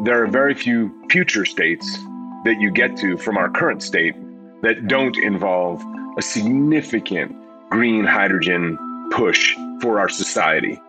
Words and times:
there 0.00 0.22
are 0.22 0.28
very 0.28 0.54
few 0.54 0.94
future 1.10 1.44
states 1.44 1.98
that 2.44 2.56
you 2.60 2.70
get 2.70 2.96
to 2.98 3.18
from 3.18 3.36
our 3.36 3.50
current 3.50 3.82
state 3.82 4.14
that 4.62 4.86
don't 4.86 5.16
involve 5.18 5.84
a 6.16 6.22
significant 6.22 7.34
green 7.68 8.04
hydrogen 8.04 8.78
push 9.10 9.56
for 9.80 9.98
our 9.98 10.08
society. 10.08 10.80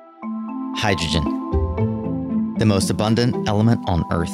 Hydrogen, 0.76 2.56
the 2.60 2.66
most 2.66 2.92
abundant 2.92 3.48
element 3.48 3.82
on 3.88 4.04
Earth, 4.12 4.34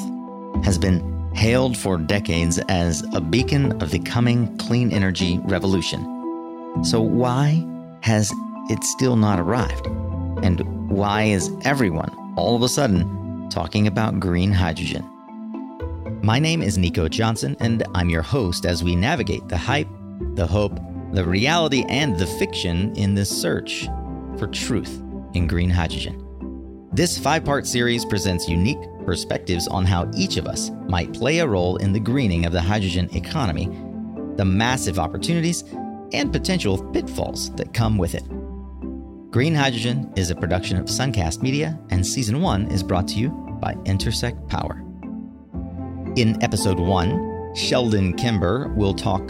has 0.65 0.77
been 0.77 1.31
hailed 1.33 1.77
for 1.77 1.97
decades 1.97 2.59
as 2.67 3.01
a 3.13 3.21
beacon 3.21 3.81
of 3.81 3.91
the 3.91 3.99
coming 3.99 4.57
clean 4.57 4.91
energy 4.91 5.39
revolution. 5.43 6.03
So, 6.83 6.99
why 6.99 7.65
has 8.01 8.33
it 8.69 8.83
still 8.83 9.15
not 9.15 9.39
arrived? 9.39 9.87
And 10.43 10.89
why 10.89 11.23
is 11.23 11.49
everyone 11.63 12.11
all 12.35 12.57
of 12.57 12.61
a 12.61 12.69
sudden 12.69 13.24
talking 13.55 13.87
about 13.87 14.19
green 14.19 14.51
hydrogen? 14.51 15.09
My 16.21 16.39
name 16.39 16.61
is 16.61 16.77
Nico 16.77 17.07
Johnson, 17.07 17.55
and 17.61 17.83
I'm 17.95 18.09
your 18.09 18.21
host 18.21 18.65
as 18.65 18.83
we 18.83 18.97
navigate 18.97 19.47
the 19.47 19.57
hype, 19.57 19.87
the 20.33 20.45
hope, 20.45 20.77
the 21.13 21.23
reality, 21.23 21.85
and 21.87 22.19
the 22.19 22.27
fiction 22.27 22.93
in 22.97 23.15
this 23.15 23.29
search 23.29 23.87
for 24.37 24.47
truth 24.47 25.01
in 25.35 25.47
green 25.47 25.69
hydrogen. 25.69 26.89
This 26.91 27.17
five 27.17 27.45
part 27.45 27.65
series 27.65 28.03
presents 28.03 28.49
unique 28.49 28.89
perspectives 29.05 29.69
on 29.69 29.85
how 29.85 30.11
each 30.13 30.35
of 30.35 30.47
us 30.47 30.69
might 30.89 31.13
play 31.13 31.39
a 31.39 31.47
role 31.47 31.77
in 31.77 31.93
the 31.93 31.99
greening 32.01 32.45
of 32.45 32.51
the 32.51 32.61
hydrogen 32.61 33.09
economy, 33.15 33.67
the 34.35 34.43
massive 34.43 34.99
opportunities 34.99 35.63
and 36.11 36.33
potential 36.33 36.83
pitfalls 36.91 37.55
that 37.55 37.73
come 37.73 37.97
with 37.97 38.15
it. 38.15 38.25
Green 39.31 39.55
Hydrogen 39.55 40.11
is 40.15 40.29
a 40.29 40.35
production 40.35 40.77
of 40.77 40.85
Suncast 40.85 41.41
Media, 41.41 41.77
and 41.89 42.05
season 42.05 42.41
one 42.41 42.67
is 42.67 42.83
brought 42.83 43.05
to 43.09 43.15
you 43.15 43.44
by 43.65 43.75
Intersect 43.85 44.47
Power. 44.47 44.79
In 46.15 46.41
episode 46.43 46.79
one, 46.79 47.53
Sheldon 47.55 48.13
Kimber 48.13 48.71
will 48.75 48.93
talk 48.93 49.27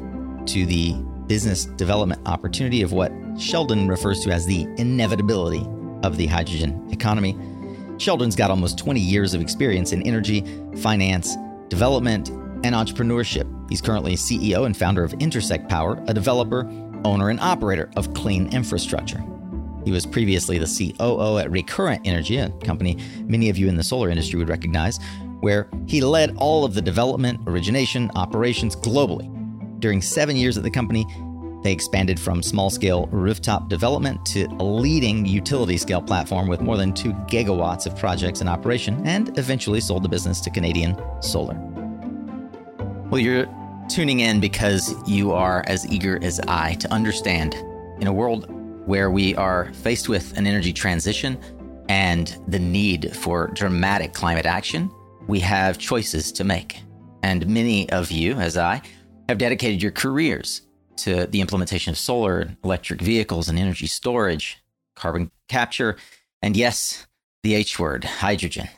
to 0.47 0.65
the 0.65 0.93
business 1.25 1.65
development 1.65 2.21
opportunity 2.27 2.81
of 2.81 2.91
what 2.91 3.13
Sheldon 3.39 3.87
refers 3.87 4.19
to 4.25 4.31
as 4.31 4.45
the 4.45 4.67
inevitability 4.77 5.65
of 6.03 6.17
the 6.17 6.25
hydrogen 6.27 6.85
economy. 6.91 7.37
Sheldon's 7.97 8.35
got 8.35 8.51
almost 8.51 8.77
20 8.77 8.99
years 8.99 9.33
of 9.33 9.39
experience 9.39 9.93
in 9.93 10.05
energy, 10.05 10.43
finance, 10.81 11.33
development, 11.69 12.27
and 12.65 12.75
entrepreneurship. 12.75 13.49
He's 13.69 13.81
currently 13.81 14.15
CEO 14.15 14.65
and 14.65 14.75
founder 14.75 15.05
of 15.05 15.13
Intersect 15.13 15.69
Power, 15.69 16.03
a 16.07 16.13
developer, 16.13 16.67
owner, 17.05 17.29
and 17.29 17.39
operator 17.39 17.89
of 17.95 18.13
clean 18.13 18.53
infrastructure. 18.53 19.23
He 19.85 19.91
was 19.91 20.05
previously 20.05 20.57
the 20.57 20.93
COO 20.97 21.37
at 21.37 21.51
Recurrent 21.51 22.01
Energy, 22.05 22.37
a 22.37 22.49
company 22.49 22.97
many 23.21 23.49
of 23.49 23.57
you 23.57 23.69
in 23.69 23.77
the 23.77 23.83
solar 23.83 24.09
industry 24.09 24.39
would 24.39 24.49
recognize, 24.49 24.99
where 25.41 25.69
he 25.85 26.01
led 26.01 26.35
all 26.37 26.65
of 26.65 26.73
the 26.73 26.81
development, 26.81 27.39
origination, 27.45 28.09
operations 28.15 28.75
globally. 28.75 29.31
During 29.79 30.01
seven 30.01 30.35
years 30.35 30.57
at 30.57 30.63
the 30.63 30.71
company, 30.71 31.05
they 31.61 31.71
expanded 31.71 32.19
from 32.19 32.41
small 32.41 32.71
scale 32.71 33.05
rooftop 33.11 33.69
development 33.69 34.25
to 34.27 34.45
a 34.59 34.63
leading 34.63 35.23
utility 35.23 35.77
scale 35.77 36.01
platform 36.01 36.47
with 36.47 36.61
more 36.61 36.77
than 36.77 36.91
2 36.91 37.13
gigawatts 37.27 37.85
of 37.85 37.95
projects 37.95 38.41
in 38.41 38.47
operation 38.47 39.05
and 39.05 39.37
eventually 39.37 39.79
sold 39.79 40.03
the 40.03 40.09
business 40.09 40.41
to 40.41 40.49
Canadian 40.49 40.95
Solar. 41.21 41.55
Well, 43.11 43.19
you're 43.19 43.47
tuning 43.87 44.21
in 44.21 44.39
because 44.39 44.95
you 45.07 45.31
are 45.31 45.63
as 45.67 45.87
eager 45.91 46.19
as 46.23 46.39
I 46.47 46.73
to 46.75 46.91
understand 46.91 47.53
in 47.99 48.07
a 48.07 48.13
world 48.13 48.47
where 48.85 49.09
we 49.09 49.35
are 49.35 49.73
faced 49.73 50.09
with 50.09 50.37
an 50.37 50.45
energy 50.45 50.71
transition 50.71 51.37
and 51.89 52.37
the 52.47 52.59
need 52.59 53.15
for 53.15 53.47
dramatic 53.47 54.13
climate 54.13 54.45
action, 54.45 54.89
we 55.27 55.39
have 55.39 55.77
choices 55.77 56.31
to 56.31 56.43
make. 56.43 56.81
And 57.23 57.47
many 57.47 57.89
of 57.89 58.11
you, 58.11 58.33
as 58.35 58.57
I, 58.57 58.81
have 59.27 59.39
dedicated 59.39 59.81
your 59.81 59.91
careers 59.91 60.61
to 60.97 61.25
the 61.25 61.41
implementation 61.41 61.91
of 61.91 61.97
solar, 61.97 62.55
electric 62.63 63.01
vehicles, 63.01 63.49
and 63.49 63.57
energy 63.57 63.87
storage, 63.87 64.63
carbon 64.95 65.31
capture, 65.49 65.97
and 66.41 66.55
yes, 66.55 67.07
the 67.43 67.55
H 67.55 67.79
word, 67.79 68.03
hydrogen. 68.03 68.69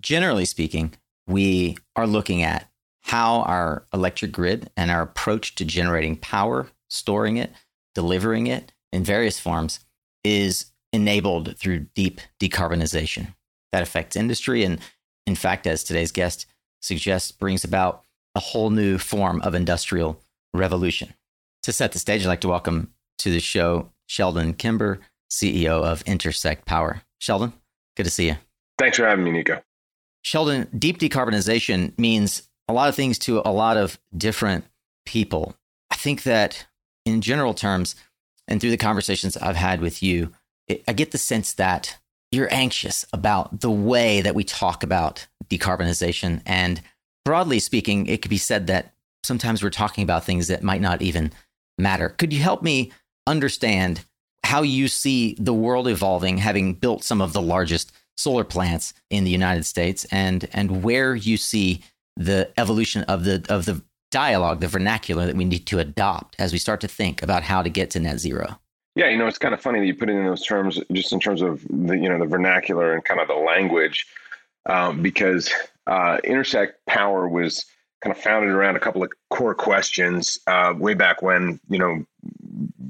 Generally 0.00 0.46
speaking, 0.46 0.94
we 1.26 1.76
are 1.94 2.06
looking 2.06 2.42
at 2.42 2.68
how 3.02 3.42
our 3.42 3.84
electric 3.92 4.32
grid 4.32 4.70
and 4.76 4.90
our 4.90 5.02
approach 5.02 5.54
to 5.56 5.64
generating 5.64 6.16
power, 6.16 6.68
storing 6.88 7.36
it, 7.36 7.52
delivering 7.94 8.46
it 8.46 8.72
in 8.92 9.04
various 9.04 9.40
forms 9.40 9.80
is 10.24 10.66
enabled 10.92 11.56
through 11.56 11.86
deep 11.94 12.20
decarbonization. 12.40 13.34
That 13.72 13.82
affects 13.82 14.16
industry 14.16 14.64
and, 14.64 14.78
in 15.26 15.34
fact, 15.34 15.66
as 15.66 15.82
today's 15.82 16.12
guest 16.12 16.46
suggests, 16.80 17.32
brings 17.32 17.64
about 17.64 18.04
a 18.34 18.40
whole 18.40 18.70
new 18.70 18.98
form 18.98 19.40
of 19.42 19.54
industrial 19.54 20.20
revolution. 20.52 21.14
To 21.62 21.72
set 21.72 21.92
the 21.92 21.98
stage, 21.98 22.22
I'd 22.22 22.28
like 22.28 22.40
to 22.42 22.48
welcome 22.48 22.92
to 23.18 23.30
the 23.30 23.40
show 23.40 23.90
Sheldon 24.06 24.54
Kimber, 24.54 25.00
CEO 25.30 25.82
of 25.82 26.02
Intersect 26.02 26.66
Power. 26.66 27.02
Sheldon, 27.18 27.52
good 27.96 28.04
to 28.04 28.10
see 28.10 28.26
you. 28.28 28.36
Thanks 28.78 28.98
for 28.98 29.06
having 29.06 29.24
me, 29.24 29.30
Nico. 29.30 29.62
Sheldon, 30.22 30.68
deep 30.76 30.98
decarbonization 30.98 31.98
means 31.98 32.48
a 32.68 32.72
lot 32.72 32.88
of 32.88 32.94
things 32.94 33.18
to 33.20 33.42
a 33.44 33.52
lot 33.52 33.76
of 33.76 33.98
different 34.16 34.64
people. 35.06 35.56
I 35.90 35.96
think 35.96 36.24
that 36.24 36.66
in 37.04 37.20
general 37.20 37.54
terms, 37.54 37.94
and 38.48 38.60
through 38.60 38.70
the 38.70 38.76
conversations 38.76 39.36
I've 39.36 39.56
had 39.56 39.80
with 39.80 40.02
you, 40.02 40.32
it, 40.68 40.82
I 40.86 40.92
get 40.92 41.10
the 41.10 41.18
sense 41.18 41.54
that 41.54 41.98
you're 42.30 42.52
anxious 42.52 43.04
about 43.12 43.60
the 43.60 43.70
way 43.70 44.20
that 44.22 44.34
we 44.34 44.44
talk 44.44 44.82
about 44.82 45.26
decarbonization. 45.48 46.40
And 46.46 46.80
broadly 47.24 47.58
speaking, 47.58 48.06
it 48.06 48.22
could 48.22 48.30
be 48.30 48.38
said 48.38 48.66
that 48.68 48.94
sometimes 49.22 49.62
we're 49.62 49.70
talking 49.70 50.02
about 50.02 50.24
things 50.24 50.48
that 50.48 50.62
might 50.62 50.80
not 50.80 51.02
even 51.02 51.32
matter. 51.78 52.08
Could 52.08 52.32
you 52.32 52.40
help 52.40 52.62
me 52.62 52.90
understand 53.26 54.04
how 54.44 54.62
you 54.62 54.88
see 54.88 55.36
the 55.38 55.54
world 55.54 55.88
evolving, 55.88 56.38
having 56.38 56.74
built 56.74 57.04
some 57.04 57.20
of 57.20 57.32
the 57.32 57.42
largest 57.42 57.92
solar 58.16 58.44
plants 58.44 58.92
in 59.10 59.24
the 59.24 59.30
United 59.30 59.64
States, 59.64 60.04
and 60.10 60.48
and 60.52 60.82
where 60.82 61.14
you 61.14 61.36
see 61.36 61.82
the 62.16 62.50
evolution 62.56 63.02
of 63.04 63.24
the 63.24 63.44
of 63.48 63.64
the 63.64 63.82
dialogue, 64.12 64.60
the 64.60 64.68
vernacular 64.68 65.26
that 65.26 65.34
we 65.34 65.44
need 65.44 65.66
to 65.66 65.80
adopt 65.80 66.36
as 66.38 66.52
we 66.52 66.58
start 66.58 66.80
to 66.82 66.88
think 66.88 67.22
about 67.22 67.42
how 67.42 67.62
to 67.62 67.68
get 67.68 67.90
to 67.90 68.00
net 68.00 68.20
zero? 68.20 68.60
Yeah, 68.94 69.08
you 69.08 69.16
know, 69.16 69.26
it's 69.26 69.38
kind 69.38 69.54
of 69.54 69.60
funny 69.60 69.80
that 69.80 69.86
you 69.86 69.94
put 69.94 70.10
it 70.10 70.12
in 70.12 70.24
those 70.24 70.44
terms, 70.44 70.78
just 70.92 71.12
in 71.12 71.18
terms 71.18 71.42
of 71.42 71.66
the 71.68 71.96
you 71.96 72.08
know 72.08 72.18
the 72.18 72.26
vernacular 72.26 72.92
and 72.92 73.04
kind 73.04 73.18
of 73.18 73.26
the 73.26 73.34
language, 73.34 74.06
um, 74.66 75.02
because 75.02 75.50
uh, 75.86 76.18
intersect 76.22 76.84
power 76.86 77.26
was 77.26 77.64
kind 78.02 78.14
of 78.14 78.22
founded 78.22 78.50
around 78.50 78.76
a 78.76 78.80
couple 78.80 79.02
of 79.02 79.10
core 79.30 79.54
questions 79.54 80.40
uh, 80.46 80.74
way 80.76 80.92
back 80.92 81.22
when 81.22 81.58
you 81.70 81.78
know 81.78 82.04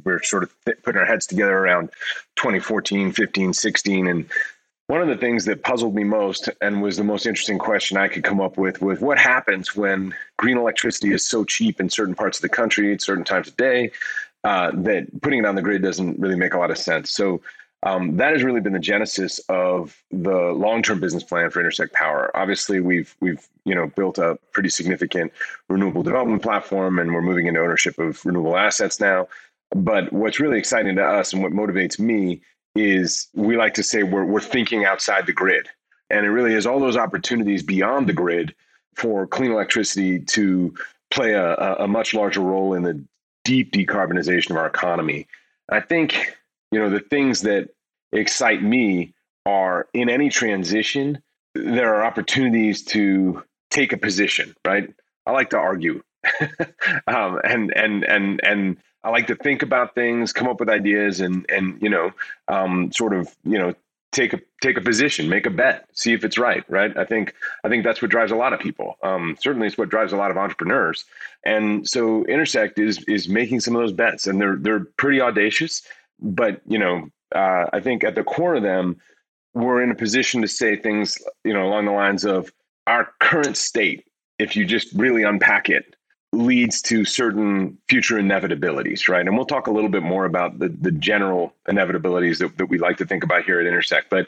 we 0.04 0.12
are 0.12 0.22
sort 0.22 0.43
of 0.43 0.53
putting 0.83 0.99
our 0.99 1.06
heads 1.06 1.27
together 1.27 1.56
around 1.56 1.91
2014 2.37 3.12
15 3.12 3.53
16 3.53 4.06
and 4.09 4.28
one 4.88 5.00
of 5.00 5.09
the 5.09 5.16
things 5.16 5.44
that 5.47 5.62
puzzled 5.62 5.94
me 5.94 6.04
most 6.04 6.48
and 6.60 6.82
was 6.82 6.97
the 6.97 7.04
most 7.04 7.26
interesting 7.26 7.59
question 7.59 7.97
I 7.97 8.09
could 8.09 8.25
come 8.25 8.41
up 8.41 8.59
with 8.59 8.82
was 8.82 9.00
what 9.00 9.19
happens 9.19 9.75
when 9.76 10.15
green 10.38 10.59
electricity 10.59 11.12
is 11.12 11.26
so 11.26 11.44
cheap 11.44 11.81
in 11.81 11.88
certain 11.88 12.15
parts 12.15 12.38
of 12.38 12.43
the 12.43 12.48
country 12.48 12.92
at 12.92 13.00
certain 13.00 13.25
times 13.25 13.48
of 13.48 13.56
day 13.56 13.92
uh, 14.44 14.71
that 14.75 15.06
putting 15.22 15.38
it 15.38 15.47
on 15.47 15.54
the 15.54 15.62
grid 15.62 15.82
doesn't 15.82 16.19
really 16.19 16.37
make 16.37 16.54
a 16.54 16.59
lot 16.59 16.71
of 16.71 16.78
sense. 16.78 17.10
So 17.12 17.41
um, 17.84 18.16
that 18.16 18.32
has 18.32 18.44
really 18.44 18.60
been 18.60 18.72
the 18.72 18.78
genesis 18.78 19.41
of 19.48 20.00
the 20.10 20.53
long-term 20.53 21.00
business 21.00 21.25
plan 21.25 21.50
for 21.50 21.60
Intersect 21.60 21.92
Power. 21.92 22.31
Obviously, 22.37 22.81
we've 22.81 23.15
we've 23.21 23.48
you 23.65 23.75
know 23.75 23.88
built 23.88 24.19
a 24.19 24.38
pretty 24.53 24.69
significant 24.69 25.32
renewable 25.69 26.03
development 26.03 26.42
platform, 26.42 26.98
and 26.98 27.12
we're 27.12 27.22
moving 27.22 27.47
into 27.47 27.60
ownership 27.60 27.98
of 27.98 28.25
renewable 28.25 28.56
assets 28.56 29.00
now. 29.00 29.26
But 29.75 30.12
what's 30.12 30.38
really 30.38 30.59
exciting 30.59 30.97
to 30.97 31.04
us 31.04 31.32
and 31.32 31.42
what 31.42 31.53
motivates 31.53 31.98
me 31.98 32.42
is 32.75 33.28
we 33.34 33.56
like 33.56 33.75
to 33.75 33.83
say 33.83 34.03
we're, 34.03 34.25
we're 34.25 34.41
thinking 34.41 34.84
outside 34.84 35.27
the 35.27 35.33
grid. 35.33 35.69
And 36.10 36.27
it 36.27 36.31
really 36.31 36.55
is 36.55 36.66
all 36.66 36.81
those 36.81 36.97
opportunities 36.97 37.62
beyond 37.62 38.09
the 38.09 38.13
grid 38.13 38.54
for 38.95 39.27
clean 39.27 39.51
electricity 39.51 40.19
to 40.21 40.74
play 41.10 41.33
a, 41.33 41.54
a 41.54 41.89
much 41.89 42.15
larger 42.15 42.41
role 42.41 42.74
in 42.74 42.83
the 42.83 43.03
deep 43.45 43.72
decarbonization 43.72 44.51
of 44.51 44.57
our 44.57 44.66
economy. 44.66 45.27
I 45.71 45.80
think, 45.80 46.36
you 46.71 46.78
know, 46.78 46.91
the 46.91 47.01
things 47.01 47.42
that 47.42 47.71
excite 48.13 48.63
me 48.63 49.15
are 49.47 49.89
in 49.95 50.09
any 50.09 50.28
transition, 50.28 51.22
there 51.54 51.95
are 51.95 52.04
opportunities 52.04 52.83
to 52.84 53.42
take 53.71 53.92
a 53.92 53.97
position, 53.97 54.54
right? 54.66 54.92
I 55.27 55.33
like 55.33 55.51
to 55.51 55.59
argue. 55.59 56.03
um, 57.09 57.41
and 57.42 57.72
and 57.75 58.04
and 58.04 58.41
and 58.45 58.77
I 59.04 59.10
like 59.10 59.27
to 59.28 59.37
think 59.37 59.63
about 59.63 59.95
things, 59.95 60.33
come 60.33 60.49
up 60.49 60.60
with 60.60 60.69
ideas, 60.69 61.21
and 61.21 61.47
and 61.51 61.81
you 61.83 61.89
know, 61.89 62.13
um, 62.49 62.93
sort 62.93 63.15
of 63.15 63.34
you 63.45 63.59
know 63.59 63.75
take 64.13 64.34
a 64.34 64.41
take 64.60 64.77
a 64.77 64.81
position, 64.81 65.28
make 65.28 65.47
a 65.47 65.51
bet, 65.51 65.87
see 65.95 66.13
if 66.13 66.25
it's 66.25 66.39
right. 66.39 66.65
Right. 66.69 66.97
I 66.97 67.04
think 67.04 67.34
I 67.65 67.69
think 67.69 67.83
that's 67.83 68.01
what 68.01 68.10
drives 68.10 68.31
a 68.31 68.37
lot 68.37 68.53
of 68.53 68.60
people. 68.60 68.97
Um, 69.03 69.37
certainly, 69.41 69.66
it's 69.66 69.78
what 69.78 69.89
drives 69.89 70.13
a 70.13 70.16
lot 70.16 70.31
of 70.31 70.37
entrepreneurs. 70.37 71.04
And 71.45 71.89
so, 71.89 72.25
Intersect 72.27 72.78
is 72.78 73.03
is 73.09 73.28
making 73.28 73.60
some 73.60 73.75
of 73.75 73.83
those 73.83 73.93
bets, 73.93 74.27
and 74.27 74.41
they're 74.41 74.57
they're 74.57 74.84
pretty 74.97 75.21
audacious. 75.21 75.83
But 76.21 76.60
you 76.66 76.78
know, 76.78 77.09
uh, 77.34 77.66
I 77.72 77.81
think 77.81 78.04
at 78.04 78.15
the 78.15 78.22
core 78.22 78.54
of 78.54 78.63
them, 78.63 78.99
we're 79.54 79.83
in 79.83 79.91
a 79.91 79.97
position 79.97 80.43
to 80.43 80.49
say 80.49 80.77
things 80.77 81.19
you 81.45 81.53
know 81.53 81.66
along 81.66 81.87
the 81.87 81.93
lines 81.93 82.25
of 82.25 82.53
our 82.87 83.09
current 83.21 83.57
state, 83.57 84.07
if 84.39 84.57
you 84.57 84.65
just 84.65 84.93
really 84.93 85.22
unpack 85.22 85.71
it, 85.71 85.97
leads 86.32 86.80
to 86.80 87.04
certain 87.04 87.76
future 87.88 88.16
inevitabilities, 88.16 89.08
right? 89.08 89.26
And 89.26 89.36
we'll 89.36 89.44
talk 89.44 89.66
a 89.66 89.70
little 89.70 89.90
bit 89.90 90.02
more 90.02 90.24
about 90.24 90.58
the, 90.58 90.68
the 90.68 90.90
general 90.90 91.54
inevitabilities 91.68 92.38
that, 92.38 92.56
that 92.56 92.66
we 92.66 92.78
like 92.78 92.96
to 92.98 93.06
think 93.06 93.22
about 93.22 93.44
here 93.44 93.60
at 93.60 93.66
Intersect. 93.66 94.08
But 94.08 94.26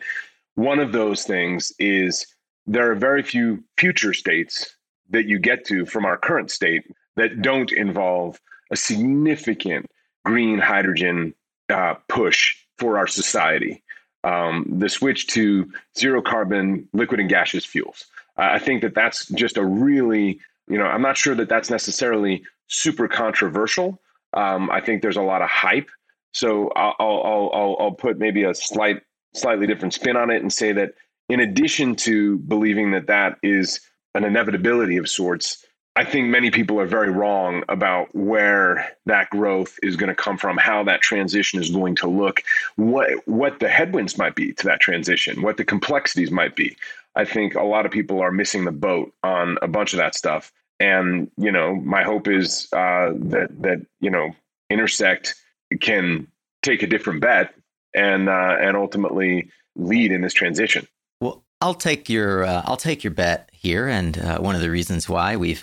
one 0.55 0.79
of 0.79 0.93
those 0.93 1.25
things 1.25 1.73
is 1.79 2.27
there 2.67 2.91
are 2.91 2.95
very 2.95 3.23
few 3.23 3.65
future 3.79 4.13
states 4.13 4.77
that 5.11 5.27
you 5.27 5.39
get 5.39 5.65
to 5.67 5.87
from 5.87 6.05
our 6.05 6.17
current 6.17 6.51
state 6.51 6.85
that 7.17 7.43
don't 7.43 7.73
involve 7.73 8.41
a 8.71 8.77
significant 8.77 9.87
green 10.25 10.59
hydrogen 10.59 11.35
uh, 11.71 11.95
push 12.09 12.57
for 12.79 12.99
our 12.99 13.07
society. 13.07 13.83
Um, 14.25 14.67
the 14.79 14.89
switch 14.89 15.27
to 15.29 15.71
zero 15.99 16.23
carbon 16.23 16.89
liquid 16.93 17.21
and 17.21 17.29
gaseous 17.29 17.65
fuels. 17.65 18.07
Uh, 18.39 18.49
I 18.53 18.59
think 18.59 18.83
that 18.83 18.95
that's 18.95 19.27
just 19.29 19.59
a 19.59 19.65
really, 19.65 20.41
you 20.69 20.79
know, 20.79 20.85
I'm 20.85 21.03
not 21.03 21.17
sure 21.17 21.35
that 21.35 21.49
that's 21.49 21.71
necessarily 21.71 22.43
super 22.69 23.09
controversial. 23.09 24.01
Um, 24.33 24.71
I 24.71 24.81
think 24.81 25.03
there's 25.03 25.17
a 25.17 25.23
lot 25.23 25.43
of 25.43 25.49
hype. 25.49 25.91
So 26.33 26.71
I'll, 26.75 26.95
I'll, 26.99 27.51
I'll, 27.55 27.77
I'll 27.81 27.93
put 27.93 28.19
maybe 28.19 28.43
a 28.45 28.55
slight, 28.55 29.03
slightly 29.35 29.67
different 29.67 29.95
spin 29.95 30.17
on 30.17 30.31
it 30.31 30.43
and 30.43 30.53
say 30.53 30.73
that 30.73 30.95
in 31.29 31.41
addition 31.41 31.95
to 31.97 32.39
believing 32.39 32.91
that 32.93 33.07
that 33.07 33.39
is 33.43 33.81
an 34.15 34.25
inevitability 34.25 34.97
of 34.97 35.09
sorts, 35.09 35.65
I 35.97 36.05
think 36.05 36.27
many 36.27 36.51
people 36.51 36.81
are 36.81 36.87
very 36.87 37.11
wrong 37.11 37.63
about 37.69 38.13
where 38.15 38.97
that 39.07 39.31
growth 39.31 39.79
is 39.81 39.95
going 39.95 40.09
to 40.09 40.15
come 40.15 40.37
from, 40.37 40.57
how 40.57 40.83
that 40.85 41.03
transition 41.03 41.61
is 41.61 41.71
going 41.71 41.95
to 41.97 42.09
look, 42.09 42.43
what 42.75 43.11
what 43.27 43.61
the 43.61 43.69
headwinds 43.69 44.19
might 44.19 44.35
be 44.35 44.53
to 44.55 44.65
that 44.65 44.81
transition, 44.81 45.43
what 45.43 45.57
the 45.57 45.65
complexities 45.65 46.33
might 46.33 46.57
be. 46.57 46.77
I 47.15 47.25
think 47.25 47.55
a 47.55 47.63
lot 47.63 47.87
of 47.87 47.93
people 47.93 48.21
are 48.21 48.33
missing 48.33 48.65
the 48.65 48.73
boat 48.73 49.13
on 49.23 49.57
a 49.63 49.69
bunch 49.69 49.93
of 49.93 49.99
that 49.99 50.17
stuff. 50.17 50.53
And 50.81 51.31
you 51.37 51.53
know, 51.53 51.77
my 51.77 52.03
hope 52.03 52.27
is 52.27 52.67
uh, 52.73 53.13
that 53.15 53.51
that 53.63 53.87
you 54.01 54.11
know, 54.11 54.35
Intersect 54.71 55.37
can 55.81 56.27
take 56.63 56.83
a 56.83 56.89
different 56.89 57.21
bet 57.21 57.55
and 57.95 58.29
uh, 58.29 58.57
and 58.59 58.77
ultimately 58.77 59.49
lead 59.77 60.11
in 60.11 60.23
this 60.23 60.35
transition. 60.35 60.89
Well, 61.21 61.45
I'll 61.61 61.75
take 61.75 62.09
your 62.09 62.43
uh, 62.43 62.63
I'll 62.65 62.77
take 62.77 63.05
your 63.05 63.13
bet 63.13 63.49
here, 63.53 63.87
and 63.87 64.19
uh, 64.19 64.39
one 64.41 64.57
of 64.57 64.61
the 64.61 64.71
reasons 64.71 65.09
why 65.09 65.37
we've 65.37 65.63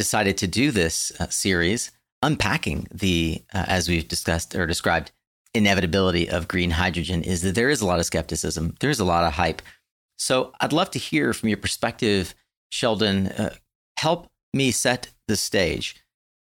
decided 0.00 0.38
to 0.38 0.46
do 0.46 0.70
this 0.70 1.12
uh, 1.20 1.28
series, 1.28 1.90
unpacking 2.22 2.86
the, 2.90 3.42
uh, 3.52 3.66
as 3.68 3.86
we've 3.86 4.08
discussed 4.08 4.54
or 4.54 4.66
described, 4.66 5.12
inevitability 5.52 6.26
of 6.30 6.48
green 6.48 6.70
hydrogen, 6.70 7.22
is 7.22 7.42
that 7.42 7.54
there 7.54 7.68
is 7.68 7.82
a 7.82 7.86
lot 7.86 7.98
of 7.98 8.06
skepticism. 8.06 8.74
There's 8.80 8.98
a 8.98 9.04
lot 9.04 9.24
of 9.24 9.34
hype. 9.34 9.60
So 10.16 10.52
I'd 10.58 10.72
love 10.72 10.90
to 10.92 10.98
hear 10.98 11.34
from 11.34 11.50
your 11.50 11.58
perspective, 11.58 12.34
Sheldon. 12.70 13.26
Uh, 13.26 13.54
help 13.98 14.30
me 14.54 14.70
set 14.70 15.10
the 15.28 15.36
stage. 15.36 15.96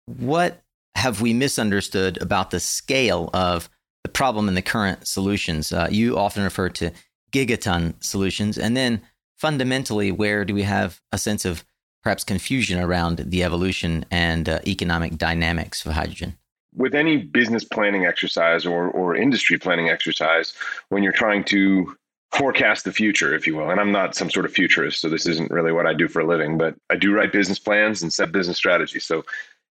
What 0.07 0.65
have 0.97 1.21
we 1.21 1.33
misunderstood 1.33 2.21
about 2.21 2.51
the 2.51 2.59
scale 2.59 3.31
of 3.33 3.71
the 4.03 4.11
problem 4.11 4.49
and 4.49 4.57
the 4.57 4.63
current 4.75 5.07
solutions? 5.07 5.73
Uh, 5.73 5.87
you 5.89 6.19
often 6.19 6.43
refer 6.43 6.69
to 6.71 6.91
gigaton 7.31 7.95
solutions. 8.03 8.59
And 8.59 8.77
then 8.77 9.03
fundamentally, 9.37 10.11
where 10.11 10.45
do 10.45 10.53
we 10.53 10.65
have 10.65 11.01
a 11.13 11.19
sense 11.19 11.45
of 11.45 11.65
perhaps 12.07 12.23
confusion 12.23 12.79
around 12.79 13.19
the 13.19 13.43
evolution 13.43 14.05
and 14.13 14.49
uh, 14.49 14.61
economic 14.65 15.19
dynamics 15.19 15.85
of 15.85 15.91
hydrogen? 15.91 16.37
With 16.73 16.95
any 16.95 17.17
business 17.17 17.65
planning 17.65 18.07
exercise 18.07 18.65
or, 18.65 18.87
or 18.91 19.17
industry 19.17 19.59
planning 19.59 19.89
exercise, 19.89 20.53
when 20.91 21.03
you're 21.03 21.11
trying 21.11 21.43
to 21.47 21.97
forecast 22.33 22.85
the 22.85 22.93
future, 22.93 23.35
if 23.35 23.45
you 23.45 23.57
will, 23.57 23.71
and 23.71 23.81
I'm 23.81 23.91
not 23.91 24.15
some 24.15 24.31
sort 24.31 24.47
of 24.47 24.53
futurist, 24.53 25.01
so 25.01 25.09
this 25.09 25.27
isn't 25.27 25.51
really 25.51 25.73
what 25.73 25.85
I 25.85 25.95
do 25.95 26.07
for 26.07 26.21
a 26.21 26.25
living, 26.25 26.57
but 26.57 26.77
I 26.91 26.95
do 26.95 27.13
write 27.13 27.33
business 27.33 27.59
plans 27.59 28.03
and 28.03 28.13
set 28.13 28.31
business 28.31 28.57
strategies. 28.57 29.03
So 29.03 29.25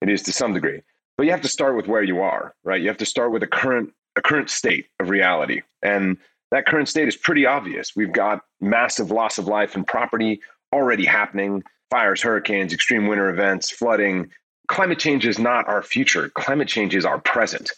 it 0.02 0.10
is 0.10 0.24
to 0.24 0.32
some 0.32 0.56
degree. 0.56 0.82
But 1.20 1.28
you 1.28 1.32
have 1.34 1.42
to 1.42 1.48
start 1.48 1.76
with 1.76 1.88
where 1.88 2.02
you 2.02 2.22
are, 2.22 2.56
right? 2.64 2.82
You 2.82 2.88
have 2.88 2.98
to 2.98 3.06
start 3.06 3.32
with 3.32 3.44
a 3.44 3.48
current 3.48 3.94
a 4.16 4.24
current 4.24 4.50
state 4.50 4.88
of 5.00 5.12
reality. 5.12 5.62
And 5.84 6.18
that 6.50 6.66
current 6.66 6.90
state 6.90 7.08
is 7.08 7.16
pretty 7.16 7.46
obvious. 7.46 7.96
We've 7.96 8.12
got 8.12 8.42
massive 8.60 9.12
loss 9.12 9.38
of 9.38 9.46
life 9.46 9.76
and 9.76 9.86
property 9.86 10.42
already 10.74 11.06
happening 11.06 11.64
fires, 11.94 12.24
hurricanes, 12.24 12.74
extreme 12.74 13.06
winter 13.06 13.30
events, 13.30 13.70
flooding. 13.70 14.32
Climate 14.68 14.98
change 14.98 15.28
is 15.28 15.38
not 15.38 15.68
our 15.68 15.84
future. 15.84 16.28
Climate 16.30 16.68
change 16.68 16.96
is 16.96 17.06
our 17.06 17.20
present. 17.20 17.70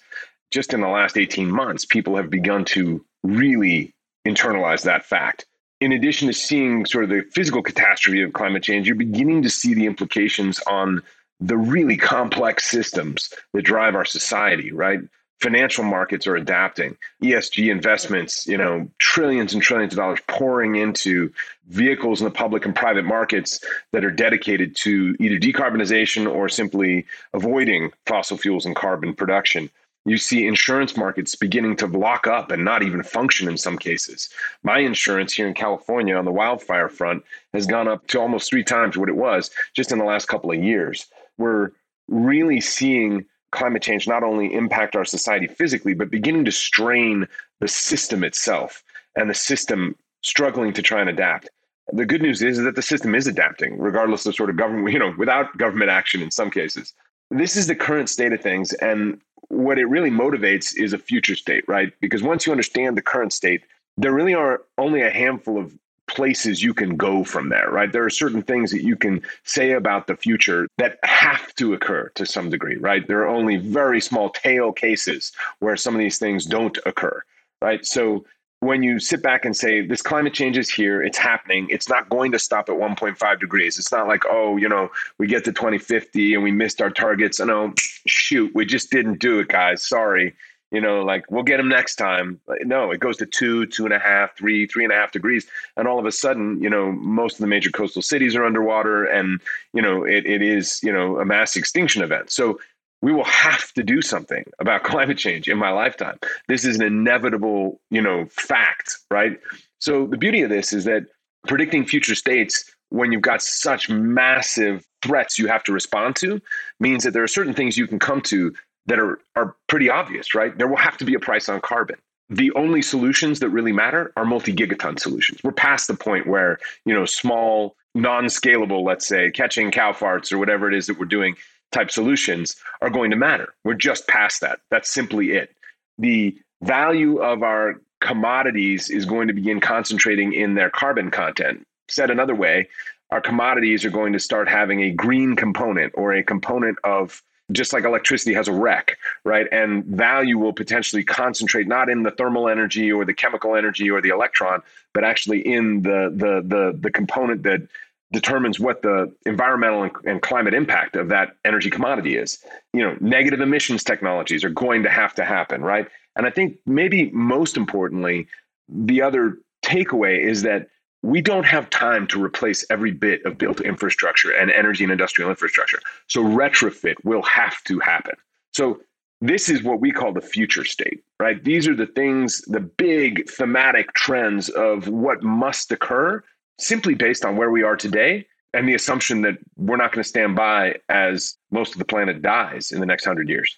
Just 0.52 0.74
in 0.74 0.80
the 0.80 0.88
last 0.88 1.18
18 1.18 1.52
months, 1.52 1.84
people 1.84 2.16
have 2.16 2.30
begun 2.30 2.64
to 2.64 3.06
really 3.24 3.94
internalize 4.26 4.84
that 4.84 5.04
fact. 5.06 5.46
In 5.82 5.92
addition 5.92 6.30
to 6.30 6.34
seeing 6.34 6.86
sort 6.86 7.04
of 7.04 7.10
the 7.10 7.26
physical 7.34 7.62
catastrophe 7.62 8.22
of 8.22 8.32
climate 8.32 8.64
change, 8.64 8.88
you're 8.88 8.96
beginning 8.96 9.42
to 9.42 9.50
see 9.50 9.74
the 9.74 9.86
implications 9.86 10.62
on 10.62 11.02
the 11.42 11.58
really 11.58 11.98
complex 11.98 12.72
systems 12.72 13.34
that 13.54 13.64
drive 13.64 13.96
our 13.96 14.06
society, 14.06 14.72
right? 14.72 15.02
Financial 15.42 15.84
markets 15.84 16.26
are 16.28 16.36
adapting 16.36 16.96
esg 17.24 17.70
investments 17.70 18.48
you 18.48 18.58
know 18.58 18.88
trillions 19.00 19.54
and 19.54 19.62
trillions 19.62 19.94
of 19.94 19.98
dollars 19.98 20.20
pouring 20.28 20.76
into 20.76 21.32
vehicles 21.68 22.22
in 22.22 22.26
the 22.26 22.32
public 22.32 22.66
and 22.66 22.76
private 22.76 23.06
markets 23.06 23.60
that 23.92 24.06
are 24.06 24.12
dedicated 24.12 24.76
to 24.76 25.16
either 25.20 25.38
decarbonization 25.38 26.32
or 26.32 26.48
simply 26.48 27.06
avoiding 27.34 27.92
fossil 28.06 28.38
fuels 28.38 28.66
and 28.66 28.76
carbon 28.76 29.14
production 29.14 29.70
you 30.06 30.18
see 30.18 30.46
insurance 30.46 30.96
markets 30.96 31.36
beginning 31.36 31.76
to 31.78 31.88
lock 31.88 32.28
up 32.28 32.52
and 32.52 32.64
not 32.64 32.84
even 32.84 33.02
function 33.02 33.50
in 33.50 33.58
some 33.58 33.78
cases. 33.78 34.30
My 34.64 34.78
insurance 34.78 35.34
here 35.34 35.48
in 35.48 35.56
California 35.56 36.16
on 36.16 36.26
the 36.26 36.32
wildfire 36.32 36.90
front 36.90 37.24
has 37.54 37.66
gone 37.66 37.88
up 37.88 38.06
to 38.08 38.20
almost 38.20 38.50
three 38.50 38.64
times 38.64 38.98
what 38.98 39.10
it 39.10 39.16
was 39.16 39.50
just 39.76 39.92
in 39.92 39.98
the 39.98 40.06
last 40.06 40.28
couple 40.28 40.52
of 40.52 40.64
years. 40.64 41.08
We're 41.40 41.72
really 42.08 42.62
seeing 42.62 43.26
climate 43.56 43.82
change 43.82 44.08
not 44.08 44.24
only 44.24 44.54
impact 44.54 44.96
our 44.96 45.06
society 45.06 45.48
physically, 45.48 45.94
but 45.94 46.12
beginning 46.12 46.46
to 46.46 46.52
strain 46.52 47.28
the 47.60 47.68
system 47.68 48.24
itself 48.24 48.84
and 49.16 49.30
the 49.30 49.34
system 49.34 49.96
struggling 50.22 50.74
to 50.74 50.82
try 50.82 51.02
and 51.02 51.10
adapt. 51.10 51.50
The 51.94 52.06
good 52.06 52.22
news 52.22 52.42
is 52.42 52.58
that 52.58 52.76
the 52.76 52.82
system 52.82 53.16
is 53.16 53.28
adapting, 53.28 53.78
regardless 53.78 54.26
of 54.26 54.36
sort 54.36 54.50
of 54.50 54.58
government, 54.58 54.92
you 54.94 55.00
know, 55.00 55.14
without 55.18 55.58
government 55.58 55.90
action 55.90 56.22
in 56.22 56.32
some 56.32 56.52
cases. 56.52 56.94
This 57.32 57.56
is 57.56 57.68
the 57.68 57.76
current 57.76 58.10
state 58.10 58.34
of 58.34 58.42
things. 58.42 58.74
And 58.74 59.20
what 59.50 59.80
it 59.80 59.86
really 59.86 60.12
motivates 60.12 60.76
is 60.76 60.94
a 60.94 60.98
future 60.98 61.36
state, 61.36 61.64
right? 61.68 61.94
Because 62.02 62.24
once 62.24 62.46
you 62.46 62.52
understand 62.52 62.98
the 62.98 63.02
current 63.02 63.34
state, 63.34 63.62
there 63.98 64.12
really 64.12 64.34
are 64.34 64.62
only 64.78 65.02
a 65.02 65.10
handful 65.10 65.58
of 65.58 65.74
places 66.08 66.64
you 66.64 66.74
can 66.74 66.96
go 66.96 67.24
from 67.24 67.50
there, 67.50 67.70
right? 67.70 67.92
There 67.92 68.06
are 68.06 68.10
certain 68.10 68.42
things 68.42 68.72
that 68.72 68.84
you 68.84 68.96
can 68.96 69.22
say 69.44 69.72
about 69.72 70.08
the 70.08 70.16
future 70.16 70.68
that 70.78 71.00
have 71.04 71.54
to 71.56 71.74
occur 71.74 72.10
to 72.16 72.26
some 72.26 72.50
degree, 72.50 72.78
right? 72.78 73.08
There 73.08 73.22
are 73.22 73.28
only 73.28 73.58
very 73.58 74.02
small 74.02 74.30
tail 74.30 74.72
cases 74.72 75.32
where 75.60 75.78
some 75.78 75.96
of 75.96 76.00
these 76.00 76.20
things 76.20 76.46
don't 76.46 76.78
occur, 76.86 77.24
right? 77.62 77.86
So 77.86 78.26
when 78.60 78.84
you 78.84 79.00
sit 79.00 79.22
back 79.22 79.46
and 79.46 79.56
say 79.56 79.86
this 79.86 80.02
climate 80.02 80.34
change 80.34 80.58
is 80.58 80.70
here, 80.70 81.04
it's 81.04 81.18
happening, 81.18 81.68
it's 81.70 81.90
not 81.90 82.10
going 82.10 82.32
to 82.32 82.40
stop 82.40 82.70
at 82.70 82.76
1.5 82.76 83.40
degrees. 83.40 83.78
It's 83.78 83.92
not 83.92 84.08
like, 84.08 84.24
oh, 84.28 84.58
you 84.58 84.70
know, 84.70 84.90
we 85.18 85.28
get 85.28 85.44
to 85.46 85.52
2050 85.52 86.34
and 86.34 86.44
we 86.44 86.52
missed 86.52 86.82
our 86.82 86.90
targets. 86.90 87.40
And 87.40 87.52
oh, 87.52 87.68
no, 87.68 87.74
shoot, 88.08 88.52
we 88.56 88.66
just 88.66 88.92
didn't 88.92 89.20
do 89.20 89.40
it, 89.40 89.48
guys. 89.50 89.84
Sorry 89.84 90.36
you 90.72 90.82
know, 90.82 91.04
like 91.04 91.30
we'll 91.30 91.44
get 91.44 91.58
them 91.58 91.70
next 91.70 91.96
time. 91.96 92.40
No, 92.62 92.92
it 92.92 93.00
goes 93.00 93.18
to 93.18 93.26
two, 93.26 93.66
two 93.68 93.86
and 93.86 93.94
a 93.94 94.00
half, 94.00 94.36
three, 94.38 94.66
three 94.68 94.84
and 94.84 94.92
a 94.92 94.96
half 94.96 95.12
degrees. 95.12 95.46
And 95.78 95.88
all 95.88 96.00
of 96.00 96.06
a 96.06 96.12
sudden, 96.12 96.62
you 96.62 96.70
know, 96.70 96.92
most 96.92 97.34
of 97.34 97.40
the 97.40 97.48
major 97.48 97.70
coastal 97.70 98.02
cities 98.02 98.36
are 98.36 98.46
underwater 98.46 99.06
and, 99.06 99.40
you 99.74 99.82
know, 99.82 100.04
it, 100.04 100.26
it 100.26 100.42
is, 100.42 100.82
you 100.84 100.92
know, 100.92 101.20
a 101.20 101.26
mass 101.26 101.56
extinction 101.56 102.02
event. 102.02 102.32
So 102.32 102.60
we 103.02 103.14
will 103.14 103.26
have 103.26 103.72
to 103.74 103.84
do 103.84 104.02
something 104.02 104.46
about 104.60 104.84
climate 104.92 105.18
change 105.18 105.48
in 105.48 105.58
my 105.58 105.70
lifetime. 105.70 106.18
This 106.48 106.66
is 106.66 106.78
an 106.78 106.84
inevitable, 106.84 107.80
you 107.92 108.02
know, 108.02 108.26
fact, 108.32 108.98
right? 109.12 109.40
So 109.80 110.08
the 110.08 110.18
beauty 110.18 110.42
of 110.42 110.50
this 110.50 110.74
is 110.74 110.86
that 110.86 111.06
predicting 111.48 111.86
future 111.86 112.16
states 112.16 112.66
when 112.90 113.12
you've 113.12 113.22
got 113.22 113.42
such 113.42 113.90
massive 113.90 114.86
threats 115.02 115.38
you 115.38 115.48
have 115.48 115.64
to 115.64 115.72
respond 115.72 116.16
to 116.16 116.42
means 116.80 117.04
that 117.04 117.12
there 117.12 117.24
are 117.24 117.28
certain 117.28 117.54
things 117.54 117.78
you 117.78 117.88
can 117.88 118.00
come 118.00 118.22
to 118.22 118.54
that 118.88 119.00
are, 119.00 119.20
are 119.36 119.56
pretty 119.68 119.90
obvious, 119.90 120.34
right? 120.36 120.58
There 120.58 120.68
will 120.68 120.78
have 120.78 120.98
to 120.98 121.06
be 121.06 121.16
a 121.16 121.20
price 121.20 121.50
on 121.50 121.62
carbon. 121.62 121.98
The 122.30 122.52
only 122.54 122.82
solutions 122.82 123.40
that 123.40 123.50
really 123.50 123.72
matter 123.72 124.12
are 124.18 124.26
multi-gigaton 124.26 125.00
solutions. 125.00 125.42
We're 125.44 125.52
past 125.52 125.88
the 125.88 125.94
point 125.94 126.28
where, 126.28 126.60
you 126.86 126.94
know, 126.94 127.06
small, 127.06 127.76
non-scalable, 127.94 128.84
let's 128.84 129.08
say, 129.08 129.30
catching 129.32 129.72
cow 129.72 129.92
farts 129.92 130.32
or 130.32 130.38
whatever 130.38 130.68
it 130.68 130.76
is 130.76 130.88
that 130.88 131.00
we're 131.00 131.06
doing 131.06 131.36
type 131.72 131.92
solutions 131.92 132.56
are 132.82 132.90
going 132.90 133.12
to 133.12 133.18
matter. 133.18 133.54
We're 133.64 133.76
just 133.76 134.08
past 134.08 134.42
that. 134.42 134.60
That's 134.72 134.90
simply 134.90 135.32
it. 135.32 135.56
The 135.98 136.36
value 136.64 137.20
of 137.20 137.44
our 137.44 137.82
commodities 138.02 138.90
is 138.90 139.06
going 139.06 139.28
to 139.28 139.34
begin 139.34 139.60
concentrating 139.60 140.34
in 140.34 140.56
their 140.56 140.70
carbon 140.70 141.12
content. 141.12 141.66
Said 141.90 142.10
another 142.10 142.36
way, 142.36 142.70
our 143.12 143.22
commodities 143.22 143.86
are 143.86 143.92
going 143.92 144.14
to 144.14 144.20
start 144.20 144.50
having 144.50 144.82
a 144.82 144.92
green 144.92 145.36
component 145.36 145.94
or 145.96 146.14
a 146.14 146.24
component 146.24 146.78
of 146.84 147.22
just 147.52 147.74
like 147.74 147.84
electricity 147.84 148.34
has 148.34 148.48
a 148.48 148.52
rec, 148.52 148.98
right? 149.24 149.48
And 149.52 149.86
value 149.86 150.38
will 150.38 150.54
potentially 150.54 151.04
concentrate 151.04 151.68
not 151.68 151.90
in 151.90 152.04
the 152.04 152.12
thermal 152.12 152.50
energy 152.50 152.92
or 152.92 153.06
the 153.06 153.14
chemical 153.14 153.56
energy 153.56 153.90
or 153.90 154.02
the 154.02 154.10
electron, 154.10 154.62
but 154.94 155.04
actually 155.04 155.42
in 155.42 155.82
the 155.82 156.12
the 156.16 156.42
the 156.46 156.78
the 156.80 156.92
component 156.92 157.44
that 157.44 157.68
determines 158.12 158.60
what 158.60 158.82
the 158.82 159.14
environmental 159.26 159.84
and, 159.84 159.92
and, 160.06 160.22
climate 160.22 160.54
impact 160.54 160.96
of 160.96 161.10
that 161.10 161.36
energy 161.44 161.70
commodity 161.70 162.16
is. 162.16 162.44
You 162.72 162.84
know, 162.84 162.98
negative 163.02 163.42
emissions 163.42 163.84
technologies 163.84 164.44
are 164.44 164.50
going 164.50 164.84
to 164.84 164.90
have 164.90 165.14
to 165.16 165.26
happen, 165.26 165.62
right? 165.62 165.88
And 166.16 166.26
I 166.26 166.30
think 166.30 166.58
maybe 166.66 167.10
most 167.12 167.58
importantly, 167.58 168.28
the 168.70 169.02
other 169.02 169.40
takeaway 169.66 170.24
is 170.24 170.44
that 170.44 170.68
we 171.06 171.22
don't 171.22 171.46
have 171.46 171.70
time 171.70 172.08
to 172.08 172.22
replace 172.22 172.66
every 172.72 172.92
bit 172.92 173.24
of 173.26 173.38
built 173.38 173.62
infrastructure 173.62 174.32
and 174.32 174.50
energy 174.50 174.84
and 174.84 174.92
industrial 174.92 175.30
infrastructure. 175.30 175.80
So 176.08 176.24
retrofit 176.24 176.96
will 177.04 177.22
have 177.22 177.64
to 177.66 177.80
happen. 177.80 178.16
So 178.54 178.82
this 179.22 179.48
is 179.48 179.62
what 179.62 179.80
we 179.80 179.92
call 179.92 180.14
the 180.14 180.22
future 180.22 180.66
state, 180.66 181.04
right? 181.20 181.44
These 181.44 181.68
are 181.68 181.76
the 181.76 181.86
things, 181.86 182.42
the 182.48 182.60
big 182.60 183.30
thematic 183.30 183.94
trends 183.94 184.50
of 184.50 184.88
what 184.88 185.22
must 185.22 185.72
occur 185.72 186.24
simply 186.60 186.96
based 186.96 187.24
on 187.24 187.38
where 187.38 187.52
we 187.52 187.62
are 187.62 187.76
today 187.76 188.26
and 188.56 188.68
the 188.68 188.74
assumption 188.74 189.22
that 189.22 189.38
we're 189.58 189.78
not 189.78 189.92
going 189.92 190.02
to 190.02 190.10
stand 190.10 190.36
by 190.36 190.76
as 190.90 191.38
most 191.52 191.74
of 191.74 191.78
the 191.78 191.86
planet 191.86 192.24
dies 192.24 192.72
in 192.72 192.80
the 192.80 192.86
next 192.86 193.06
hundred 193.06 193.30
years. 193.30 193.56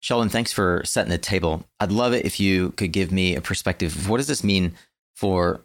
Sheldon, 0.00 0.30
thanks 0.30 0.52
for 0.52 0.80
setting 0.84 1.10
the 1.10 1.18
table. 1.18 1.66
I'd 1.78 1.92
love 1.92 2.14
it 2.14 2.24
if 2.24 2.40
you 2.40 2.70
could 2.72 2.92
give 2.92 3.12
me 3.12 3.36
a 3.36 3.42
perspective 3.42 3.94
of 3.94 4.08
what 4.08 4.16
does 4.16 4.28
this 4.28 4.42
mean 4.42 4.72
for 5.14 5.60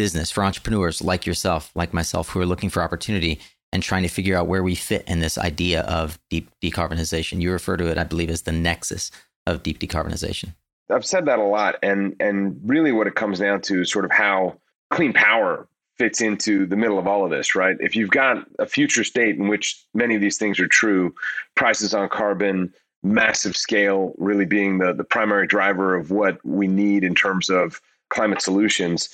business, 0.00 0.30
for 0.30 0.42
entrepreneurs 0.42 1.02
like 1.02 1.26
yourself, 1.26 1.70
like 1.74 1.92
myself, 1.92 2.30
who 2.30 2.40
are 2.40 2.46
looking 2.46 2.70
for 2.70 2.82
opportunity 2.82 3.38
and 3.70 3.82
trying 3.82 4.02
to 4.02 4.08
figure 4.08 4.34
out 4.34 4.46
where 4.46 4.62
we 4.62 4.74
fit 4.74 5.04
in 5.06 5.20
this 5.20 5.36
idea 5.36 5.82
of 5.82 6.18
deep 6.30 6.48
decarbonization. 6.62 7.42
You 7.42 7.52
refer 7.52 7.76
to 7.76 7.86
it, 7.86 7.98
I 7.98 8.04
believe, 8.04 8.30
as 8.30 8.40
the 8.40 8.52
nexus 8.52 9.10
of 9.46 9.62
deep 9.62 9.78
decarbonization. 9.78 10.54
I've 10.90 11.04
said 11.04 11.26
that 11.26 11.38
a 11.38 11.44
lot, 11.44 11.76
and 11.82 12.16
and 12.18 12.58
really 12.64 12.92
what 12.92 13.08
it 13.08 13.14
comes 13.14 13.40
down 13.40 13.60
to 13.60 13.82
is 13.82 13.92
sort 13.92 14.06
of 14.06 14.10
how 14.10 14.56
clean 14.88 15.12
power 15.12 15.68
fits 15.98 16.22
into 16.22 16.64
the 16.64 16.76
middle 16.76 16.98
of 16.98 17.06
all 17.06 17.26
of 17.26 17.30
this, 17.30 17.54
right? 17.54 17.76
If 17.78 17.94
you've 17.94 18.08
got 18.08 18.38
a 18.58 18.64
future 18.64 19.04
state 19.04 19.36
in 19.36 19.48
which 19.48 19.84
many 19.92 20.14
of 20.14 20.22
these 20.22 20.38
things 20.38 20.58
are 20.60 20.66
true, 20.66 21.14
prices 21.56 21.92
on 21.92 22.08
carbon, 22.08 22.72
massive 23.02 23.54
scale 23.54 24.14
really 24.16 24.46
being 24.46 24.78
the, 24.78 24.94
the 24.94 25.04
primary 25.04 25.46
driver 25.46 25.94
of 25.94 26.10
what 26.10 26.42
we 26.42 26.66
need 26.66 27.04
in 27.04 27.14
terms 27.14 27.50
of 27.50 27.82
climate 28.08 28.40
solutions, 28.40 29.10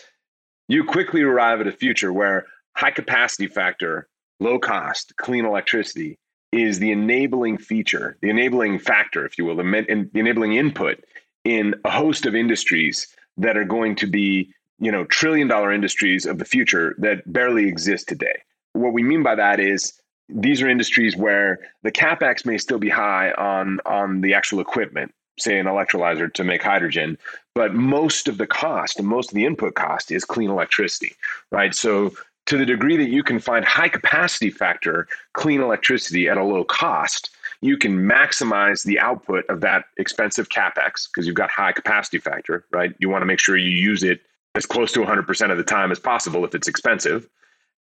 you 0.68 0.84
quickly 0.84 1.22
arrive 1.22 1.60
at 1.60 1.66
a 1.66 1.72
future 1.72 2.12
where 2.12 2.46
high 2.74 2.90
capacity 2.90 3.46
factor, 3.46 4.08
low 4.40 4.58
cost, 4.58 5.16
clean 5.16 5.44
electricity 5.44 6.18
is 6.52 6.78
the 6.78 6.92
enabling 6.92 7.58
feature, 7.58 8.16
the 8.22 8.30
enabling 8.30 8.78
factor, 8.78 9.24
if 9.26 9.38
you 9.38 9.44
will, 9.44 9.56
the, 9.56 10.08
enabling 10.14 10.54
input 10.54 11.02
in 11.44 11.74
a 11.84 11.90
host 11.90 12.26
of 12.26 12.34
industries 12.34 13.06
that 13.36 13.56
are 13.56 13.64
going 13.64 13.94
to 13.96 14.06
be, 14.06 14.52
you 14.78 14.90
know, 14.90 15.04
trillion 15.04 15.48
dollar 15.48 15.72
industries 15.72 16.26
of 16.26 16.38
the 16.38 16.44
future 16.44 16.94
that 16.98 17.30
barely 17.32 17.66
exist 17.66 18.08
today. 18.08 18.42
What 18.72 18.92
we 18.92 19.02
mean 19.02 19.22
by 19.22 19.34
that 19.34 19.60
is 19.60 20.00
these 20.28 20.60
are 20.62 20.68
industries 20.68 21.16
where 21.16 21.60
the 21.82 21.92
capex 21.92 22.44
may 22.44 22.58
still 22.58 22.78
be 22.78 22.90
high 22.90 23.30
on 23.32 23.78
on 23.86 24.20
the 24.22 24.34
actual 24.34 24.60
equipment 24.60 25.14
say 25.38 25.58
an 25.58 25.66
electrolyzer 25.66 26.32
to 26.32 26.44
make 26.44 26.62
hydrogen 26.62 27.18
but 27.56 27.74
most 27.74 28.28
of 28.28 28.36
the 28.38 28.46
cost 28.46 28.98
and 28.98 29.08
most 29.08 29.30
of 29.30 29.34
the 29.34 29.46
input 29.46 29.74
cost 29.74 30.12
is 30.12 30.24
clean 30.24 30.50
electricity 30.50 31.12
right 31.50 31.74
so 31.74 32.12
to 32.44 32.56
the 32.56 32.66
degree 32.66 32.96
that 32.96 33.08
you 33.08 33.24
can 33.24 33.40
find 33.40 33.64
high 33.64 33.88
capacity 33.88 34.50
factor 34.50 35.08
clean 35.32 35.60
electricity 35.60 36.28
at 36.28 36.36
a 36.36 36.44
low 36.44 36.62
cost 36.62 37.30
you 37.62 37.76
can 37.76 37.98
maximize 37.98 38.84
the 38.84 39.00
output 39.00 39.44
of 39.48 39.62
that 39.62 39.86
expensive 39.96 40.50
capex 40.50 41.08
because 41.08 41.26
you've 41.26 41.34
got 41.34 41.50
high 41.50 41.72
capacity 41.72 42.18
factor 42.18 42.64
right 42.70 42.94
you 43.00 43.08
want 43.08 43.22
to 43.22 43.26
make 43.26 43.40
sure 43.40 43.56
you 43.56 43.70
use 43.70 44.04
it 44.04 44.20
as 44.54 44.64
close 44.64 44.92
to 44.92 45.00
100% 45.00 45.50
of 45.50 45.58
the 45.58 45.64
time 45.64 45.90
as 45.90 45.98
possible 45.98 46.44
if 46.44 46.54
it's 46.54 46.68
expensive 46.68 47.28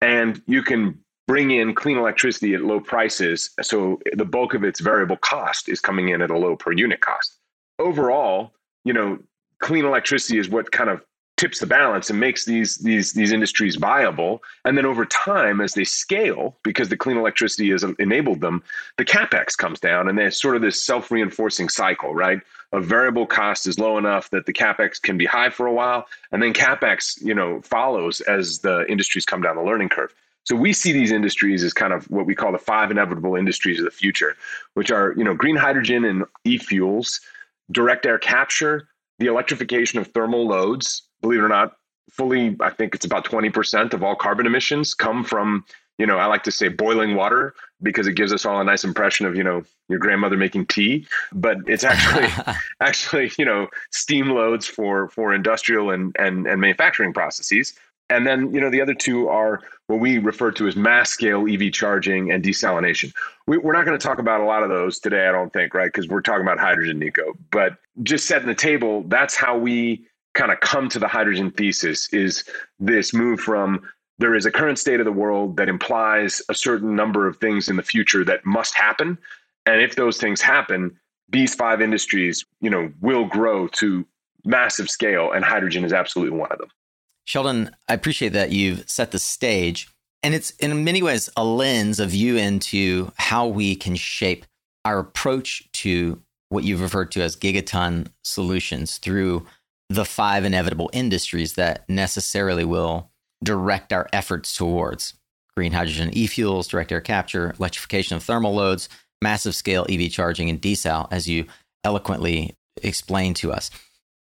and 0.01 0.43
you 0.47 0.63
can 0.63 0.99
bring 1.27 1.51
in 1.51 1.75
clean 1.75 1.97
electricity 1.97 2.55
at 2.55 2.63
low 2.63 2.81
prices. 2.81 3.51
So 3.63 4.01
the 4.13 4.25
bulk 4.25 4.55
of 4.55 4.65
its 4.65 4.81
variable 4.81 5.17
cost 5.17 5.69
is 5.69 5.81
coming 5.81 6.11
in 6.11 6.21
at 6.21 6.31
a 6.31 6.37
low 6.37 6.57
per 6.57 6.73
unit 6.73 7.01
cost. 7.01 7.39
Overall, 7.79 8.53
you 8.85 8.93
know, 8.93 9.19
clean 9.59 9.85
electricity 9.85 10.39
is 10.39 10.49
what 10.49 10.73
kind 10.73 10.91
of 10.91 11.05
tips 11.37 11.59
the 11.59 11.67
balance 11.67 12.11
and 12.11 12.21
makes 12.21 12.45
these 12.45 12.79
these 12.79 13.13
these 13.13 13.33
industries 13.33 13.77
viable. 13.77 14.43
And 14.65 14.79
then 14.79 14.87
over 14.87 15.05
time 15.05 15.61
as 15.61 15.73
they 15.75 15.85
scale 15.85 16.57
because 16.63 16.89
the 16.89 16.97
clean 16.97 17.17
electricity 17.17 17.71
has 17.71 17.85
enabled 17.99 18.41
them 18.41 18.63
the 18.99 19.05
capex 19.05 19.57
comes 19.57 19.81
down 19.81 20.09
and 20.09 20.17
there's 20.17 20.41
sort 20.41 20.57
of 20.57 20.63
this 20.63 20.83
self-reinforcing 20.85 21.69
cycle 21.69 22.15
right? 22.15 22.41
A 22.73 22.81
variable 22.81 23.27
cost 23.27 23.67
is 23.67 23.79
low 23.79 23.99
enough 23.99 24.31
that 24.31 24.47
the 24.47 24.53
capex 24.53 25.01
can 25.01 25.17
be 25.19 25.27
high 25.27 25.51
for 25.51 25.67
a 25.67 25.73
while 25.73 26.07
and 26.31 26.43
then 26.43 26.53
capex 26.53 27.21
you 27.21 27.35
know 27.35 27.61
follows 27.63 28.21
as 28.23 28.61
the 28.61 28.87
industries 28.89 29.25
come 29.25 29.43
down 29.43 29.57
the 29.57 29.63
learning 29.63 29.89
curve. 29.89 30.15
So 30.45 30.55
we 30.55 30.75
see 30.75 30.93
these 30.93 31.11
industries 31.11 31.65
as 31.65 31.73
kind 31.73 31.93
of 31.93 32.05
what 32.11 32.27
we 32.27 32.35
call 32.35 32.53
the 32.53 32.59
five 32.59 32.91
inevitable 32.91 33.35
industries 33.35 33.79
of 33.79 33.87
the 33.87 33.91
future, 33.91 34.37
which 34.75 34.91
are, 34.91 35.15
you 35.17 35.25
know, 35.25 35.35
green 35.35 35.57
hydrogen 35.57 36.05
and 36.05 36.25
e-fuels, 36.45 37.21
direct 37.73 38.05
air 38.05 38.19
capture, 38.19 38.87
the 39.19 39.27
electrification 39.27 39.99
of 39.99 40.09
thermal 40.09 40.47
loads. 40.47 41.03
Believe 41.21 41.41
it 41.41 41.45
or 41.45 41.49
not, 41.49 41.77
fully, 42.11 42.57
I 42.61 42.71
think 42.71 42.95
it's 42.95 43.05
about 43.05 43.25
20% 43.25 43.93
of 43.93 44.03
all 44.03 44.15
carbon 44.15 44.47
emissions 44.47 44.95
come 44.95 45.25
from, 45.25 45.65
you 45.99 46.07
know, 46.07 46.19
I 46.19 46.27
like 46.27 46.43
to 46.45 46.51
say 46.51 46.69
boiling 46.69 47.15
water 47.15 47.55
because 47.83 48.07
it 48.07 48.15
gives 48.15 48.33
us 48.33 48.45
all 48.45 48.61
a 48.61 48.65
nice 48.65 48.85
impression 48.85 49.27
of, 49.27 49.37
you 49.37 49.45
know, 49.45 49.63
your 49.89 49.99
grandmother 49.99 50.37
making 50.37 50.67
tea, 50.67 51.07
but 51.33 51.59
it's 51.67 51.85
actually 51.85 52.29
actually, 52.81 53.33
you 53.39 53.45
know, 53.45 53.69
steam 53.91 54.31
loads 54.31 54.67
for 54.67 55.09
for 55.09 55.35
industrial 55.35 55.91
and 55.91 56.15
and 56.19 56.47
and 56.47 56.61
manufacturing 56.61 57.13
processes. 57.13 57.75
And 58.11 58.27
then, 58.27 58.53
you 58.55 58.61
know, 58.61 58.71
the 58.71 58.81
other 58.81 58.95
two 58.95 59.29
are 59.29 59.61
what 59.87 60.01
we 60.01 60.19
refer 60.19 60.51
to 60.53 60.67
as 60.67 60.77
mass 60.77 61.11
scale 61.11 61.47
EV 61.49 61.73
charging 61.73 62.31
and 62.31 62.45
desalination. 62.45 63.13
We, 63.47 63.57
are 63.57 63.73
not 63.73 63.85
going 63.85 63.99
to 63.99 64.07
talk 64.07 64.19
about 64.19 64.41
a 64.41 64.45
lot 64.45 64.63
of 64.63 64.69
those 64.69 64.99
today, 64.99 65.27
I 65.27 65.33
don't 65.33 65.53
think, 65.53 65.75
right? 65.75 65.87
Because 65.87 66.09
we're 66.09 66.21
talking 66.21 66.43
about 66.43 66.59
hydrogen, 66.59 66.99
Nico. 66.99 67.35
But 67.51 67.77
just 68.03 68.27
setting 68.27 68.49
the 68.49 68.55
table, 68.55 69.05
that's 69.09 69.35
how 69.35 69.57
we 69.57 70.07
kind 70.35 70.53
of 70.53 70.61
come 70.61 70.89
to 70.91 70.99
the 70.99 71.09
hydrogen 71.09 71.51
thesis 71.51 72.13
is 72.13 72.45
this 72.79 73.15
move 73.15 73.41
from 73.41 73.83
there 74.19 74.35
is 74.35 74.47
a 74.47 74.51
current 74.51 74.79
state 74.79 75.01
of 75.01 75.07
the 75.07 75.13
world 75.13 75.57
that 75.57 75.69
implies 75.69 76.41
a 76.49 76.55
certain 76.55 76.95
number 76.95 77.27
of 77.27 77.37
things 77.39 77.69
in 77.69 77.77
the 77.77 77.83
future 77.83 78.25
that 78.25 78.45
must 78.45 78.75
happen. 78.75 79.19
And 79.67 79.81
if 79.81 79.97
those 79.97 80.19
things 80.19 80.41
happen, 80.41 80.97
these 81.29 81.55
five 81.55 81.81
industries, 81.81 82.45
you 82.61 82.71
know, 82.71 82.93
will 83.01 83.25
grow 83.25 83.67
to 83.69 84.07
massive 84.45 84.91
scale, 84.91 85.33
and 85.33 85.45
hydrogen 85.45 85.85
is 85.85 85.93
absolutely 85.93 86.39
one 86.39 86.53
of 86.53 86.59
them. 86.59 86.69
Sheldon, 87.25 87.75
I 87.89 87.95
appreciate 87.95 88.33
that 88.33 88.53
you've 88.53 88.89
set 88.89 89.11
the 89.11 89.19
stage. 89.19 89.89
And 90.23 90.35
it's 90.35 90.51
in 90.53 90.85
many 90.85 91.03
ways 91.03 91.29
a 91.37 91.45
lens, 91.45 92.01
a 92.01 92.07
view 92.07 92.37
into 92.37 93.13
how 93.17 93.47
we 93.47 93.77
can 93.77 93.97
shape 93.97 94.47
our 94.85 94.99
approach 94.99 95.71
to 95.73 96.23
what 96.49 96.65
you've 96.65 96.81
referred 96.81 97.11
to 97.13 97.23
as 97.23 97.37
gigaton 97.37 98.09
solutions 98.23 98.99
through 98.99 99.47
the 99.89 100.05
five 100.05 100.45
inevitable 100.45 100.91
industries 100.93 101.55
that 101.55 101.89
necessarily 101.89 102.65
will 102.65 103.11
direct 103.43 103.93
our 103.93 104.09
efforts 104.13 104.57
towards 104.57 105.15
green 105.57 105.73
hydrogen 105.73 106.11
e 106.13 106.27
fuels, 106.27 106.67
direct 106.69 106.91
air 106.91 107.01
capture, 107.01 107.55
electrification 107.59 108.17
of 108.17 108.23
thermal 108.23 108.55
loads, 108.55 108.89
massive 109.23 109.55
scale 109.55 109.87
EV 109.89 110.11
charging, 110.11 110.49
and 110.49 110.61
desal, 110.61 111.07
as 111.11 111.29
you 111.29 111.47
eloquently 111.85 112.57
explained 112.83 113.37
to 113.37 113.53
us. 113.53 113.71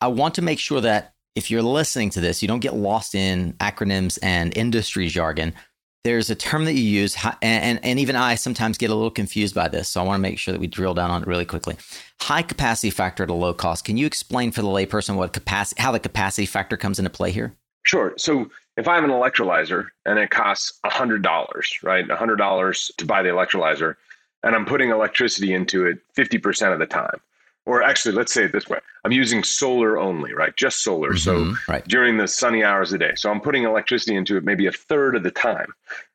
I 0.01 0.09
want 0.09 0.35
to 0.37 0.43
make 0.43 0.59
sure 0.59 0.81
that 0.81 1.15
if 1.35 1.51
you're 1.51 1.63
listening 1.63 2.11
to 2.11 2.21
this, 2.21 2.43
you 2.43 2.49
don't 2.49 2.61
get 2.61 2.75
lost 2.75 3.15
in 3.15 3.53
acronyms 3.55 4.19
and 4.23 4.57
industry 4.57 5.09
jargon. 5.09 5.55
There's 6.03 6.31
a 6.31 6.35
term 6.35 6.65
that 6.65 6.73
you 6.73 6.83
use, 6.83 7.17
and, 7.43 7.79
and, 7.85 8.01
even 8.01 8.17
I 8.17 8.35
sometimes 8.35 8.79
get 8.79 8.89
a 8.89 8.95
little 8.95 9.11
confused 9.11 9.55
by 9.55 9.69
this. 9.69 9.91
So 9.91 10.01
I 10.01 10.05
want 10.05 10.17
to 10.17 10.23
make 10.23 10.39
sure 10.39 10.53
that 10.53 10.61
we 10.61 10.67
drill 10.67 10.95
down 10.95 11.11
on 11.11 11.23
it 11.23 11.29
really 11.29 11.45
quickly. 11.45 11.77
High 12.23 12.41
capacity 12.41 12.89
factor 12.89 13.23
at 13.23 13.29
a 13.29 13.35
low 13.35 13.53
cost. 13.53 13.85
Can 13.85 13.99
you 13.99 14.07
explain 14.07 14.51
for 14.51 14.63
the 14.63 14.69
layperson 14.69 15.17
what 15.17 15.35
capacity, 15.35 15.83
how 15.83 15.93
the 15.93 16.01
capacity 16.01 16.47
factor 16.47 16.79
comes 16.79 16.99
into 16.99 17.11
play 17.11 17.33
here? 17.33 17.55
Sure. 17.83 18.15
So 18.17 18.51
if 18.79 18.89
I 18.89 18.95
have 18.95 19.05
an 19.05 19.11
electrolyzer 19.11 19.89
and 20.07 20.19
it 20.19 20.31
costs 20.31 20.79
$100, 20.87 21.83
right? 21.83 22.09
$100 22.09 22.97
to 22.97 23.07
buy 23.07 23.23
the 23.23 23.29
electrolyzer, 23.29 23.97
and 24.43 24.55
I'm 24.55 24.65
putting 24.65 24.89
electricity 24.89 25.53
into 25.53 25.85
it 25.85 25.99
50% 26.17 26.73
of 26.73 26.79
the 26.79 26.87
time 26.87 27.21
or 27.67 27.83
actually 27.83 28.15
let's 28.15 28.33
say 28.33 28.45
it 28.45 28.53
this 28.53 28.69
way. 28.69 28.79
I'm 29.05 29.13
using 29.13 29.43
solar 29.43 29.99
only 29.99 30.33
right? 30.33 30.55
Just 30.57 30.83
solar. 30.83 31.11
Mm-hmm, 31.11 31.53
so 31.55 31.73
right. 31.73 31.87
during 31.87 32.17
the 32.17 32.29
sunny 32.29 32.65
hours 32.65 32.93
of 32.93 32.99
the 32.99 33.07
day. 33.07 33.13
So 33.17 33.31
i'm 33.31 33.41
putting 33.41 33.65
electricity 33.65 34.17
into 34.17 34.37
it 34.37 34.45
maybe 34.45 34.67
a 34.67 34.73
third 34.73 35.17
of 35.17 35.23
the 35.23 35.31
time 35.31 35.73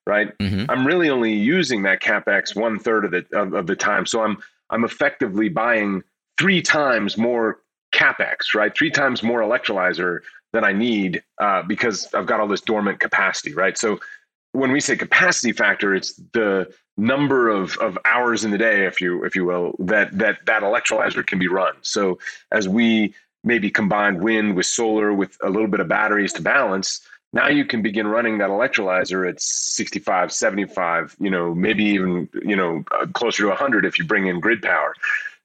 right? 0.08 0.38
Mm-hmm. 0.38 0.70
i'm 0.70 0.86
really 0.86 1.10
only 1.10 1.34
using 1.34 1.84
that 1.84 2.02
capex 2.02 2.56
one 2.56 2.80
third 2.80 3.06
of 3.06 3.12
the 3.12 3.26
of, 3.34 3.54
of, 3.54 3.68
the 3.68 3.76
time. 3.76 4.06
So 4.06 4.22
i'm 4.22 4.38
i'm 4.70 4.84
effectively 4.84 5.50
buying 5.50 6.04
three 6.38 6.62
times 6.62 7.18
more 7.18 7.62
capex 7.94 8.54
right? 8.54 8.76
Three 8.76 8.92
times 8.92 9.24
more 9.24 9.42
electrolyzer 9.42 10.20
than 10.54 10.64
i 10.64 10.72
need 10.72 11.24
uh, 11.40 11.62
because 11.64 12.14
i've 12.14 12.26
got 12.26 12.40
all 12.40 12.48
this 12.48 12.62
dormant 12.62 13.00
capacity 13.00 13.54
right? 13.54 13.78
So 13.78 14.00
when 14.56 14.72
we 14.72 14.80
say 14.80 14.96
capacity 14.96 15.52
factor, 15.52 15.94
it's 15.94 16.16
the 16.34 16.74
number 16.98 17.50
of, 17.50 17.78
of 17.78 17.98
hours 18.06 18.46
in 18.46 18.52
the 18.52 18.58
day, 18.58 18.86
if 18.86 19.02
you 19.02 19.24
if 19.24 19.36
you 19.36 19.46
will, 19.46 19.76
that 19.80 20.18
that 20.18 20.46
that 20.46 20.64
electrolyzer 20.64 21.26
can 21.26 21.40
be 21.40 21.48
run. 21.48 21.74
So 21.82 22.20
as 22.52 22.68
we 22.68 23.14
maybe 23.44 23.70
combine 23.70 24.20
wind 24.20 24.56
with 24.56 24.66
solar 24.66 25.14
with 25.14 25.38
a 25.44 25.50
little 25.50 25.68
bit 25.68 25.80
of 25.80 25.88
batteries 25.88 26.34
to 26.34 26.42
balance, 26.42 27.02
now 27.36 27.50
you 27.50 27.66
can 27.66 27.82
begin 27.82 28.08
running 28.08 28.38
that 28.40 28.50
electrolyzer 28.50 29.30
at 29.30 29.40
65 29.40 30.32
75 30.32 31.16
you 31.20 31.30
know 31.30 31.54
maybe 31.54 31.84
even 31.84 32.28
you 32.44 32.56
know 32.56 32.84
uh, 32.92 33.06
closer 33.08 33.44
to 33.44 33.50
100 33.50 33.86
if 33.86 34.00
you 34.00 34.06
bring 34.06 34.26
in 34.26 34.40
grid 34.40 34.62
power 34.62 34.96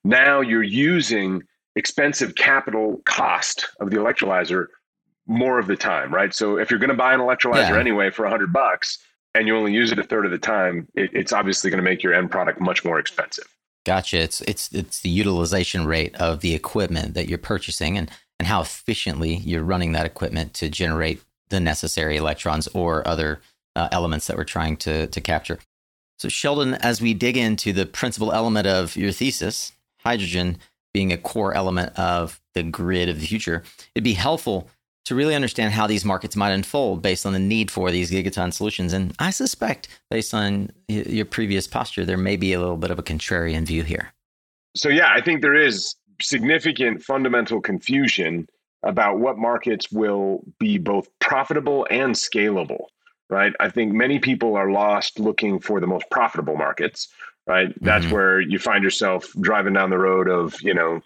now 0.05 0.41
you're 0.41 0.63
using 0.63 1.43
expensive 1.77 2.35
capital 2.37 3.03
cost 3.05 3.67
of 3.81 3.91
the 3.91 3.97
electrolyzer 3.97 4.67
more 5.27 5.59
of 5.59 5.67
the 5.67 5.77
time 5.77 6.15
right 6.15 6.33
so 6.33 6.57
if 6.57 6.71
you're 6.71 6.81
going 6.81 6.89
to 6.89 6.97
buy 6.97 7.13
an 7.13 7.21
electrolyzer 7.21 7.71
yeah. 7.71 7.79
anyway 7.79 8.09
for 8.09 8.23
100 8.23 8.53
bucks 8.53 8.99
and 9.35 9.47
you 9.47 9.57
only 9.57 9.73
use 9.73 9.93
it 9.93 9.99
a 9.99 10.05
third 10.05 10.25
of 10.25 10.31
the 10.31 10.39
time 10.39 10.89
it, 10.95 11.11
it's 11.13 11.33
obviously 11.33 11.71
going 11.71 11.83
to 11.83 11.89
make 11.89 12.03
your 12.03 12.15
end 12.15 12.31
product 12.31 12.61
much 12.61 12.85
more 12.85 12.99
expensive 12.99 13.47
gotcha 13.85 14.19
it's 14.19 14.41
it's 14.43 14.73
it's 14.73 15.01
the 15.01 15.09
utilization 15.09 15.87
rate 15.87 16.15
of 16.17 16.41
the 16.41 16.55
equipment 16.55 17.15
that 17.15 17.29
you're 17.29 17.39
purchasing 17.39 17.97
and 17.97 18.11
and 18.41 18.47
how 18.47 18.63
efficiently 18.63 19.37
you're 19.37 19.63
running 19.63 19.93
that 19.93 20.07
equipment 20.07 20.55
to 20.55 20.71
generate 20.71 21.23
the 21.51 21.61
necessary 21.61 22.17
electrons 22.17 22.67
or 22.69 23.07
other 23.07 23.43
uh, 23.77 23.89
elements 23.93 24.27
that 24.27 24.37
we're 24.39 24.45
trying 24.45 24.79
to, 24.79 25.07
to 25.09 25.21
capture. 25.21 25.59
So, 26.19 26.31
Sheldon, 26.31 26.73
as 26.75 27.03
we 27.03 27.13
dig 27.13 27.37
into 27.37 27.75
the 27.75 27.85
principal 27.85 28.33
element 28.33 28.67
of 28.67 28.97
your 28.97 29.13
thesis, 29.13 29.73
hydrogen 29.99 30.57
being 30.95 31.13
a 31.13 31.19
core 31.19 31.53
element 31.55 31.99
of 31.99 32.41
the 32.55 32.63
grid 32.63 33.11
of 33.11 33.21
the 33.21 33.27
future, 33.27 33.63
it'd 33.95 34.05
be 34.05 34.15
helpful 34.15 34.71
to 35.07 35.15
really 35.15 35.35
understand 35.35 35.73
how 35.73 35.87
these 35.87 36.05
markets 36.05 36.37
might 36.37 36.53
unfold 36.53 37.03
based 37.03 37.27
on 37.27 37.33
the 37.33 37.39
need 37.39 37.71
for 37.71 37.91
these 37.91 38.11
gigaton 38.11 38.53
solutions. 38.53 38.93
And 38.93 39.15
I 39.19 39.31
suspect, 39.31 39.89
based 40.11 40.35
on 40.35 40.71
your 40.89 41.25
previous 41.25 41.67
posture, 41.67 42.05
there 42.05 42.17
may 42.17 42.37
be 42.37 42.53
a 42.53 42.61
little 42.61 42.77
bit 42.77 42.91
of 42.91 42.99
a 42.99 43.03
contrarian 43.03 43.65
view 43.65 43.83
here. 43.83 44.13
So, 44.77 44.89
yeah, 44.89 45.11
I 45.13 45.21
think 45.21 45.43
there 45.43 45.57
is 45.57 45.95
significant 46.23 47.03
fundamental 47.03 47.61
confusion 47.61 48.49
about 48.83 49.19
what 49.19 49.37
markets 49.37 49.91
will 49.91 50.43
be 50.59 50.79
both 50.79 51.09
profitable 51.19 51.87
and 51.91 52.15
scalable, 52.15 52.85
right? 53.29 53.53
I 53.61 53.69
think 53.69 53.93
many 53.93 54.19
people 54.19 54.57
are 54.57 54.71
lost 54.71 55.19
looking 55.19 55.61
for 55.61 55.81
the 55.81 55.87
most 55.87 56.05
profitable 56.11 56.57
markets, 56.57 57.09
right? 57.47 57.75
That's 57.83 58.05
mm-hmm. 58.05 58.15
where 58.15 58.41
you 58.41 58.59
find 58.59 58.85
yourself 58.85 59.33
driving 59.41 59.75
down 59.75 59.91
the 59.91 59.99
road 59.99 60.29
of, 60.29 60.61
you 60.63 60.73
know, 60.73 61.01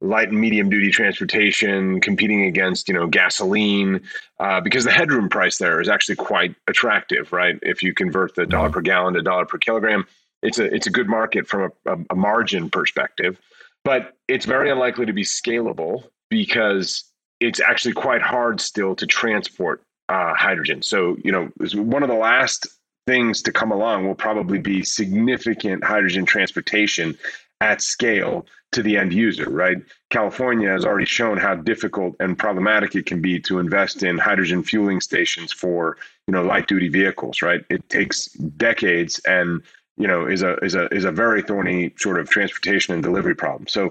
light 0.00 0.28
and 0.28 0.40
medium 0.40 0.70
duty 0.70 0.90
transportation 0.90 2.00
competing 2.00 2.44
against 2.44 2.88
you 2.88 2.94
know 2.94 3.06
gasoline 3.06 4.00
uh, 4.38 4.60
because 4.60 4.84
the 4.84 4.90
headroom 4.90 5.28
price 5.28 5.58
there 5.58 5.80
is 5.80 5.88
actually 5.88 6.16
quite 6.16 6.54
attractive 6.68 7.32
right 7.32 7.58
if 7.62 7.82
you 7.82 7.92
convert 7.92 8.34
the 8.34 8.46
dollar 8.46 8.68
mm-hmm. 8.68 8.74
per 8.74 8.80
gallon 8.80 9.14
to 9.14 9.22
dollar 9.22 9.44
per 9.44 9.58
kilogram 9.58 10.06
it's 10.42 10.58
a 10.58 10.74
it's 10.74 10.86
a 10.86 10.90
good 10.90 11.08
market 11.08 11.46
from 11.46 11.70
a, 11.86 11.96
a 12.10 12.16
margin 12.16 12.70
perspective 12.70 13.38
but 13.84 14.16
it's 14.28 14.46
very 14.46 14.70
unlikely 14.70 15.06
to 15.06 15.12
be 15.12 15.22
scalable 15.22 16.04
because 16.28 17.04
it's 17.40 17.60
actually 17.60 17.94
quite 17.94 18.22
hard 18.22 18.60
still 18.60 18.94
to 18.94 19.06
transport 19.06 19.82
uh, 20.08 20.34
hydrogen. 20.34 20.82
So, 20.82 21.16
you 21.24 21.32
know, 21.32 21.50
one 21.74 22.02
of 22.02 22.08
the 22.08 22.14
last 22.14 22.66
things 23.06 23.42
to 23.42 23.52
come 23.52 23.72
along 23.72 24.06
will 24.06 24.14
probably 24.14 24.58
be 24.58 24.82
significant 24.82 25.82
hydrogen 25.82 26.26
transportation 26.26 27.16
at 27.60 27.82
scale 27.82 28.46
to 28.72 28.82
the 28.82 28.96
end 28.96 29.12
user, 29.12 29.50
right? 29.50 29.78
California 30.10 30.68
has 30.68 30.84
already 30.84 31.06
shown 31.06 31.36
how 31.36 31.54
difficult 31.56 32.14
and 32.20 32.38
problematic 32.38 32.94
it 32.94 33.06
can 33.06 33.20
be 33.20 33.40
to 33.40 33.58
invest 33.58 34.02
in 34.02 34.16
hydrogen 34.16 34.62
fueling 34.62 35.00
stations 35.00 35.52
for, 35.52 35.96
you 36.26 36.32
know, 36.32 36.42
light 36.42 36.68
duty 36.68 36.88
vehicles, 36.88 37.42
right? 37.42 37.64
It 37.68 37.88
takes 37.88 38.26
decades 38.56 39.20
and, 39.26 39.60
you 39.96 40.06
know, 40.06 40.26
is 40.26 40.42
a 40.42 40.54
is 40.58 40.74
a 40.74 40.86
is 40.94 41.04
a 41.04 41.10
very 41.10 41.42
thorny 41.42 41.92
sort 41.98 42.18
of 42.18 42.30
transportation 42.30 42.94
and 42.94 43.02
delivery 43.02 43.34
problem. 43.34 43.66
So 43.66 43.90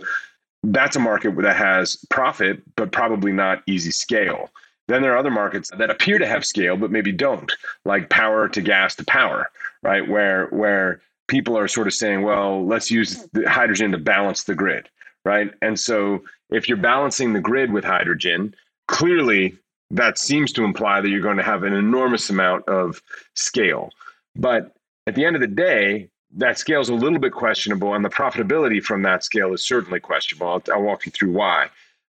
that's 0.63 0.95
a 0.95 0.99
market 0.99 1.35
that 1.37 1.55
has 1.55 1.97
profit, 2.09 2.61
but 2.75 2.91
probably 2.91 3.31
not 3.31 3.63
easy 3.67 3.91
scale. 3.91 4.49
Then 4.87 5.03
there 5.03 5.13
are 5.13 5.17
other 5.17 5.29
markets 5.29 5.69
that 5.77 5.91
appear 5.91 6.17
to 6.17 6.25
have 6.25 6.43
scale, 6.43 6.75
but 6.75 6.89
maybe 6.89 7.11
don't, 7.11 7.51
like 7.85 8.09
power 8.09 8.49
to 8.49 8.61
gas 8.61 8.95
to 8.95 9.05
power, 9.05 9.51
right? 9.83 10.07
Where 10.07 10.47
where 10.47 11.01
people 11.29 11.57
are 11.57 11.67
sort 11.67 11.87
of 11.87 11.93
saying, 11.93 12.23
well, 12.23 12.65
let's 12.65 12.91
use 12.91 13.27
hydrogen 13.47 13.91
to 13.91 13.97
balance 13.97 14.43
the 14.43 14.55
grid, 14.55 14.89
right? 15.23 15.51
And 15.61 15.79
so 15.79 16.23
if 16.49 16.67
you're 16.67 16.77
balancing 16.77 17.33
the 17.33 17.39
grid 17.39 17.71
with 17.71 17.85
hydrogen, 17.85 18.53
clearly 18.87 19.55
that 19.91 20.17
seems 20.17 20.51
to 20.53 20.63
imply 20.63 21.01
that 21.01 21.09
you're 21.09 21.21
going 21.21 21.37
to 21.37 21.43
have 21.43 21.63
an 21.63 21.73
enormous 21.73 22.29
amount 22.29 22.67
of 22.67 23.01
scale. 23.35 23.91
But 24.35 24.75
at 25.07 25.15
the 25.15 25.25
end 25.25 25.35
of 25.35 25.41
the 25.41 25.47
day, 25.47 26.09
that 26.37 26.59
scale 26.59 26.81
is 26.81 26.89
a 26.89 26.93
little 26.93 27.19
bit 27.19 27.33
questionable, 27.33 27.95
and 27.95 28.05
the 28.05 28.09
profitability 28.09 28.83
from 28.83 29.01
that 29.03 29.23
scale 29.23 29.53
is 29.53 29.65
certainly 29.65 29.99
questionable. 29.99 30.47
I'll, 30.47 30.63
I'll 30.71 30.83
walk 30.83 31.05
you 31.05 31.11
through 31.11 31.31
why. 31.31 31.69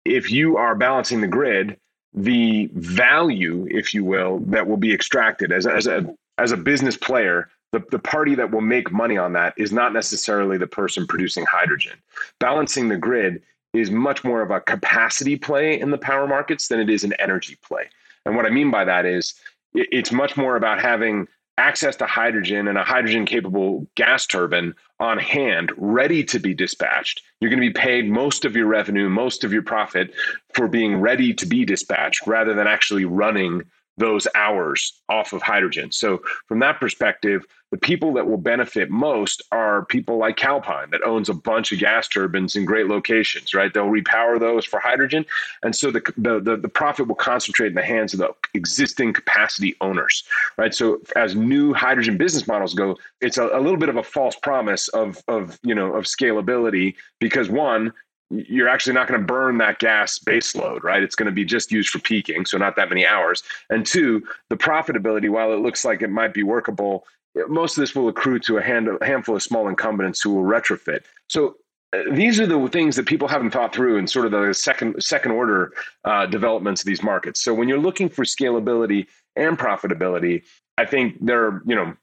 If 0.04 0.30
you 0.30 0.56
are 0.56 0.76
balancing 0.76 1.20
the 1.20 1.26
grid, 1.26 1.78
the 2.12 2.70
value, 2.74 3.66
if 3.70 3.92
you 3.92 4.04
will, 4.04 4.38
that 4.46 4.68
will 4.68 4.76
be 4.76 4.94
extracted 4.94 5.50
as, 5.50 5.66
as 5.66 5.86
a 5.86 6.14
as 6.38 6.52
a 6.52 6.56
business 6.56 6.96
player, 6.96 7.48
the, 7.74 7.84
the 7.90 7.98
party 7.98 8.36
that 8.36 8.52
will 8.52 8.60
make 8.60 8.92
money 8.92 9.18
on 9.18 9.32
that 9.32 9.52
is 9.56 9.72
not 9.72 9.92
necessarily 9.92 10.56
the 10.56 10.66
person 10.66 11.08
producing 11.08 11.44
hydrogen. 11.44 11.98
Balancing 12.38 12.88
the 12.88 12.96
grid 12.96 13.42
is 13.72 13.90
much 13.90 14.22
more 14.22 14.42
of 14.42 14.52
a 14.52 14.60
capacity 14.60 15.36
play 15.36 15.78
in 15.80 15.90
the 15.90 15.98
power 15.98 16.28
markets 16.28 16.68
than 16.68 16.78
it 16.78 16.88
is 16.88 17.02
an 17.02 17.12
energy 17.18 17.58
play. 17.62 17.90
And 18.24 18.36
what 18.36 18.46
I 18.46 18.50
mean 18.50 18.70
by 18.70 18.84
that 18.84 19.04
is 19.04 19.34
it's 19.74 20.12
much 20.12 20.36
more 20.36 20.54
about 20.54 20.80
having 20.80 21.26
access 21.58 21.96
to 21.96 22.06
hydrogen 22.06 22.68
and 22.68 22.78
a 22.78 22.84
hydrogen 22.84 23.26
capable 23.26 23.86
gas 23.96 24.24
turbine 24.24 24.72
on 25.00 25.18
hand, 25.18 25.72
ready 25.76 26.22
to 26.22 26.38
be 26.38 26.54
dispatched. 26.54 27.22
You're 27.40 27.50
going 27.50 27.60
to 27.60 27.68
be 27.68 27.72
paid 27.72 28.08
most 28.08 28.44
of 28.44 28.54
your 28.54 28.66
revenue, 28.66 29.08
most 29.08 29.42
of 29.42 29.52
your 29.52 29.62
profit 29.62 30.14
for 30.54 30.68
being 30.68 31.00
ready 31.00 31.34
to 31.34 31.46
be 31.46 31.64
dispatched 31.64 32.24
rather 32.24 32.54
than 32.54 32.68
actually 32.68 33.04
running 33.04 33.62
those 33.96 34.26
hours 34.34 35.00
off 35.08 35.32
of 35.32 35.42
hydrogen. 35.42 35.92
So, 35.92 36.22
from 36.48 36.58
that 36.60 36.80
perspective, 36.80 37.44
the 37.74 37.78
people 37.80 38.12
that 38.12 38.28
will 38.28 38.36
benefit 38.36 38.88
most 38.88 39.42
are 39.50 39.84
people 39.86 40.16
like 40.16 40.36
Calpine 40.36 40.90
that 40.90 41.02
owns 41.02 41.28
a 41.28 41.34
bunch 41.34 41.72
of 41.72 41.80
gas 41.80 42.06
turbines 42.06 42.54
in 42.54 42.64
great 42.64 42.86
locations, 42.86 43.52
right? 43.52 43.74
They'll 43.74 43.86
repower 43.86 44.38
those 44.38 44.64
for 44.64 44.78
hydrogen. 44.78 45.26
And 45.64 45.74
so 45.74 45.90
the, 45.90 46.00
the, 46.16 46.38
the, 46.38 46.56
the 46.56 46.68
profit 46.68 47.08
will 47.08 47.16
concentrate 47.16 47.66
in 47.66 47.74
the 47.74 47.82
hands 47.82 48.12
of 48.12 48.20
the 48.20 48.32
existing 48.54 49.12
capacity 49.12 49.74
owners, 49.80 50.22
right? 50.56 50.72
So 50.72 51.00
as 51.16 51.34
new 51.34 51.74
hydrogen 51.74 52.16
business 52.16 52.46
models 52.46 52.74
go, 52.74 52.96
it's 53.20 53.38
a, 53.38 53.48
a 53.48 53.58
little 53.58 53.78
bit 53.78 53.88
of 53.88 53.96
a 53.96 54.04
false 54.04 54.36
promise 54.36 54.86
of, 54.88 55.20
of, 55.26 55.58
you 55.64 55.74
know, 55.74 55.94
of 55.94 56.04
scalability 56.04 56.94
because 57.18 57.48
one, 57.48 57.92
you're 58.30 58.68
actually 58.68 58.94
not 58.94 59.06
going 59.08 59.20
to 59.20 59.26
burn 59.26 59.58
that 59.58 59.78
gas 59.78 60.18
base 60.18 60.54
load, 60.54 60.82
right? 60.82 61.02
It's 61.02 61.14
going 61.14 61.26
to 61.26 61.32
be 61.32 61.44
just 61.44 61.70
used 61.70 61.90
for 61.90 61.98
peaking, 61.98 62.46
so 62.46 62.58
not 62.58 62.76
that 62.76 62.88
many 62.88 63.06
hours. 63.06 63.42
And 63.70 63.86
two, 63.86 64.22
the 64.48 64.56
profitability, 64.56 65.28
while 65.30 65.52
it 65.52 65.60
looks 65.60 65.84
like 65.84 66.02
it 66.02 66.10
might 66.10 66.34
be 66.34 66.42
workable, 66.42 67.04
most 67.48 67.76
of 67.76 67.82
this 67.82 67.94
will 67.94 68.08
accrue 68.08 68.38
to 68.40 68.58
a, 68.58 68.62
hand, 68.62 68.88
a 68.88 69.04
handful 69.04 69.36
of 69.36 69.42
small 69.42 69.68
incumbents 69.68 70.22
who 70.22 70.34
will 70.34 70.44
retrofit. 70.44 71.00
So 71.28 71.56
uh, 71.92 72.02
these 72.12 72.40
are 72.40 72.46
the 72.46 72.68
things 72.68 72.96
that 72.96 73.06
people 73.06 73.28
haven't 73.28 73.50
thought 73.50 73.74
through 73.74 73.98
in 73.98 74.06
sort 74.06 74.26
of 74.26 74.32
the 74.32 74.52
second 74.52 75.02
second 75.02 75.32
order 75.32 75.72
uh, 76.04 76.26
developments 76.26 76.82
of 76.82 76.86
these 76.86 77.02
markets. 77.02 77.42
So 77.42 77.52
when 77.52 77.68
you're 77.68 77.78
looking 77.78 78.08
for 78.08 78.24
scalability 78.24 79.06
and 79.36 79.58
profitability, 79.58 80.42
I 80.78 80.86
think 80.86 81.24
there 81.24 81.44
are 81.44 81.62
you 81.66 81.74
know 81.74 81.94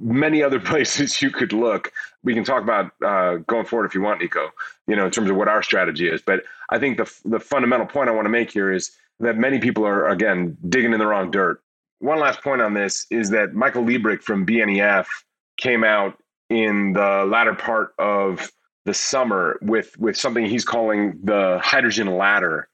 many 0.00 0.42
other 0.42 0.60
places 0.70 1.20
you 1.22 1.30
could 1.30 1.52
look. 1.52 1.92
We 2.22 2.34
can 2.34 2.44
talk 2.44 2.62
about 2.62 2.92
uh, 3.04 3.36
going 3.46 3.66
forward 3.66 3.86
if 3.86 3.94
you 3.94 4.00
want, 4.02 4.20
Nico. 4.20 4.50
You 4.86 4.96
know, 4.96 5.04
in 5.04 5.10
terms 5.10 5.30
of 5.30 5.36
what 5.36 5.48
our 5.48 5.62
strategy 5.62 6.08
is. 6.08 6.22
But 6.22 6.44
I 6.70 6.78
think 6.78 6.96
the 6.96 7.12
the 7.24 7.40
fundamental 7.40 7.86
point 7.86 8.08
I 8.08 8.12
want 8.12 8.26
to 8.26 8.30
make 8.30 8.50
here 8.50 8.72
is 8.72 8.92
that 9.20 9.36
many 9.36 9.58
people 9.58 9.86
are 9.86 10.08
again 10.08 10.56
digging 10.68 10.92
in 10.92 10.98
the 10.98 11.06
wrong 11.06 11.30
dirt. 11.30 11.62
One 12.00 12.18
last 12.18 12.42
point 12.42 12.62
on 12.62 12.74
this 12.74 13.06
is 13.10 13.30
that 13.30 13.52
Michael 13.54 13.84
Liebreich 13.84 14.22
from 14.22 14.46
BNEF 14.46 15.06
came 15.58 15.84
out 15.84 16.16
in 16.48 16.94
the 16.94 17.26
latter 17.28 17.54
part 17.54 17.94
of 17.98 18.50
the 18.86 18.94
summer 18.94 19.58
with 19.62 19.96
with 19.98 20.16
something 20.16 20.46
he's 20.46 20.64
calling 20.64 21.18
the 21.22 21.60
hydrogen 21.62 22.16
ladder. 22.16 22.68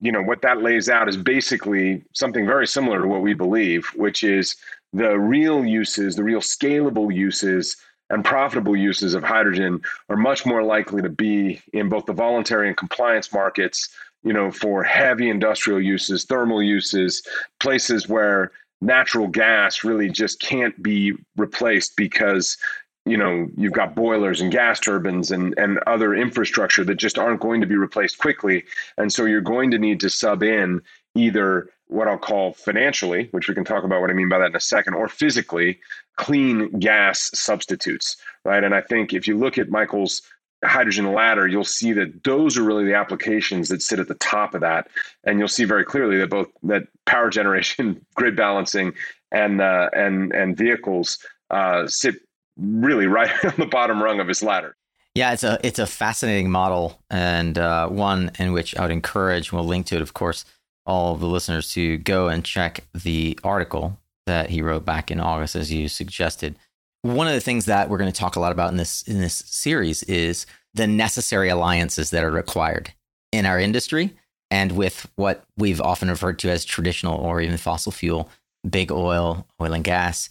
You 0.00 0.12
know, 0.12 0.22
what 0.22 0.42
that 0.42 0.62
lays 0.62 0.90
out 0.90 1.08
is 1.08 1.16
basically 1.16 2.04
something 2.12 2.46
very 2.46 2.66
similar 2.66 3.00
to 3.00 3.08
what 3.08 3.22
we 3.22 3.32
believe, 3.32 3.86
which 3.96 4.22
is 4.22 4.54
the 4.96 5.18
real 5.18 5.64
uses, 5.64 6.16
the 6.16 6.24
real 6.24 6.40
scalable 6.40 7.14
uses 7.14 7.76
and 8.08 8.24
profitable 8.24 8.74
uses 8.74 9.12
of 9.12 9.22
hydrogen 9.22 9.82
are 10.08 10.16
much 10.16 10.46
more 10.46 10.62
likely 10.62 11.02
to 11.02 11.10
be 11.10 11.60
in 11.74 11.90
both 11.90 12.06
the 12.06 12.14
voluntary 12.14 12.68
and 12.68 12.78
compliance 12.78 13.30
markets, 13.30 13.90
you 14.22 14.32
know, 14.32 14.50
for 14.50 14.82
heavy 14.82 15.28
industrial 15.28 15.82
uses, 15.82 16.24
thermal 16.24 16.62
uses, 16.62 17.22
places 17.60 18.08
where 18.08 18.52
natural 18.80 19.26
gas 19.26 19.84
really 19.84 20.08
just 20.08 20.40
can't 20.40 20.82
be 20.82 21.12
replaced 21.36 21.94
because 21.96 22.56
you 23.04 23.16
know 23.16 23.48
you've 23.56 23.72
got 23.72 23.94
boilers 23.94 24.40
and 24.40 24.52
gas 24.52 24.80
turbines 24.80 25.30
and 25.30 25.54
and 25.58 25.78
other 25.86 26.14
infrastructure 26.14 26.84
that 26.84 26.96
just 26.96 27.18
aren't 27.18 27.40
going 27.40 27.60
to 27.60 27.66
be 27.66 27.76
replaced 27.76 28.18
quickly. 28.18 28.64
And 28.96 29.12
so 29.12 29.26
you're 29.26 29.40
going 29.42 29.70
to 29.72 29.78
need 29.78 30.00
to 30.00 30.10
sub 30.10 30.42
in 30.42 30.80
either 31.14 31.68
what 31.88 32.08
I'll 32.08 32.18
call 32.18 32.52
financially, 32.52 33.28
which 33.30 33.48
we 33.48 33.54
can 33.54 33.64
talk 33.64 33.84
about 33.84 34.00
what 34.00 34.10
I 34.10 34.12
mean 34.12 34.28
by 34.28 34.38
that 34.38 34.50
in 34.50 34.56
a 34.56 34.60
second, 34.60 34.94
or 34.94 35.08
physically 35.08 35.78
clean 36.16 36.70
gas 36.78 37.30
substitutes, 37.34 38.16
right? 38.44 38.64
And 38.64 38.74
I 38.74 38.80
think 38.80 39.12
if 39.12 39.28
you 39.28 39.36
look 39.36 39.58
at 39.58 39.68
Michael's 39.68 40.22
hydrogen 40.64 41.12
ladder, 41.12 41.46
you'll 41.46 41.64
see 41.64 41.92
that 41.92 42.24
those 42.24 42.56
are 42.56 42.62
really 42.62 42.84
the 42.84 42.94
applications 42.94 43.68
that 43.68 43.82
sit 43.82 43.98
at 43.98 44.08
the 44.08 44.14
top 44.14 44.54
of 44.54 44.60
that, 44.62 44.88
and 45.24 45.38
you'll 45.38 45.48
see 45.48 45.64
very 45.64 45.84
clearly 45.84 46.18
that 46.18 46.30
both 46.30 46.48
that 46.64 46.84
power 47.04 47.30
generation, 47.38 48.04
grid 48.14 48.36
balancing, 48.36 48.92
and 49.30 49.60
uh, 49.60 49.90
and 49.92 50.32
and 50.32 50.56
vehicles 50.56 51.18
uh, 51.50 51.86
sit 51.86 52.16
really 52.56 53.06
right 53.06 53.44
on 53.44 53.54
the 53.58 53.66
bottom 53.66 54.02
rung 54.02 54.20
of 54.20 54.28
his 54.28 54.42
ladder. 54.42 54.76
Yeah, 55.14 55.32
it's 55.32 55.44
a 55.44 55.58
it's 55.62 55.78
a 55.78 55.86
fascinating 55.86 56.50
model 56.50 57.00
and 57.10 57.56
uh, 57.56 57.88
one 57.88 58.32
in 58.38 58.52
which 58.52 58.76
I 58.76 58.82
would 58.82 58.90
encourage. 58.90 59.50
We'll 59.50 59.64
link 59.64 59.86
to 59.86 59.96
it, 59.96 60.02
of 60.02 60.12
course, 60.12 60.44
all 60.86 61.14
of 61.14 61.20
the 61.20 61.26
listeners 61.26 61.72
to 61.72 61.98
go 61.98 62.28
and 62.28 62.44
check 62.44 62.84
the 62.94 63.38
article 63.44 63.98
that 64.26 64.50
he 64.50 64.62
wrote 64.62 64.84
back 64.84 65.10
in 65.10 65.20
August, 65.20 65.56
as 65.56 65.72
you 65.72 65.88
suggested. 65.88 66.56
One 67.02 67.28
of 67.28 67.34
the 67.34 67.40
things 67.40 67.66
that 67.66 67.88
we're 67.88 67.98
going 67.98 68.10
to 68.10 68.18
talk 68.18 68.36
a 68.36 68.40
lot 68.40 68.52
about 68.52 68.70
in 68.70 68.76
this 68.76 69.02
in 69.02 69.20
this 69.20 69.44
series 69.46 70.02
is 70.04 70.46
the 70.74 70.86
necessary 70.86 71.48
alliances 71.48 72.10
that 72.10 72.24
are 72.24 72.30
required 72.30 72.92
in 73.32 73.46
our 73.46 73.58
industry 73.58 74.14
and 74.50 74.72
with 74.72 75.08
what 75.16 75.44
we've 75.56 75.80
often 75.80 76.08
referred 76.08 76.38
to 76.40 76.50
as 76.50 76.64
traditional 76.64 77.18
or 77.18 77.40
even 77.40 77.56
fossil 77.56 77.92
fuel, 77.92 78.30
big 78.68 78.92
oil, 78.92 79.46
oil 79.60 79.72
and 79.72 79.84
gas. 79.84 80.28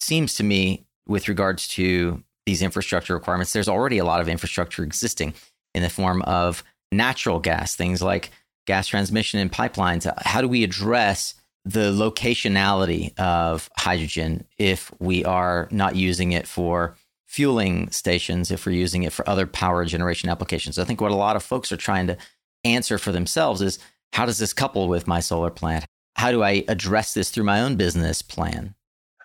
Seems 0.00 0.34
to 0.36 0.44
me, 0.44 0.86
with 1.06 1.28
regards 1.28 1.68
to 1.68 2.22
these 2.46 2.62
infrastructure 2.62 3.14
requirements, 3.14 3.52
there's 3.52 3.68
already 3.68 3.98
a 3.98 4.04
lot 4.04 4.20
of 4.20 4.28
infrastructure 4.28 4.82
existing 4.82 5.34
in 5.74 5.82
the 5.82 5.90
form 5.90 6.22
of 6.22 6.64
natural 6.92 7.38
gas, 7.38 7.74
things 7.74 8.02
like 8.02 8.30
gas 8.70 8.86
transmission 8.86 9.40
and 9.40 9.50
pipelines. 9.50 10.08
How 10.24 10.40
do 10.40 10.46
we 10.46 10.62
address 10.62 11.34
the 11.64 11.90
locationality 11.90 13.18
of 13.18 13.68
hydrogen 13.76 14.44
if 14.58 14.92
we 15.00 15.24
are 15.24 15.66
not 15.72 15.96
using 15.96 16.30
it 16.30 16.46
for 16.46 16.96
fueling 17.26 17.90
stations, 17.90 18.52
if 18.52 18.64
we're 18.64 18.72
using 18.72 19.02
it 19.02 19.12
for 19.12 19.28
other 19.28 19.44
power 19.44 19.84
generation 19.84 20.28
applications? 20.28 20.78
I 20.78 20.84
think 20.84 21.00
what 21.00 21.10
a 21.10 21.16
lot 21.16 21.34
of 21.34 21.42
folks 21.42 21.72
are 21.72 21.76
trying 21.76 22.06
to 22.06 22.16
answer 22.62 22.96
for 22.96 23.10
themselves 23.10 23.60
is 23.60 23.80
how 24.12 24.24
does 24.24 24.38
this 24.38 24.52
couple 24.52 24.86
with 24.86 25.08
my 25.08 25.18
solar 25.18 25.50
plant? 25.50 25.84
How 26.14 26.30
do 26.30 26.44
I 26.44 26.64
address 26.68 27.12
this 27.12 27.30
through 27.30 27.44
my 27.44 27.62
own 27.62 27.74
business 27.74 28.22
plan? 28.22 28.76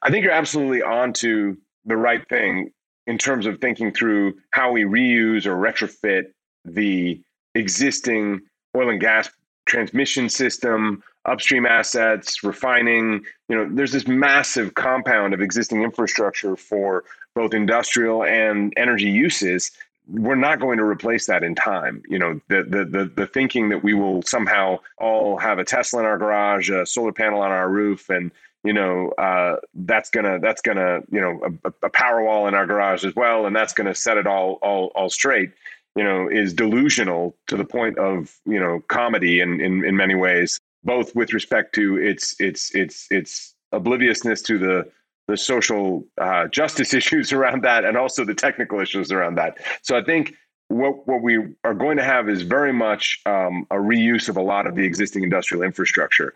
I 0.01 0.09
think 0.09 0.23
you're 0.23 0.33
absolutely 0.33 0.81
on 0.81 1.13
to 1.13 1.55
the 1.85 1.97
right 1.97 2.27
thing 2.29 2.71
in 3.05 3.19
terms 3.19 3.45
of 3.45 3.61
thinking 3.61 3.93
through 3.93 4.33
how 4.49 4.71
we 4.71 4.85
reuse 4.85 5.45
or 5.45 5.55
retrofit 5.55 6.31
the 6.63 7.21
existing 7.53 8.41
oil 8.75 8.89
and 8.89 8.99
gas 8.99 9.29
transmission 9.65 10.29
system, 10.29 11.03
upstream 11.25 11.65
assets, 11.65 12.43
refining. 12.43 13.25
You 13.49 13.55
know, 13.55 13.69
there's 13.69 13.91
this 13.91 14.07
massive 14.07 14.75
compound 14.75 15.33
of 15.33 15.41
existing 15.41 15.83
infrastructure 15.83 16.55
for 16.55 17.03
both 17.33 17.53
industrial 17.53 18.23
and 18.23 18.73
energy 18.77 19.09
uses. 19.09 19.71
We're 20.07 20.35
not 20.35 20.59
going 20.59 20.77
to 20.77 20.83
replace 20.83 21.25
that 21.27 21.43
in 21.43 21.55
time. 21.55 22.03
You 22.07 22.19
know, 22.19 22.41
the 22.47 22.63
the 22.63 22.85
the, 22.85 23.05
the 23.05 23.27
thinking 23.27 23.69
that 23.69 23.83
we 23.83 23.93
will 23.93 24.21
somehow 24.21 24.79
all 24.97 25.37
have 25.37 25.57
a 25.57 25.63
Tesla 25.63 26.01
in 26.01 26.05
our 26.05 26.17
garage, 26.17 26.69
a 26.69 26.85
solar 26.85 27.11
panel 27.11 27.41
on 27.41 27.51
our 27.51 27.67
roof, 27.69 28.09
and 28.09 28.31
you 28.65 28.73
know 28.73 29.11
uh, 29.17 29.57
that's 29.73 30.09
gonna 30.09 30.39
that's 30.39 30.61
gonna 30.61 31.01
you 31.11 31.21
know 31.21 31.39
a, 31.63 31.73
a 31.83 31.89
power 31.89 32.23
wall 32.23 32.47
in 32.47 32.53
our 32.53 32.65
garage 32.65 33.05
as 33.05 33.15
well 33.15 33.45
and 33.45 33.55
that's 33.55 33.73
gonna 33.73 33.95
set 33.95 34.17
it 34.17 34.27
all 34.27 34.53
all 34.61 34.91
all 34.95 35.09
straight 35.09 35.51
you 35.95 36.03
know 36.03 36.27
is 36.27 36.53
delusional 36.53 37.35
to 37.47 37.55
the 37.55 37.65
point 37.65 37.97
of 37.97 38.35
you 38.45 38.59
know 38.59 38.81
comedy 38.87 39.39
in 39.39 39.61
in, 39.61 39.83
in 39.83 39.95
many 39.95 40.15
ways 40.15 40.59
both 40.83 41.15
with 41.15 41.33
respect 41.33 41.73
to 41.75 41.97
its 41.97 42.35
its 42.39 42.73
its 42.75 43.07
its 43.11 43.55
obliviousness 43.71 44.41
to 44.41 44.57
the 44.57 44.89
the 45.27 45.37
social 45.37 46.05
uh, 46.19 46.47
justice 46.47 46.93
issues 47.01 47.33
around 47.33 47.63
that 47.63 47.83
and 47.85 47.97
also 47.97 48.23
the 48.23 48.35
technical 48.35 48.79
issues 48.79 49.11
around 49.11 49.35
that 49.35 49.57
so 49.81 49.97
i 49.97 50.03
think 50.03 50.35
what 50.67 51.07
what 51.07 51.21
we 51.21 51.37
are 51.63 51.73
going 51.73 51.97
to 51.97 52.03
have 52.03 52.29
is 52.29 52.41
very 52.41 52.73
much 52.73 53.21
um, 53.25 53.67
a 53.69 53.75
reuse 53.75 54.29
of 54.29 54.37
a 54.37 54.41
lot 54.41 54.65
of 54.65 54.75
the 54.75 54.83
existing 54.83 55.23
industrial 55.23 55.63
infrastructure. 55.63 56.33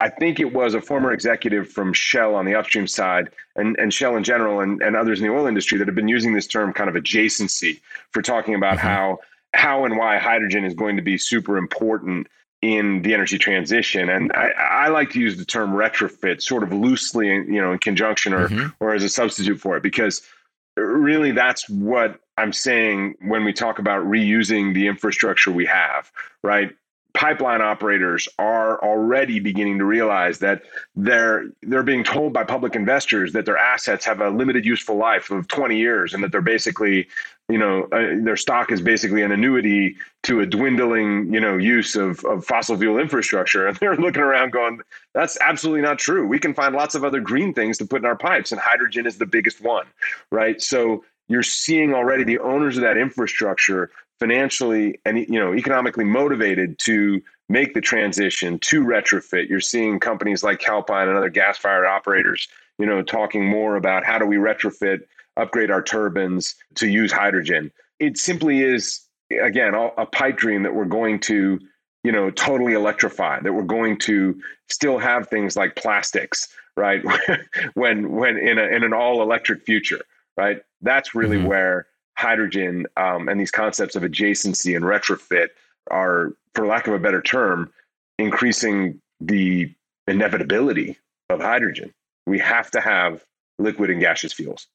I 0.00 0.10
think 0.10 0.40
it 0.40 0.52
was 0.52 0.74
a 0.74 0.80
former 0.80 1.12
executive 1.12 1.68
from 1.68 1.92
Shell 1.92 2.34
on 2.34 2.44
the 2.44 2.54
upstream 2.54 2.86
side 2.86 3.30
and, 3.56 3.76
and 3.78 3.94
Shell 3.94 4.16
in 4.16 4.24
general 4.24 4.60
and, 4.60 4.82
and 4.82 4.96
others 4.96 5.20
in 5.20 5.26
the 5.26 5.32
oil 5.32 5.46
industry 5.46 5.78
that 5.78 5.86
have 5.86 5.94
been 5.94 6.08
using 6.08 6.34
this 6.34 6.46
term 6.46 6.72
kind 6.72 6.90
of 6.90 6.96
adjacency 6.96 7.80
for 8.10 8.20
talking 8.20 8.54
about 8.54 8.78
mm-hmm. 8.78 8.88
how 8.88 9.18
how 9.54 9.84
and 9.84 9.96
why 9.96 10.18
hydrogen 10.18 10.64
is 10.64 10.74
going 10.74 10.96
to 10.96 11.02
be 11.02 11.16
super 11.16 11.56
important 11.56 12.26
in 12.60 13.02
the 13.02 13.14
energy 13.14 13.38
transition. 13.38 14.08
And 14.08 14.32
I, 14.32 14.48
I 14.58 14.88
like 14.88 15.10
to 15.10 15.20
use 15.20 15.36
the 15.36 15.44
term 15.44 15.72
retrofit 15.72 16.42
sort 16.42 16.62
of 16.62 16.72
loosely, 16.72 17.28
you 17.28 17.60
know, 17.60 17.72
in 17.72 17.78
conjunction 17.78 18.32
or 18.32 18.48
mm-hmm. 18.48 18.68
or 18.80 18.94
as 18.94 19.04
a 19.04 19.08
substitute 19.08 19.60
for 19.60 19.76
it, 19.76 19.82
because 19.82 20.22
really 20.76 21.30
that's 21.30 21.68
what 21.68 22.18
I'm 22.36 22.52
saying 22.52 23.14
when 23.20 23.44
we 23.44 23.52
talk 23.52 23.78
about 23.78 24.04
reusing 24.04 24.74
the 24.74 24.88
infrastructure 24.88 25.52
we 25.52 25.66
have, 25.66 26.10
right? 26.42 26.74
Pipeline 27.14 27.62
operators 27.62 28.28
are 28.40 28.82
already 28.82 29.38
beginning 29.38 29.78
to 29.78 29.84
realize 29.84 30.40
that 30.40 30.62
they're 30.96 31.44
they're 31.62 31.84
being 31.84 32.02
told 32.02 32.32
by 32.32 32.42
public 32.42 32.74
investors 32.74 33.32
that 33.32 33.46
their 33.46 33.56
assets 33.56 34.04
have 34.04 34.20
a 34.20 34.28
limited 34.30 34.64
useful 34.64 34.96
life 34.96 35.30
of 35.30 35.46
20 35.46 35.76
years 35.78 36.12
and 36.12 36.24
that 36.24 36.32
they're 36.32 36.42
basically 36.42 37.06
you 37.48 37.56
know 37.56 37.84
uh, 37.92 38.16
their 38.24 38.36
stock 38.36 38.72
is 38.72 38.80
basically 38.80 39.22
an 39.22 39.30
annuity 39.30 39.96
to 40.24 40.40
a 40.40 40.46
dwindling 40.46 41.32
you 41.32 41.40
know 41.40 41.56
use 41.56 41.94
of, 41.94 42.24
of 42.24 42.44
fossil 42.44 42.76
fuel 42.76 42.98
infrastructure. 42.98 43.68
And 43.68 43.76
they're 43.80 43.96
looking 43.96 44.22
around 44.22 44.50
going 44.50 44.80
that's 45.14 45.38
absolutely 45.40 45.82
not 45.82 46.00
true. 46.00 46.26
We 46.26 46.40
can 46.40 46.52
find 46.52 46.74
lots 46.74 46.96
of 46.96 47.04
other 47.04 47.20
green 47.20 47.54
things 47.54 47.78
to 47.78 47.86
put 47.86 48.00
in 48.00 48.06
our 48.06 48.16
pipes 48.16 48.50
and 48.50 48.60
hydrogen 48.60 49.06
is 49.06 49.18
the 49.18 49.26
biggest 49.26 49.60
one 49.60 49.86
right? 50.32 50.60
So 50.60 51.04
you're 51.28 51.42
seeing 51.42 51.94
already 51.94 52.24
the 52.24 52.38
owners 52.38 52.76
of 52.76 52.82
that 52.82 52.96
infrastructure 52.96 53.90
financially 54.20 55.00
and 55.04 55.18
you 55.18 55.38
know 55.38 55.54
economically 55.54 56.04
motivated 56.04 56.78
to 56.80 57.22
make 57.48 57.74
the 57.74 57.80
transition 57.80 58.58
to 58.58 58.82
retrofit. 58.82 59.48
You're 59.48 59.60
seeing 59.60 60.00
companies 60.00 60.42
like 60.42 60.60
Calpine 60.60 61.08
and 61.08 61.16
other 61.16 61.28
gas-fired 61.28 61.84
operators, 61.84 62.48
you 62.78 62.86
know, 62.86 63.02
talking 63.02 63.44
more 63.46 63.76
about 63.76 64.04
how 64.04 64.18
do 64.18 64.24
we 64.24 64.36
retrofit, 64.36 65.02
upgrade 65.36 65.70
our 65.70 65.82
turbines 65.82 66.54
to 66.76 66.88
use 66.88 67.12
hydrogen. 67.12 67.70
It 67.98 68.16
simply 68.16 68.62
is 68.62 69.04
again 69.30 69.74
a 69.74 70.06
pipe 70.06 70.36
dream 70.36 70.62
that 70.62 70.74
we're 70.74 70.84
going 70.84 71.18
to 71.18 71.58
you 72.02 72.12
know 72.12 72.30
totally 72.30 72.74
electrify 72.74 73.40
that 73.40 73.52
we're 73.52 73.62
going 73.62 73.98
to 73.98 74.38
still 74.68 74.98
have 74.98 75.28
things 75.28 75.56
like 75.56 75.74
plastics 75.76 76.48
right 76.76 77.02
when 77.74 78.12
when 78.12 78.36
in 78.36 78.58
a 78.58 78.64
in 78.64 78.84
an 78.84 78.92
all 78.92 79.22
electric 79.22 79.62
future 79.62 80.02
right 80.36 80.62
that's 80.82 81.14
really 81.14 81.38
mm-hmm. 81.38 81.46
where 81.46 81.86
hydrogen 82.16 82.86
um, 82.96 83.28
and 83.28 83.40
these 83.40 83.50
concepts 83.50 83.96
of 83.96 84.02
adjacency 84.02 84.76
and 84.76 84.84
retrofit 84.84 85.48
are, 85.90 86.32
for 86.54 86.66
lack 86.66 86.86
of 86.86 86.94
a 86.94 86.98
better 86.98 87.20
term, 87.20 87.72
increasing 88.18 89.00
the 89.20 89.72
inevitability 90.06 90.96
of 91.30 91.40
hydrogen. 91.40 91.92
We 92.26 92.38
have 92.38 92.70
to 92.72 92.80
have 92.80 93.24
liquid 93.58 93.90
and 93.90 94.00
gaseous 94.00 94.32
fuels. 94.32 94.66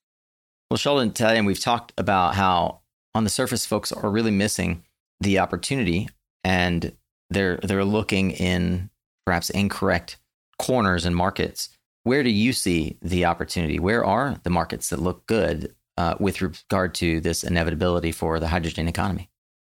Well, 0.69 0.77
Sheldon, 0.77 1.11
today 1.11 1.41
we've 1.41 1.59
talked 1.59 1.93
about 1.97 2.35
how 2.35 2.81
on 3.15 3.23
the 3.23 3.29
surface 3.29 3.65
folks 3.65 3.91
are 3.91 4.09
really 4.09 4.31
missing 4.31 4.83
the 5.19 5.39
opportunity 5.39 6.09
and 6.43 6.93
they're 7.29 7.57
they're 7.57 7.85
looking 7.85 8.31
in 8.31 8.89
perhaps 9.25 9.49
incorrect 9.49 10.17
corners 10.57 11.05
and 11.05 11.15
markets. 11.15 11.69
Where 12.03 12.23
do 12.23 12.29
you 12.29 12.53
see 12.53 12.97
the 13.01 13.25
opportunity? 13.25 13.79
Where 13.79 14.03
are 14.05 14.39
the 14.43 14.49
markets 14.49 14.89
that 14.89 14.99
look 14.99 15.25
good 15.27 15.75
uh, 15.99 16.15
with 16.17 16.41
regard 16.41 16.95
to 16.95 17.19
this 17.19 17.43
inevitability 17.43 18.13
for 18.13 18.39
the 18.39 18.47
hydrogen 18.47 18.87
economy? 18.87 19.29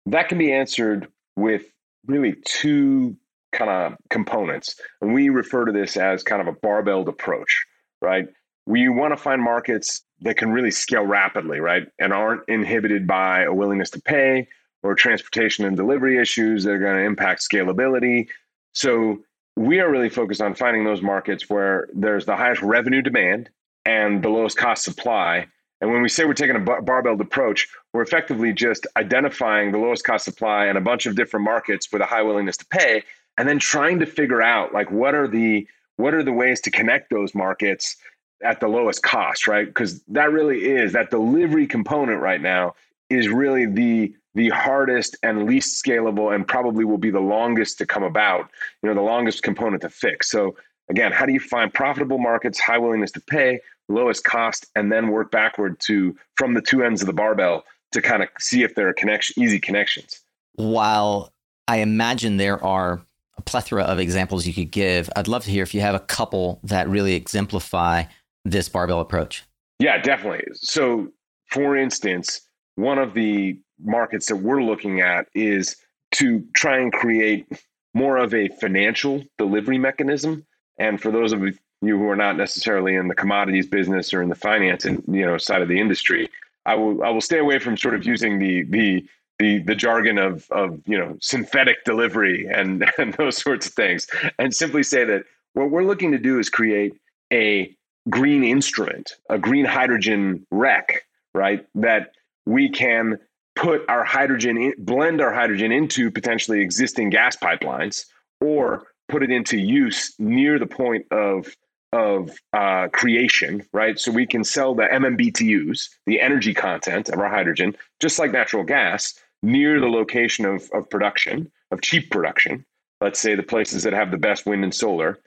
That 0.06 0.30
can 0.30 0.38
be 0.38 0.52
answered 0.52 1.06
with 1.36 1.66
really 2.06 2.36
two 2.46 3.14
kind 3.52 3.70
of 3.70 3.98
components. 4.08 4.80
And 5.02 5.12
we 5.12 5.28
refer 5.28 5.66
to 5.66 5.72
this 5.72 5.98
as 5.98 6.22
kind 6.22 6.40
of 6.40 6.48
a 6.48 6.52
barbelled 6.52 7.08
approach, 7.08 7.66
right? 8.00 8.26
We 8.64 8.88
want 8.88 9.12
to 9.12 9.18
find 9.18 9.42
markets 9.42 10.00
that 10.22 10.38
can 10.38 10.50
really 10.50 10.70
scale 10.70 11.04
rapidly, 11.04 11.60
right? 11.60 11.86
And 11.98 12.14
aren't 12.14 12.48
inhibited 12.48 13.06
by 13.06 13.42
a 13.42 13.52
willingness 13.52 13.90
to 13.90 14.00
pay 14.00 14.48
or 14.82 14.94
transportation 14.94 15.66
and 15.66 15.76
delivery 15.76 16.18
issues 16.18 16.64
that 16.64 16.72
are 16.72 16.78
going 16.78 16.96
to 16.96 17.04
impact 17.04 17.42
scalability. 17.42 18.28
So 18.72 19.18
we 19.56 19.78
are 19.80 19.90
really 19.90 20.08
focused 20.08 20.40
on 20.40 20.54
finding 20.54 20.84
those 20.84 21.02
markets 21.02 21.50
where 21.50 21.88
there's 21.92 22.24
the 22.24 22.36
highest 22.36 22.62
revenue 22.62 23.02
demand 23.02 23.50
and 23.84 24.22
the 24.22 24.30
lowest 24.30 24.56
cost 24.56 24.84
supply 24.84 25.48
and 25.84 25.92
when 25.92 26.00
we 26.00 26.08
say 26.08 26.24
we're 26.24 26.32
taking 26.32 26.56
a 26.56 26.60
barbelled 26.60 27.20
approach, 27.20 27.68
we're 27.92 28.00
effectively 28.00 28.54
just 28.54 28.86
identifying 28.96 29.70
the 29.70 29.76
lowest 29.76 30.02
cost 30.02 30.24
supply 30.24 30.66
in 30.66 30.78
a 30.78 30.80
bunch 30.80 31.04
of 31.04 31.14
different 31.14 31.44
markets 31.44 31.92
with 31.92 32.00
a 32.00 32.06
high 32.06 32.22
willingness 32.22 32.56
to 32.56 32.64
pay, 32.64 33.02
and 33.36 33.46
then 33.46 33.58
trying 33.58 33.98
to 33.98 34.06
figure 34.06 34.40
out 34.40 34.72
like 34.72 34.90
what 34.90 35.14
are 35.14 35.28
the 35.28 35.68
what 35.96 36.14
are 36.14 36.22
the 36.22 36.32
ways 36.32 36.62
to 36.62 36.70
connect 36.70 37.10
those 37.10 37.34
markets 37.34 37.96
at 38.42 38.60
the 38.60 38.66
lowest 38.66 39.02
cost, 39.02 39.46
right? 39.46 39.66
Because 39.66 40.02
that 40.04 40.32
really 40.32 40.64
is 40.64 40.94
that 40.94 41.10
delivery 41.10 41.66
component 41.66 42.22
right 42.22 42.40
now 42.40 42.74
is 43.10 43.28
really 43.28 43.66
the 43.66 44.14
the 44.34 44.48
hardest 44.48 45.18
and 45.22 45.44
least 45.44 45.84
scalable 45.84 46.34
and 46.34 46.48
probably 46.48 46.86
will 46.86 46.96
be 46.96 47.10
the 47.10 47.20
longest 47.20 47.76
to 47.76 47.84
come 47.84 48.04
about, 48.04 48.48
you 48.82 48.88
know, 48.88 48.94
the 48.94 49.02
longest 49.02 49.42
component 49.42 49.82
to 49.82 49.90
fix. 49.90 50.30
So 50.30 50.56
again, 50.88 51.12
how 51.12 51.26
do 51.26 51.34
you 51.34 51.40
find 51.40 51.74
profitable 51.74 52.18
markets, 52.18 52.58
high 52.58 52.78
willingness 52.78 53.10
to 53.12 53.20
pay, 53.20 53.60
lowest 53.88 54.24
cost, 54.24 54.66
and 54.74 54.90
then 54.90 55.08
work 55.08 55.30
backward 55.30 55.78
to 55.80 56.16
from 56.36 56.54
the 56.54 56.62
two 56.62 56.82
ends 56.82 57.02
of 57.02 57.06
the 57.06 57.12
barbell 57.12 57.64
to 57.92 58.02
kind 58.02 58.22
of 58.22 58.28
see 58.38 58.62
if 58.62 58.74
there 58.74 58.88
are 58.88 58.92
connection, 58.92 59.42
easy 59.42 59.60
connections. 59.60 60.20
While 60.54 61.32
I 61.68 61.78
imagine 61.78 62.36
there 62.36 62.62
are 62.62 63.02
a 63.36 63.42
plethora 63.42 63.82
of 63.82 63.98
examples 63.98 64.46
you 64.46 64.54
could 64.54 64.70
give, 64.70 65.10
I'd 65.16 65.28
love 65.28 65.44
to 65.44 65.50
hear 65.50 65.62
if 65.62 65.74
you 65.74 65.80
have 65.80 65.94
a 65.94 66.00
couple 66.00 66.60
that 66.64 66.88
really 66.88 67.14
exemplify 67.14 68.04
this 68.44 68.68
barbell 68.68 69.00
approach. 69.00 69.44
Yeah, 69.78 69.98
definitely. 69.98 70.44
So, 70.54 71.08
for 71.50 71.76
instance, 71.76 72.40
one 72.76 72.98
of 72.98 73.14
the 73.14 73.58
markets 73.82 74.26
that 74.26 74.36
we're 74.36 74.62
looking 74.62 75.00
at 75.00 75.26
is 75.34 75.76
to 76.12 76.44
try 76.54 76.78
and 76.78 76.92
create 76.92 77.46
more 77.92 78.16
of 78.16 78.34
a 78.34 78.48
financial 78.60 79.22
delivery 79.38 79.78
mechanism. 79.78 80.46
And 80.78 81.00
for 81.00 81.10
those 81.10 81.32
of 81.32 81.42
you 81.86 81.98
who 81.98 82.08
are 82.08 82.16
not 82.16 82.36
necessarily 82.36 82.94
in 82.94 83.08
the 83.08 83.14
commodities 83.14 83.66
business 83.66 84.12
or 84.12 84.22
in 84.22 84.28
the 84.28 84.34
finance 84.34 84.84
and 84.84 85.02
you 85.08 85.24
know 85.24 85.38
side 85.38 85.62
of 85.62 85.68
the 85.68 85.80
industry, 85.80 86.28
I 86.66 86.74
will 86.74 87.02
I 87.02 87.10
will 87.10 87.20
stay 87.20 87.38
away 87.38 87.58
from 87.58 87.76
sort 87.76 87.94
of 87.94 88.06
using 88.06 88.38
the 88.38 88.62
the 88.64 89.06
the 89.38 89.58
the 89.58 89.74
jargon 89.74 90.18
of 90.18 90.50
of 90.50 90.80
you 90.86 90.98
know 90.98 91.16
synthetic 91.20 91.84
delivery 91.84 92.46
and 92.46 92.90
and 92.98 93.14
those 93.14 93.36
sorts 93.36 93.66
of 93.66 93.74
things, 93.74 94.06
and 94.38 94.54
simply 94.54 94.82
say 94.82 95.04
that 95.04 95.24
what 95.54 95.70
we're 95.70 95.84
looking 95.84 96.12
to 96.12 96.18
do 96.18 96.38
is 96.38 96.50
create 96.50 96.94
a 97.32 97.74
green 98.10 98.44
instrument, 98.44 99.14
a 99.30 99.38
green 99.38 99.64
hydrogen 99.64 100.46
REC, 100.50 101.06
right? 101.34 101.66
That 101.74 102.12
we 102.46 102.68
can 102.68 103.18
put 103.56 103.82
our 103.88 104.04
hydrogen, 104.04 104.58
in, 104.58 104.74
blend 104.78 105.20
our 105.20 105.32
hydrogen 105.32 105.72
into 105.72 106.10
potentially 106.10 106.60
existing 106.60 107.10
gas 107.10 107.36
pipelines, 107.36 108.04
or 108.40 108.84
put 109.08 109.22
it 109.22 109.30
into 109.30 109.58
use 109.58 110.14
near 110.18 110.58
the 110.58 110.66
point 110.66 111.06
of 111.10 111.56
of 111.94 112.36
uh, 112.52 112.88
creation, 112.88 113.64
right? 113.72 113.98
So 113.98 114.10
we 114.10 114.26
can 114.26 114.42
sell 114.42 114.74
the 114.74 114.82
MMBTUs, 114.82 115.88
the 116.06 116.20
energy 116.20 116.52
content 116.52 117.08
of 117.08 117.18
our 117.18 117.28
hydrogen, 117.28 117.76
just 118.00 118.18
like 118.18 118.32
natural 118.32 118.64
gas, 118.64 119.14
near 119.42 119.78
the 119.78 119.88
location 119.88 120.44
of, 120.44 120.68
of 120.72 120.90
production, 120.90 121.50
of 121.70 121.80
cheap 121.82 122.10
production. 122.10 122.64
Let's 123.00 123.20
say 123.20 123.36
the 123.36 123.42
places 123.42 123.84
that 123.84 123.92
have 123.92 124.10
the 124.10 124.16
best 124.16 124.44
wind 124.44 124.64
and 124.64 124.74
solar, 124.74 125.18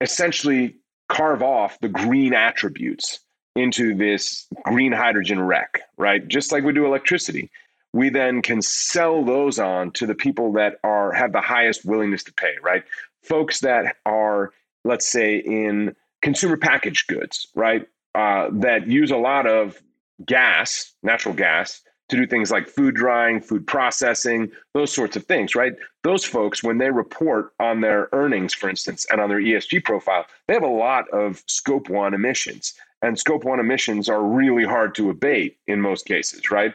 essentially 0.00 0.76
carve 1.08 1.42
off 1.42 1.78
the 1.80 1.88
green 1.88 2.34
attributes 2.34 3.20
into 3.56 3.94
this 3.94 4.46
green 4.64 4.92
hydrogen 4.92 5.40
REC, 5.40 5.80
right? 5.96 6.26
Just 6.28 6.52
like 6.52 6.62
we 6.62 6.72
do 6.72 6.86
electricity. 6.86 7.50
We 7.92 8.08
then 8.08 8.42
can 8.42 8.62
sell 8.62 9.24
those 9.24 9.58
on 9.58 9.90
to 9.92 10.06
the 10.06 10.14
people 10.14 10.52
that 10.52 10.78
are 10.84 11.12
have 11.12 11.32
the 11.32 11.40
highest 11.40 11.84
willingness 11.84 12.22
to 12.24 12.32
pay, 12.32 12.54
right? 12.62 12.84
Folks 13.22 13.60
that 13.60 13.96
are, 14.06 14.52
let's 14.84 15.06
say, 15.06 15.36
in 15.36 15.94
consumer 16.22 16.56
packaged 16.56 17.08
goods, 17.08 17.48
right? 17.54 17.86
Uh, 18.14 18.48
that 18.52 18.86
use 18.88 19.10
a 19.10 19.16
lot 19.16 19.46
of 19.46 19.80
gas, 20.24 20.94
natural 21.02 21.34
gas, 21.34 21.82
to 22.08 22.16
do 22.16 22.26
things 22.26 22.50
like 22.50 22.68
food 22.68 22.94
drying, 22.94 23.40
food 23.40 23.66
processing, 23.66 24.50
those 24.74 24.92
sorts 24.92 25.16
of 25.16 25.24
things, 25.24 25.54
right? 25.54 25.72
Those 26.04 26.24
folks, 26.24 26.62
when 26.62 26.78
they 26.78 26.90
report 26.90 27.52
on 27.58 27.80
their 27.80 28.08
earnings, 28.12 28.52
for 28.52 28.68
instance, 28.68 29.06
and 29.10 29.20
on 29.20 29.30
their 29.30 29.40
ESG 29.40 29.82
profile, 29.84 30.26
they 30.46 30.54
have 30.54 30.62
a 30.62 30.66
lot 30.66 31.08
of 31.10 31.42
scope 31.46 31.88
one 31.88 32.12
emissions. 32.12 32.74
And 33.00 33.18
scope 33.18 33.44
one 33.44 33.60
emissions 33.60 34.08
are 34.08 34.22
really 34.22 34.64
hard 34.64 34.94
to 34.96 35.10
abate 35.10 35.58
in 35.66 35.80
most 35.80 36.04
cases, 36.04 36.50
right? 36.50 36.74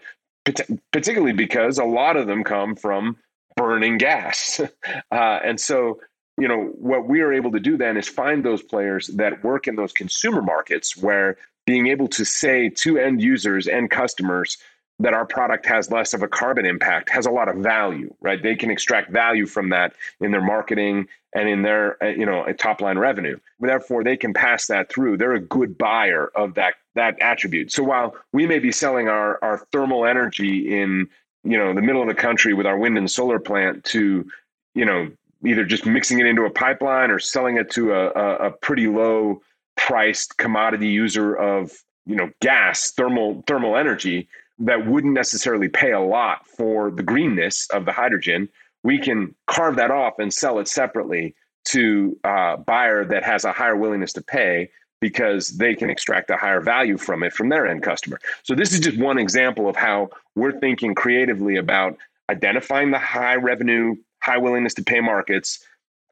particularly 0.91 1.33
because 1.33 1.77
a 1.77 1.83
lot 1.83 2.17
of 2.17 2.27
them 2.27 2.43
come 2.43 2.75
from 2.75 3.17
burning 3.55 3.97
gas. 3.97 4.59
uh, 5.11 5.39
and 5.43 5.59
so 5.59 5.99
you 6.37 6.47
know 6.47 6.71
what 6.75 7.07
we 7.07 7.21
are 7.21 7.33
able 7.33 7.51
to 7.51 7.59
do 7.59 7.77
then 7.77 7.97
is 7.97 8.07
find 8.07 8.43
those 8.43 8.61
players 8.61 9.07
that 9.07 9.43
work 9.43 9.67
in 9.67 9.75
those 9.75 9.91
consumer 9.91 10.41
markets 10.41 10.95
where 10.95 11.37
being 11.65 11.87
able 11.87 12.07
to 12.07 12.23
say 12.23 12.69
to 12.69 12.97
end 12.97 13.21
users 13.21 13.67
and 13.67 13.89
customers 13.89 14.57
that 14.99 15.13
our 15.13 15.25
product 15.25 15.65
has 15.65 15.91
less 15.91 16.13
of 16.13 16.23
a 16.23 16.27
carbon 16.27 16.65
impact 16.65 17.09
has 17.09 17.25
a 17.25 17.31
lot 17.31 17.49
of 17.49 17.57
value 17.57 18.13
right? 18.21 18.41
They 18.41 18.55
can 18.55 18.71
extract 18.71 19.11
value 19.11 19.45
from 19.45 19.69
that 19.69 19.93
in 20.19 20.31
their 20.31 20.41
marketing 20.41 21.07
and 21.33 21.47
in 21.47 21.61
their 21.61 22.01
uh, 22.03 22.07
you 22.07 22.25
know 22.25 22.45
top 22.53 22.81
line 22.81 22.97
revenue. 22.97 23.37
Therefore 23.59 24.03
they 24.03 24.17
can 24.17 24.33
pass 24.33 24.67
that 24.67 24.91
through. 24.91 25.17
They're 25.17 25.33
a 25.33 25.39
good 25.39 25.77
buyer 25.77 26.31
of 26.35 26.55
that 26.55 26.75
that 26.95 27.21
attribute. 27.21 27.71
So 27.71 27.83
while 27.83 28.15
we 28.33 28.47
may 28.47 28.59
be 28.59 28.71
selling 28.71 29.07
our 29.07 29.39
our 29.43 29.59
thermal 29.71 30.05
energy 30.05 30.79
in 30.79 31.07
you 31.43 31.57
know 31.57 31.73
the 31.73 31.81
middle 31.81 32.01
of 32.01 32.07
the 32.07 32.15
country 32.15 32.53
with 32.53 32.65
our 32.65 32.77
wind 32.77 32.97
and 32.97 33.09
solar 33.09 33.39
plant 33.39 33.83
to 33.85 34.27
you 34.73 34.85
know 34.85 35.11
either 35.47 35.63
just 35.63 35.85
mixing 35.85 36.19
it 36.19 36.25
into 36.25 36.43
a 36.43 36.49
pipeline 36.49 37.11
or 37.11 37.19
selling 37.19 37.57
it 37.57 37.69
to 37.71 37.93
a, 37.93 38.09
a, 38.11 38.35
a 38.47 38.51
pretty 38.51 38.87
low 38.87 39.41
priced 39.75 40.37
commodity 40.37 40.87
user 40.87 41.35
of 41.35 41.71
you 42.05 42.15
know 42.15 42.29
gas 42.41 42.91
thermal 42.91 43.43
thermal 43.47 43.77
energy 43.77 44.27
that 44.59 44.87
wouldn't 44.87 45.13
necessarily 45.13 45.67
pay 45.67 45.91
a 45.91 45.99
lot 45.99 46.47
for 46.47 46.89
the 46.89 47.03
greenness 47.03 47.67
of 47.71 47.85
the 47.85 47.91
hydrogen 47.91 48.49
we 48.83 48.97
can 48.97 49.35
carve 49.47 49.75
that 49.75 49.91
off 49.91 50.17
and 50.19 50.33
sell 50.33 50.59
it 50.59 50.67
separately 50.67 51.35
to 51.65 52.17
a 52.23 52.57
buyer 52.57 53.03
that 53.03 53.23
has 53.23 53.43
a 53.43 53.51
higher 53.51 53.75
willingness 53.75 54.13
to 54.13 54.21
pay 54.21 54.69
because 55.01 55.49
they 55.57 55.75
can 55.75 55.89
extract 55.89 56.29
a 56.29 56.37
higher 56.37 56.61
value 56.61 56.97
from 56.97 57.21
it 57.21 57.33
from 57.33 57.49
their 57.49 57.67
end 57.67 57.83
customer. 57.83 58.19
So 58.43 58.55
this 58.55 58.71
is 58.71 58.79
just 58.79 58.97
one 58.97 59.19
example 59.19 59.69
of 59.69 59.75
how 59.75 60.09
we're 60.35 60.57
thinking 60.59 60.95
creatively 60.95 61.57
about 61.57 61.97
identifying 62.29 62.91
the 62.91 62.99
high 62.99 63.35
revenue 63.35 63.95
high 64.21 64.37
willingness 64.37 64.73
to 64.75 64.83
pay 64.83 64.99
markets, 64.99 65.59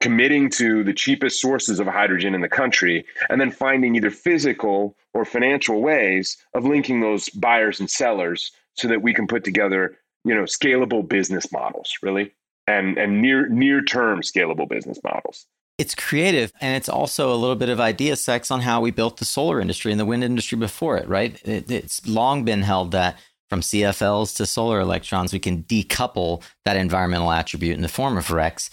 committing 0.01 0.49
to 0.51 0.83
the 0.83 0.93
cheapest 0.93 1.39
sources 1.39 1.79
of 1.79 1.87
hydrogen 1.87 2.35
in 2.35 2.41
the 2.41 2.49
country, 2.49 3.05
and 3.29 3.39
then 3.39 3.51
finding 3.51 3.95
either 3.95 4.11
physical 4.11 4.95
or 5.13 5.25
financial 5.25 5.81
ways 5.81 6.37
of 6.53 6.65
linking 6.65 7.01
those 7.01 7.29
buyers 7.29 7.79
and 7.79 7.89
sellers 7.89 8.51
so 8.73 8.87
that 8.87 9.01
we 9.01 9.13
can 9.13 9.27
put 9.27 9.43
together, 9.43 9.97
you 10.23 10.35
know, 10.35 10.43
scalable 10.43 11.07
business 11.07 11.51
models, 11.51 11.93
really, 12.01 12.33
and 12.67 12.97
and 12.97 13.21
near 13.21 13.47
near 13.47 13.81
term 13.81 14.21
scalable 14.21 14.67
business 14.67 14.99
models. 15.03 15.45
It's 15.77 15.95
creative 15.95 16.53
and 16.61 16.77
it's 16.77 16.87
also 16.87 17.33
a 17.33 17.35
little 17.35 17.57
bit 17.57 17.67
of 17.67 17.81
idea 17.81 18.15
sex 18.15 18.49
on 18.49 18.61
how 18.61 18.79
we 18.79 18.91
built 18.91 19.17
the 19.17 19.25
solar 19.25 19.59
industry 19.59 19.91
and 19.91 19.99
the 19.99 20.05
wind 20.05 20.23
industry 20.23 20.57
before 20.57 20.95
it, 20.97 21.07
right? 21.07 21.41
It, 21.45 21.69
it's 21.69 22.07
long 22.07 22.45
been 22.45 22.61
held 22.61 22.91
that 22.91 23.17
from 23.49 23.61
CFLs 23.61 24.35
to 24.37 24.45
solar 24.45 24.79
electrons, 24.79 25.33
we 25.33 25.39
can 25.39 25.63
decouple 25.63 26.41
that 26.65 26.77
environmental 26.77 27.31
attribute 27.31 27.75
in 27.75 27.81
the 27.81 27.87
form 27.87 28.17
of 28.17 28.27
RECs 28.27 28.69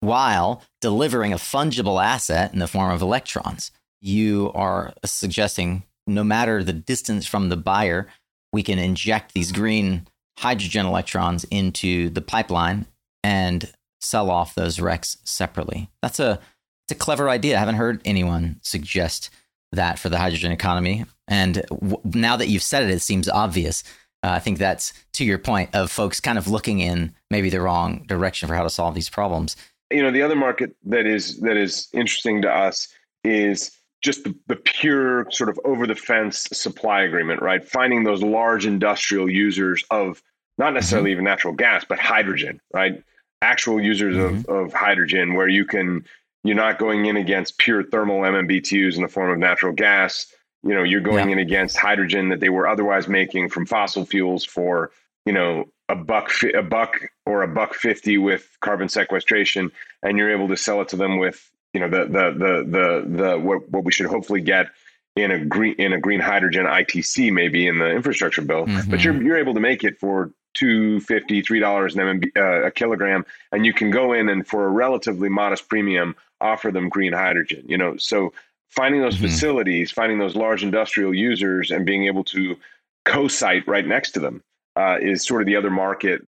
while 0.00 0.62
delivering 0.80 1.32
a 1.32 1.36
fungible 1.36 2.02
asset 2.02 2.52
in 2.52 2.58
the 2.58 2.66
form 2.66 2.90
of 2.90 3.02
electrons. 3.02 3.70
You 4.00 4.52
are 4.54 4.92
suggesting 5.04 5.84
no 6.06 6.22
matter 6.22 6.62
the 6.62 6.72
distance 6.72 7.26
from 7.26 7.48
the 7.48 7.56
buyer, 7.56 8.06
we 8.52 8.62
can 8.62 8.78
inject 8.78 9.32
these 9.32 9.52
green 9.52 10.06
hydrogen 10.38 10.86
electrons 10.86 11.44
into 11.44 12.10
the 12.10 12.20
pipeline 12.20 12.86
and 13.24 13.72
sell 14.00 14.30
off 14.30 14.54
those 14.54 14.78
RECs 14.78 15.16
separately. 15.24 15.90
That's 16.02 16.20
a 16.20 16.40
it's 16.84 16.92
a 16.92 16.94
clever 16.94 17.28
idea. 17.28 17.56
I 17.56 17.58
haven't 17.58 17.74
heard 17.76 18.00
anyone 18.04 18.60
suggest 18.62 19.30
that 19.72 19.98
for 19.98 20.08
the 20.08 20.18
hydrogen 20.18 20.52
economy. 20.52 21.04
And 21.26 21.64
w- 21.68 22.00
now 22.04 22.36
that 22.36 22.46
you've 22.46 22.62
said 22.62 22.84
it, 22.84 22.90
it 22.90 23.02
seems 23.02 23.28
obvious. 23.28 23.82
Uh, 24.22 24.30
I 24.30 24.38
think 24.38 24.58
that's 24.58 24.92
to 25.14 25.24
your 25.24 25.38
point 25.38 25.70
of 25.74 25.90
folks 25.90 26.20
kind 26.20 26.38
of 26.38 26.48
looking 26.48 26.80
in 26.80 27.14
maybe 27.30 27.50
the 27.50 27.60
wrong 27.60 28.04
direction 28.06 28.48
for 28.48 28.54
how 28.54 28.62
to 28.62 28.70
solve 28.70 28.94
these 28.94 29.10
problems. 29.10 29.56
You 29.90 30.02
know, 30.02 30.10
the 30.10 30.22
other 30.22 30.36
market 30.36 30.74
that 30.84 31.06
is 31.06 31.38
that 31.40 31.56
is 31.56 31.88
interesting 31.92 32.42
to 32.42 32.50
us 32.50 32.88
is 33.22 33.70
just 34.02 34.24
the, 34.24 34.34
the 34.46 34.56
pure 34.56 35.30
sort 35.30 35.48
of 35.48 35.58
over 35.64 35.86
the 35.86 35.94
fence 35.94 36.46
supply 36.52 37.02
agreement, 37.02 37.42
right? 37.42 37.66
Finding 37.66 38.04
those 38.04 38.22
large 38.22 38.66
industrial 38.66 39.30
users 39.30 39.84
of 39.90 40.22
not 40.58 40.74
necessarily 40.74 41.10
mm-hmm. 41.10 41.12
even 41.12 41.24
natural 41.24 41.52
gas, 41.52 41.84
but 41.88 41.98
hydrogen, 41.98 42.60
right? 42.72 43.02
Actual 43.42 43.80
users 43.80 44.16
mm-hmm. 44.16 44.50
of, 44.50 44.66
of 44.66 44.72
hydrogen 44.72 45.34
where 45.34 45.48
you 45.48 45.64
can, 45.64 46.04
you're 46.44 46.56
not 46.56 46.78
going 46.78 47.06
in 47.06 47.16
against 47.16 47.58
pure 47.58 47.82
thermal 47.82 48.20
MMBTUs 48.20 48.96
in 48.96 49.02
the 49.02 49.08
form 49.08 49.30
of 49.30 49.38
natural 49.38 49.72
gas 49.72 50.32
you 50.62 50.74
know 50.74 50.82
you're 50.82 51.00
going 51.00 51.28
yeah. 51.28 51.34
in 51.34 51.38
against 51.38 51.76
hydrogen 51.76 52.30
that 52.30 52.40
they 52.40 52.48
were 52.48 52.66
otherwise 52.66 53.08
making 53.08 53.48
from 53.48 53.66
fossil 53.66 54.04
fuels 54.04 54.44
for 54.44 54.90
you 55.24 55.32
know 55.32 55.64
a 55.88 55.94
buck 55.94 56.30
a 56.54 56.62
buck 56.62 56.96
or 57.24 57.42
a 57.42 57.48
buck 57.48 57.74
50 57.74 58.18
with 58.18 58.56
carbon 58.60 58.88
sequestration 58.88 59.70
and 60.02 60.18
you're 60.18 60.32
able 60.32 60.48
to 60.48 60.56
sell 60.56 60.80
it 60.80 60.88
to 60.88 60.96
them 60.96 61.18
with 61.18 61.50
you 61.72 61.80
know 61.80 61.88
the 61.88 62.04
the 62.04 62.30
the 62.30 62.64
the 62.64 63.22
the 63.22 63.38
what, 63.38 63.68
what 63.68 63.84
we 63.84 63.92
should 63.92 64.06
hopefully 64.06 64.40
get 64.40 64.66
in 65.14 65.30
a 65.30 65.44
green 65.44 65.74
in 65.74 65.92
a 65.92 66.00
green 66.00 66.20
hydrogen 66.20 66.66
ITC 66.66 67.32
maybe 67.32 67.66
in 67.66 67.78
the 67.78 67.90
infrastructure 67.90 68.42
bill 68.42 68.66
mm-hmm. 68.66 68.90
but 68.90 69.04
you're 69.04 69.20
you're 69.22 69.38
able 69.38 69.54
to 69.54 69.60
make 69.60 69.84
it 69.84 69.98
for 69.98 70.30
two 70.54 71.00
fifty 71.00 71.42
three 71.42 71.60
dollars 71.60 71.94
an 71.94 72.00
MMB, 72.00 72.36
uh, 72.36 72.66
a 72.66 72.70
kilogram 72.70 73.24
and 73.52 73.66
you 73.66 73.72
can 73.72 73.90
go 73.90 74.12
in 74.12 74.28
and 74.28 74.46
for 74.46 74.64
a 74.64 74.70
relatively 74.70 75.28
modest 75.28 75.68
premium 75.68 76.16
offer 76.40 76.70
them 76.70 76.88
green 76.88 77.12
hydrogen 77.12 77.64
you 77.68 77.76
know 77.76 77.96
so 77.96 78.32
finding 78.68 79.00
those 79.00 79.16
mm-hmm. 79.16 79.26
facilities, 79.26 79.90
finding 79.90 80.18
those 80.18 80.36
large 80.36 80.62
industrial 80.62 81.14
users, 81.14 81.70
and 81.70 81.86
being 81.86 82.06
able 82.06 82.24
to 82.24 82.56
co-site 83.04 83.66
right 83.66 83.86
next 83.86 84.12
to 84.12 84.20
them 84.20 84.42
uh, 84.76 84.98
is 85.00 85.24
sort 85.24 85.42
of 85.42 85.46
the 85.46 85.56
other 85.56 85.70
market. 85.70 86.26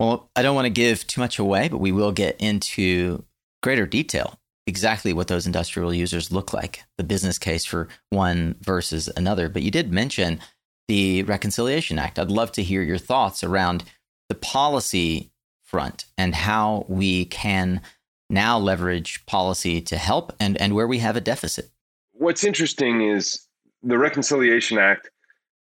Well, 0.00 0.30
I 0.34 0.42
don't 0.42 0.54
want 0.54 0.66
to 0.66 0.70
give 0.70 1.06
too 1.06 1.20
much 1.20 1.38
away, 1.38 1.68
but 1.68 1.78
we 1.78 1.92
will 1.92 2.12
get 2.12 2.40
into 2.40 3.24
greater 3.62 3.86
detail 3.86 4.38
exactly 4.66 5.12
what 5.12 5.28
those 5.28 5.46
industrial 5.46 5.92
users 5.92 6.32
look 6.32 6.52
like, 6.52 6.84
the 6.96 7.04
business 7.04 7.38
case 7.38 7.64
for 7.64 7.88
one 8.10 8.54
versus 8.60 9.08
another. 9.16 9.48
But 9.48 9.62
you 9.62 9.70
did 9.70 9.92
mention 9.92 10.40
the 10.88 11.22
Reconciliation 11.24 11.98
Act. 11.98 12.18
I'd 12.18 12.30
love 12.30 12.52
to 12.52 12.62
hear 12.62 12.82
your 12.82 12.98
thoughts 12.98 13.42
around 13.42 13.84
the 14.28 14.34
policy 14.34 15.30
front 15.62 16.04
and 16.16 16.34
how 16.34 16.84
we 16.88 17.24
can 17.24 17.80
now 18.32 18.58
leverage 18.58 19.24
policy 19.26 19.80
to 19.82 19.96
help 19.96 20.32
and, 20.40 20.60
and 20.60 20.74
where 20.74 20.88
we 20.88 20.98
have 20.98 21.16
a 21.16 21.20
deficit. 21.20 21.70
What's 22.12 22.44
interesting 22.44 23.02
is 23.02 23.46
the 23.82 23.98
Reconciliation 23.98 24.78
Act 24.78 25.10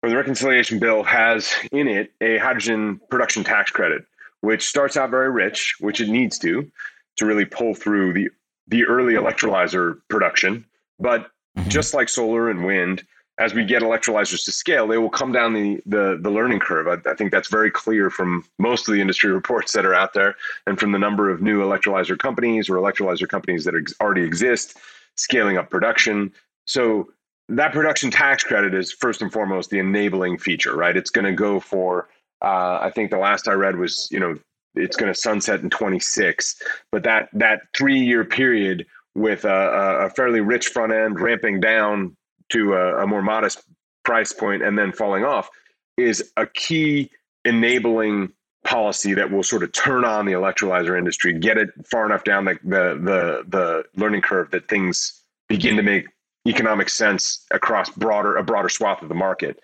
or 0.01 0.09
the 0.09 0.15
Reconciliation 0.15 0.79
Bill 0.79 1.03
has 1.03 1.53
in 1.71 1.87
it 1.87 2.11
a 2.21 2.37
hydrogen 2.37 2.99
production 3.09 3.43
tax 3.43 3.71
credit, 3.71 4.03
which 4.41 4.67
starts 4.67 4.97
out 4.97 5.09
very 5.09 5.31
rich, 5.31 5.75
which 5.79 6.01
it 6.01 6.09
needs 6.09 6.37
to, 6.39 6.69
to 7.17 7.25
really 7.25 7.45
pull 7.45 7.73
through 7.73 8.13
the, 8.13 8.29
the 8.67 8.85
early 8.85 9.13
electrolyzer 9.13 9.99
production. 10.09 10.65
But 10.99 11.29
mm-hmm. 11.57 11.69
just 11.69 11.93
like 11.93 12.09
solar 12.09 12.49
and 12.49 12.65
wind, 12.65 13.05
as 13.37 13.53
we 13.53 13.65
get 13.65 13.81
electrolyzers 13.81 14.45
to 14.45 14.51
scale, 14.51 14.87
they 14.87 14.97
will 14.97 15.09
come 15.09 15.31
down 15.31 15.53
the 15.53 15.81
the, 15.85 16.17
the 16.21 16.29
learning 16.29 16.59
curve. 16.59 16.87
I, 16.87 17.09
I, 17.09 17.15
think 17.15 17.31
that's 17.31 17.49
very 17.49 17.69
clear 17.69 18.09
from 18.09 18.45
most 18.59 18.87
of 18.87 18.93
the 18.93 19.01
industry 19.01 19.31
reports 19.41 19.73
that 19.73 19.85
are 19.85 19.93
out 19.93 20.13
there, 20.13 20.35
and 20.67 20.79
from 20.79 20.91
the 20.91 20.99
number 20.99 21.29
of 21.29 21.41
new 21.41 21.61
electrolyzer 21.61 22.17
companies 22.17 22.69
or 22.69 22.75
electrolyzer 22.75 23.27
companies 23.27 23.65
that 23.65 23.75
ex- 23.75 23.93
already 23.99 24.23
exist 24.23 24.77
scaling 25.15 25.57
up 25.57 25.69
production. 25.69 26.31
So 26.65 27.09
that 27.49 27.73
production 27.73 28.09
tax 28.09 28.43
credit 28.43 28.73
is 28.73 28.91
first 28.91 29.21
and 29.21 29.31
foremost 29.31 29.69
the 29.69 29.79
enabling 29.79 30.39
feature, 30.39 30.75
right? 30.75 30.95
It's 30.95 31.11
going 31.11 31.25
to 31.25 31.33
go 31.33 31.59
for 31.59 32.09
uh, 32.41 32.79
I 32.81 32.91
think 32.93 33.11
the 33.11 33.17
last 33.17 33.47
I 33.47 33.53
read 33.53 33.77
was 33.77 34.07
you 34.11 34.19
know 34.19 34.37
it's 34.75 34.95
going 34.95 35.13
to 35.13 35.19
sunset 35.19 35.61
in 35.61 35.69
26, 35.69 36.61
but 36.91 37.03
that 37.03 37.29
that 37.33 37.61
three 37.75 37.99
year 37.99 38.23
period 38.23 38.85
with 39.15 39.45
a, 39.45 40.05
a 40.05 40.09
fairly 40.09 40.41
rich 40.41 40.67
front 40.67 40.91
end 40.91 41.19
ramping 41.19 41.59
down 41.59 42.15
to 42.49 42.73
a, 42.73 43.03
a 43.03 43.07
more 43.07 43.21
modest 43.21 43.63
price 44.03 44.33
point 44.33 44.61
and 44.63 44.77
then 44.77 44.91
falling 44.91 45.23
off 45.23 45.49
is 45.97 46.31
a 46.37 46.45
key 46.45 47.09
enabling 47.43 48.31
policy 48.63 49.13
that 49.13 49.31
will 49.31 49.43
sort 49.43 49.63
of 49.63 49.71
turn 49.71 50.03
on 50.03 50.25
the 50.25 50.33
electrolyzer 50.33 50.97
industry, 50.97 51.33
get 51.33 51.57
it 51.57 51.69
far 51.89 52.05
enough 52.05 52.23
down 52.23 52.45
the 52.45 52.59
the 52.63 52.99
the, 53.01 53.43
the 53.47 53.83
learning 53.95 54.21
curve 54.21 54.51
that 54.51 54.67
things 54.67 55.21
begin 55.47 55.77
to 55.77 55.83
make 55.83 56.07
economic 56.47 56.89
sense 56.89 57.45
across 57.51 57.89
broader 57.91 58.35
a 58.35 58.43
broader 58.43 58.69
swath 58.69 59.01
of 59.01 59.09
the 59.09 59.15
market. 59.15 59.59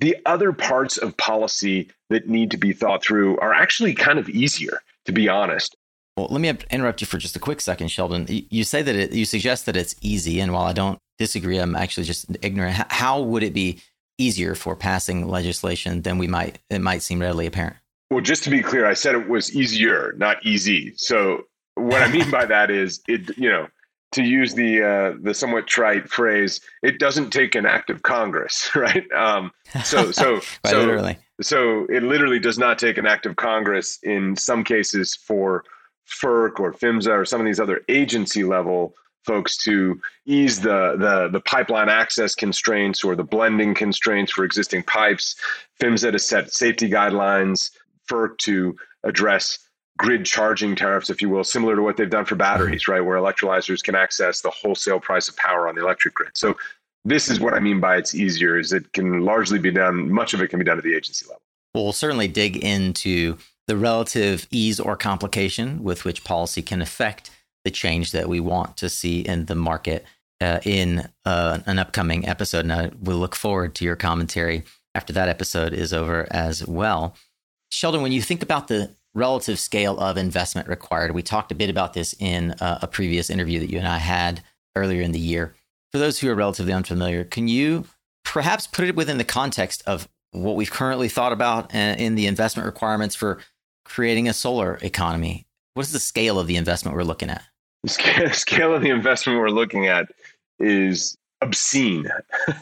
The 0.00 0.16
other 0.24 0.52
parts 0.52 0.96
of 0.96 1.16
policy 1.18 1.90
that 2.08 2.28
need 2.28 2.50
to 2.52 2.56
be 2.56 2.72
thought 2.72 3.02
through 3.02 3.38
are 3.38 3.52
actually 3.52 3.94
kind 3.94 4.18
of 4.18 4.28
easier, 4.30 4.80
to 5.04 5.12
be 5.12 5.28
honest. 5.28 5.76
Well, 6.20 6.28
let 6.30 6.42
me 6.42 6.52
interrupt 6.70 7.00
you 7.00 7.06
for 7.06 7.16
just 7.16 7.34
a 7.34 7.38
quick 7.38 7.62
second, 7.62 7.88
Sheldon. 7.88 8.26
You 8.28 8.62
say 8.62 8.82
that 8.82 8.94
it, 8.94 9.12
you 9.12 9.24
suggest 9.24 9.64
that 9.64 9.74
it's 9.74 9.96
easy, 10.02 10.38
and 10.40 10.52
while 10.52 10.64
I 10.64 10.74
don't 10.74 10.98
disagree, 11.18 11.56
I'm 11.56 11.74
actually 11.74 12.04
just 12.04 12.26
ignorant. 12.42 12.76
How 12.90 13.22
would 13.22 13.42
it 13.42 13.54
be 13.54 13.80
easier 14.18 14.54
for 14.54 14.76
passing 14.76 15.28
legislation 15.28 16.02
than 16.02 16.18
we 16.18 16.26
might 16.26 16.58
it 16.68 16.80
might 16.80 17.02
seem 17.02 17.20
readily 17.20 17.46
apparent? 17.46 17.76
Well, 18.10 18.20
just 18.20 18.44
to 18.44 18.50
be 18.50 18.62
clear, 18.62 18.84
I 18.84 18.92
said 18.92 19.14
it 19.14 19.30
was 19.30 19.56
easier, 19.56 20.12
not 20.18 20.44
easy. 20.44 20.92
So 20.96 21.44
what 21.76 22.02
I 22.02 22.12
mean 22.12 22.30
by 22.30 22.44
that 22.44 22.70
is 22.70 23.00
it, 23.08 23.34
you 23.38 23.48
know, 23.48 23.68
to 24.12 24.22
use 24.22 24.52
the 24.52 24.82
uh, 24.82 25.18
the 25.22 25.32
somewhat 25.32 25.66
trite 25.66 26.06
phrase, 26.10 26.60
it 26.82 26.98
doesn't 26.98 27.30
take 27.30 27.54
an 27.54 27.64
act 27.64 27.88
of 27.88 28.02
Congress, 28.02 28.68
right? 28.76 29.10
Um, 29.12 29.52
so 29.84 30.12
so 30.12 30.40
so 30.66 30.80
literally. 30.80 31.16
so 31.40 31.86
it 31.86 32.02
literally 32.02 32.40
does 32.40 32.58
not 32.58 32.78
take 32.78 32.98
an 32.98 33.06
act 33.06 33.24
of 33.24 33.36
Congress 33.36 33.98
in 34.02 34.36
some 34.36 34.64
cases 34.64 35.14
for 35.14 35.64
FERC 36.10 36.60
or 36.60 36.72
PHMSA 36.72 37.10
or 37.10 37.24
some 37.24 37.40
of 37.40 37.46
these 37.46 37.60
other 37.60 37.82
agency 37.88 38.44
level 38.44 38.94
folks 39.24 39.56
to 39.58 40.00
ease 40.26 40.60
the, 40.60 40.96
the, 40.98 41.28
the 41.30 41.40
pipeline 41.40 41.88
access 41.88 42.34
constraints 42.34 43.04
or 43.04 43.14
the 43.14 43.24
blending 43.24 43.74
constraints 43.74 44.32
for 44.32 44.44
existing 44.44 44.82
pipes, 44.82 45.36
PHMSA 45.80 46.12
to 46.12 46.18
set 46.18 46.52
safety 46.52 46.88
guidelines, 46.88 47.70
FERC 48.08 48.38
to 48.38 48.76
address 49.04 49.58
grid 49.98 50.24
charging 50.24 50.74
tariffs, 50.74 51.10
if 51.10 51.20
you 51.20 51.28
will, 51.28 51.44
similar 51.44 51.76
to 51.76 51.82
what 51.82 51.96
they've 51.96 52.08
done 52.08 52.24
for 52.24 52.34
batteries, 52.34 52.88
right, 52.88 53.02
where 53.02 53.18
electrolyzers 53.18 53.82
can 53.82 53.94
access 53.94 54.40
the 54.40 54.50
wholesale 54.50 54.98
price 54.98 55.28
of 55.28 55.36
power 55.36 55.68
on 55.68 55.74
the 55.74 55.82
electric 55.82 56.14
grid. 56.14 56.30
So 56.34 56.56
this 57.04 57.30
is 57.30 57.38
what 57.38 57.52
I 57.52 57.60
mean 57.60 57.80
by 57.80 57.98
it's 57.98 58.14
easier, 58.14 58.58
is 58.58 58.72
it 58.72 58.90
can 58.94 59.20
largely 59.20 59.58
be 59.58 59.70
done, 59.70 60.10
much 60.10 60.32
of 60.32 60.40
it 60.40 60.48
can 60.48 60.58
be 60.58 60.64
done 60.64 60.78
at 60.78 60.84
the 60.84 60.94
agency 60.94 61.26
level. 61.26 61.42
Well, 61.74 61.84
we'll 61.84 61.92
certainly 61.92 62.28
dig 62.28 62.56
into 62.56 63.36
the 63.70 63.76
relative 63.76 64.48
ease 64.50 64.80
or 64.80 64.96
complication 64.96 65.84
with 65.84 66.04
which 66.04 66.24
policy 66.24 66.60
can 66.60 66.82
affect 66.82 67.30
the 67.64 67.70
change 67.70 68.10
that 68.10 68.28
we 68.28 68.40
want 68.40 68.76
to 68.76 68.88
see 68.88 69.20
in 69.20 69.46
the 69.46 69.54
market 69.54 70.04
uh, 70.40 70.58
in 70.64 71.08
uh, 71.24 71.60
an 71.66 71.78
upcoming 71.78 72.26
episode. 72.26 72.64
And 72.64 72.72
I 72.72 72.90
will 73.00 73.18
look 73.18 73.36
forward 73.36 73.76
to 73.76 73.84
your 73.84 73.94
commentary 73.94 74.64
after 74.96 75.12
that 75.12 75.28
episode 75.28 75.72
is 75.72 75.92
over 75.92 76.26
as 76.32 76.66
well. 76.66 77.14
Sheldon, 77.70 78.02
when 78.02 78.10
you 78.10 78.20
think 78.20 78.42
about 78.42 78.66
the 78.66 78.90
relative 79.14 79.60
scale 79.60 80.00
of 80.00 80.16
investment 80.16 80.66
required, 80.66 81.14
we 81.14 81.22
talked 81.22 81.52
a 81.52 81.54
bit 81.54 81.70
about 81.70 81.92
this 81.92 82.12
in 82.18 82.50
uh, 82.54 82.80
a 82.82 82.88
previous 82.88 83.30
interview 83.30 83.60
that 83.60 83.70
you 83.70 83.78
and 83.78 83.86
I 83.86 83.98
had 83.98 84.42
earlier 84.74 85.00
in 85.00 85.12
the 85.12 85.20
year. 85.20 85.54
For 85.92 85.98
those 85.98 86.18
who 86.18 86.28
are 86.28 86.34
relatively 86.34 86.72
unfamiliar, 86.72 87.22
can 87.22 87.46
you 87.46 87.84
perhaps 88.24 88.66
put 88.66 88.88
it 88.88 88.96
within 88.96 89.18
the 89.18 89.24
context 89.24 89.84
of 89.86 90.08
what 90.32 90.56
we've 90.56 90.72
currently 90.72 91.08
thought 91.08 91.32
about 91.32 91.72
uh, 91.72 91.78
in 91.78 92.16
the 92.16 92.26
investment 92.26 92.66
requirements 92.66 93.14
for 93.14 93.38
creating 93.84 94.28
a 94.28 94.32
solar 94.32 94.78
economy. 94.82 95.46
What 95.74 95.86
is 95.86 95.92
the 95.92 96.00
scale 96.00 96.38
of 96.38 96.46
the 96.46 96.56
investment 96.56 96.96
we're 96.96 97.04
looking 97.04 97.30
at? 97.30 97.42
The 97.82 98.30
scale 98.32 98.74
of 98.74 98.82
the 98.82 98.90
investment 98.90 99.38
we're 99.38 99.48
looking 99.48 99.86
at 99.86 100.08
is 100.58 101.16
obscene. 101.40 102.06
uh, 102.48 102.54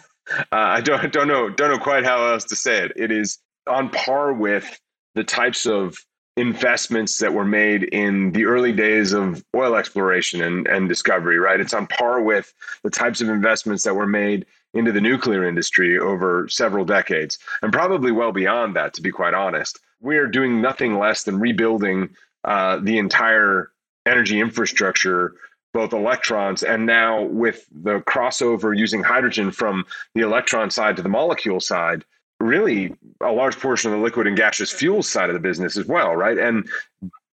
I 0.53 0.81
don't 0.81 1.13
don't 1.13 1.29
know 1.29 1.51
don't 1.51 1.71
know 1.71 1.79
quite 1.79 2.05
how 2.05 2.27
else 2.29 2.45
to 2.47 2.57
say 2.57 2.85
it. 2.85 2.93
It 2.97 3.11
is 3.11 3.39
on 3.67 3.91
par 3.91 4.33
with 4.33 4.81
the 5.15 5.25
types 5.25 5.67
of 5.67 5.99
investments 6.37 7.19
that 7.19 7.35
were 7.35 7.45
made 7.45 7.83
in 7.85 8.31
the 8.31 8.45
early 8.45 8.73
days 8.73 9.13
of 9.13 9.45
oil 9.57 9.75
exploration 9.75 10.41
and, 10.41 10.69
and 10.69 10.89
discovery, 10.89 11.39
right? 11.39 11.59
It's 11.59 11.75
on 11.75 11.89
par 11.89 12.23
with 12.23 12.55
the 12.85 12.91
types 12.91 13.21
of 13.21 13.29
investments 13.29 13.83
that 13.83 13.97
were 13.97 14.07
made 14.07 14.47
into 14.75 14.93
the 14.93 15.01
nuclear 15.01 15.47
industry 15.47 15.99
over 15.99 16.49
several 16.49 16.85
decades, 16.85 17.39
and 17.63 17.73
probably 17.73 18.13
well 18.13 18.33
beyond 18.33 18.77
that, 18.77 18.95
to 18.95 19.03
be 19.03 19.11
quite 19.11 19.35
honest 19.35 19.81
we 20.01 20.17
are 20.17 20.27
doing 20.27 20.61
nothing 20.61 20.99
less 20.99 21.25
than 21.25 21.41
rebuilding 21.41 22.11
uh, 22.45 22.79
the 22.79 22.99
entire 22.99 23.73
energy 24.07 24.41
infrastructure, 24.41 25.35
both 25.75 25.93
electrons 25.93 26.63
and 26.63 26.87
now 26.87 27.23
with 27.23 27.67
the 27.71 28.01
crossover 28.01 28.77
using 28.77 29.03
hydrogen 29.03 29.51
from 29.51 29.85
the 30.15 30.23
electron 30.23 30.71
side 30.71 30.97
to 30.97 31.03
the 31.03 31.09
molecule 31.09 31.61
side. 31.61 32.05
Really, 32.41 32.95
a 33.21 33.33
large 33.33 33.59
portion 33.59 33.93
of 33.93 33.99
the 33.99 34.05
liquid 34.05 34.29
and 34.29 34.37
gaseous 34.37 34.71
fuel 34.71 35.03
side 35.03 35.29
of 35.29 35.35
the 35.35 35.41
business 35.41 35.77
as 35.77 35.87
well, 35.87 36.15
right? 36.15 36.39
And 36.39 36.69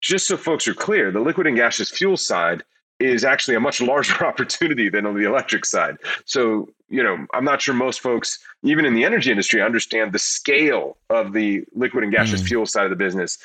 just 0.02 0.28
so 0.28 0.36
folks 0.36 0.68
are 0.68 0.74
clear, 0.74 1.12
the 1.12 1.20
liquid 1.20 1.46
and 1.46 1.56
gaseous 1.56 1.92
fuel 1.92 2.18
side 2.18 2.64
is 3.00 3.26
actually 3.26 3.56
a 3.56 3.60
much 3.60 3.82
larger 3.82 4.26
opportunity 4.32 4.90
than 4.90 5.06
on 5.06 5.16
the 5.16 5.26
electric 5.26 5.66
side. 5.66 5.98
So 6.26 6.70
you 6.90 7.04
know, 7.04 7.26
I'm 7.34 7.46
not 7.46 7.62
sure 7.62 7.74
most 7.74 8.00
folks, 8.00 8.40
even 8.64 8.86
in 8.86 8.94
the 8.94 9.06
energy 9.06 9.32
industry, 9.32 9.62
understand 9.62 10.12
the 10.14 10.20
scale 10.20 10.98
of 11.10 11.34
the 11.34 11.64
liquid 11.74 12.04
and 12.04 12.14
gaseous 12.14 12.42
mm. 12.42 12.48
fuel 12.48 12.66
side 12.66 12.86
of 12.86 12.92
the 12.92 12.96
business. 12.96 13.38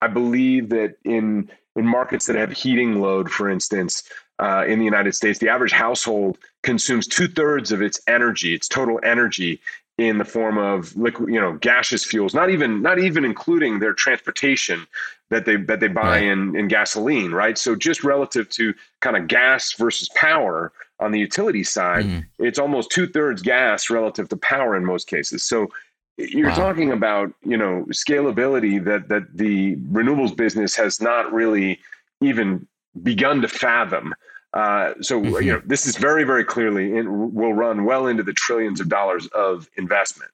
I 0.00 0.08
believe 0.08 0.70
that 0.70 0.96
in 1.04 1.50
in 1.76 1.86
markets 1.86 2.26
that 2.26 2.36
have 2.36 2.50
heating 2.50 3.00
load, 3.00 3.30
for 3.30 3.48
instance, 3.48 4.02
uh, 4.40 4.64
in 4.66 4.78
the 4.78 4.84
United 4.84 5.14
States, 5.14 5.38
the 5.38 5.48
average 5.48 5.72
household 5.72 6.38
consumes 6.62 7.06
two 7.06 7.28
thirds 7.28 7.72
of 7.72 7.82
its 7.82 8.00
energy, 8.06 8.54
its 8.54 8.68
total 8.68 8.98
energy, 9.02 9.60
in 9.98 10.18
the 10.18 10.24
form 10.24 10.56
of 10.56 10.96
liquid, 10.96 11.28
you 11.28 11.40
know, 11.40 11.54
gaseous 11.54 12.04
fuels. 12.04 12.32
Not 12.32 12.50
even 12.50 12.80
not 12.80 12.98
even 13.00 13.24
including 13.24 13.80
their 13.80 13.92
transportation 13.92 14.86
that 15.30 15.44
they 15.44 15.56
that 15.56 15.80
they 15.80 15.88
buy 15.88 16.20
right. 16.20 16.22
in 16.22 16.56
in 16.56 16.68
gasoline, 16.68 17.32
right? 17.32 17.58
So 17.58 17.74
just 17.74 18.04
relative 18.04 18.48
to 18.50 18.72
kind 19.00 19.16
of 19.16 19.26
gas 19.26 19.74
versus 19.74 20.08
power 20.14 20.72
on 21.00 21.10
the 21.10 21.18
utility 21.18 21.64
side, 21.64 22.04
mm. 22.06 22.24
it's 22.38 22.58
almost 22.58 22.90
two 22.90 23.06
thirds 23.08 23.42
gas 23.42 23.90
relative 23.90 24.28
to 24.28 24.36
power 24.36 24.76
in 24.76 24.84
most 24.84 25.08
cases. 25.08 25.42
So 25.42 25.68
you're 26.16 26.48
wow. 26.48 26.54
talking 26.54 26.92
about 26.92 27.32
you 27.44 27.56
know 27.56 27.84
scalability 27.90 28.82
that 28.84 29.08
that 29.08 29.36
the 29.36 29.76
renewables 29.76 30.36
business 30.36 30.76
has 30.76 31.00
not 31.00 31.32
really 31.32 31.80
even 32.20 32.66
begun 33.02 33.42
to 33.42 33.48
fathom. 33.48 34.14
Uh, 34.54 34.94
so 35.00 35.20
mm-hmm. 35.20 35.42
you 35.44 35.52
know 35.52 35.62
this 35.66 35.86
is 35.86 35.96
very 35.96 36.24
very 36.24 36.44
clearly 36.44 36.96
in, 36.96 37.34
will 37.34 37.52
run 37.52 37.84
well 37.84 38.06
into 38.06 38.22
the 38.22 38.32
trillions 38.32 38.80
of 38.80 38.88
dollars 38.88 39.26
of 39.28 39.68
investment. 39.76 40.30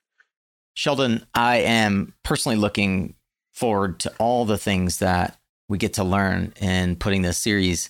Sheldon, 0.73 1.25
I 1.33 1.57
am 1.57 2.13
personally 2.23 2.57
looking 2.57 3.15
forward 3.53 3.99
to 4.01 4.13
all 4.19 4.45
the 4.45 4.57
things 4.57 4.99
that 4.99 5.37
we 5.69 5.77
get 5.77 5.93
to 5.93 6.03
learn 6.03 6.53
in 6.61 6.95
putting 6.97 7.21
this 7.21 7.37
series 7.37 7.89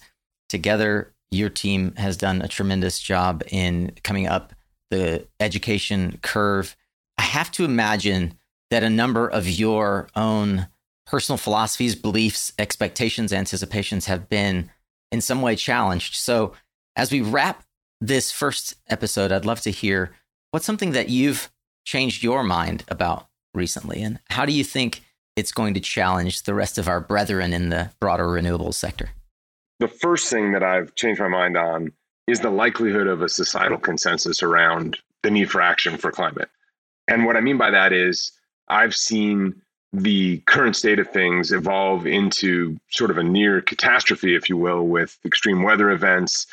together 0.49 1.15
your 1.31 1.49
team 1.49 1.93
has 1.95 2.17
done 2.17 2.41
a 2.41 2.47
tremendous 2.47 2.99
job 2.99 3.43
in 3.49 3.91
coming 4.03 4.27
up 4.27 4.53
the 4.89 5.27
education 5.39 6.19
curve. 6.21 6.75
I 7.17 7.23
have 7.23 7.51
to 7.53 7.65
imagine 7.65 8.37
that 8.71 8.83
a 8.83 8.89
number 8.89 9.27
of 9.27 9.47
your 9.47 10.07
own 10.15 10.67
personal 11.05 11.37
philosophies, 11.37 11.95
beliefs, 11.95 12.51
expectations, 12.57 13.31
anticipations 13.31 14.05
have 14.05 14.29
been 14.29 14.71
in 15.11 15.21
some 15.21 15.41
way 15.41 15.55
challenged. 15.55 16.15
So, 16.15 16.53
as 16.95 17.11
we 17.11 17.21
wrap 17.21 17.63
this 17.99 18.31
first 18.31 18.75
episode, 18.89 19.31
I'd 19.31 19.45
love 19.45 19.61
to 19.61 19.71
hear 19.71 20.11
what's 20.51 20.65
something 20.65 20.91
that 20.91 21.09
you've 21.09 21.49
changed 21.85 22.23
your 22.23 22.43
mind 22.43 22.83
about 22.87 23.27
recently? 23.53 24.01
And 24.01 24.19
how 24.29 24.45
do 24.45 24.51
you 24.51 24.63
think 24.63 25.03
it's 25.35 25.51
going 25.51 25.73
to 25.73 25.79
challenge 25.79 26.43
the 26.43 26.53
rest 26.53 26.77
of 26.77 26.87
our 26.87 26.99
brethren 26.99 27.53
in 27.53 27.69
the 27.69 27.91
broader 27.99 28.27
renewables 28.27 28.75
sector? 28.75 29.09
The 29.79 29.87
first 29.87 30.29
thing 30.29 30.51
that 30.51 30.63
I've 30.63 30.95
changed 30.95 31.19
my 31.21 31.27
mind 31.27 31.57
on 31.57 31.91
is 32.27 32.39
the 32.39 32.49
likelihood 32.49 33.07
of 33.07 33.21
a 33.21 33.29
societal 33.29 33.77
consensus 33.77 34.41
around 34.41 34.97
the 35.23 35.31
need 35.31 35.51
for 35.51 35.61
action 35.61 35.97
for 35.97 36.11
climate. 36.11 36.49
And 37.07 37.25
what 37.25 37.37
I 37.37 37.41
mean 37.41 37.57
by 37.57 37.71
that 37.71 37.93
is 37.93 38.31
I've 38.67 38.95
seen 38.95 39.61
the 40.01 40.39
current 40.45 40.75
state 40.75 40.99
of 40.99 41.09
things 41.11 41.51
evolve 41.51 42.05
into 42.05 42.77
sort 42.89 43.11
of 43.11 43.17
a 43.17 43.23
near 43.23 43.61
catastrophe, 43.61 44.35
if 44.35 44.49
you 44.49 44.57
will, 44.57 44.87
with 44.87 45.17
extreme 45.25 45.63
weather 45.63 45.89
events, 45.89 46.47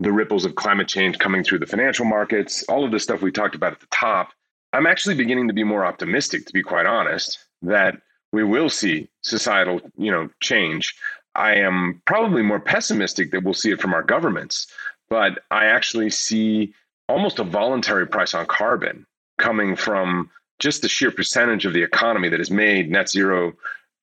the 0.00 0.12
ripples 0.12 0.44
of 0.44 0.54
climate 0.54 0.88
change 0.88 1.18
coming 1.18 1.42
through 1.42 1.60
the 1.60 1.66
financial 1.66 2.04
markets, 2.04 2.62
all 2.64 2.84
of 2.84 2.90
the 2.90 3.00
stuff 3.00 3.22
we 3.22 3.32
talked 3.32 3.54
about 3.54 3.72
at 3.72 3.80
the 3.80 3.86
top. 3.90 4.30
I'm 4.72 4.86
actually 4.86 5.14
beginning 5.14 5.48
to 5.48 5.54
be 5.54 5.64
more 5.64 5.86
optimistic, 5.86 6.46
to 6.46 6.52
be 6.52 6.62
quite 6.62 6.84
honest, 6.84 7.38
that 7.62 7.96
we 8.32 8.44
will 8.44 8.68
see 8.68 9.08
societal, 9.22 9.80
you 9.96 10.10
know, 10.10 10.28
change. 10.40 10.94
I 11.34 11.54
am 11.54 12.02
probably 12.04 12.42
more 12.42 12.60
pessimistic 12.60 13.30
that 13.30 13.44
we'll 13.44 13.54
see 13.54 13.70
it 13.70 13.80
from 13.80 13.94
our 13.94 14.02
governments, 14.02 14.66
but 15.08 15.44
I 15.50 15.66
actually 15.66 16.10
see 16.10 16.74
almost 17.08 17.38
a 17.38 17.44
voluntary 17.44 18.06
price 18.06 18.34
on 18.34 18.46
carbon 18.46 19.06
coming 19.38 19.76
from 19.76 20.30
just 20.58 20.82
the 20.82 20.88
sheer 20.88 21.10
percentage 21.10 21.66
of 21.66 21.72
the 21.72 21.82
economy 21.82 22.28
that 22.28 22.38
has 22.38 22.50
made 22.50 22.90
net 22.90 23.08
zero 23.08 23.52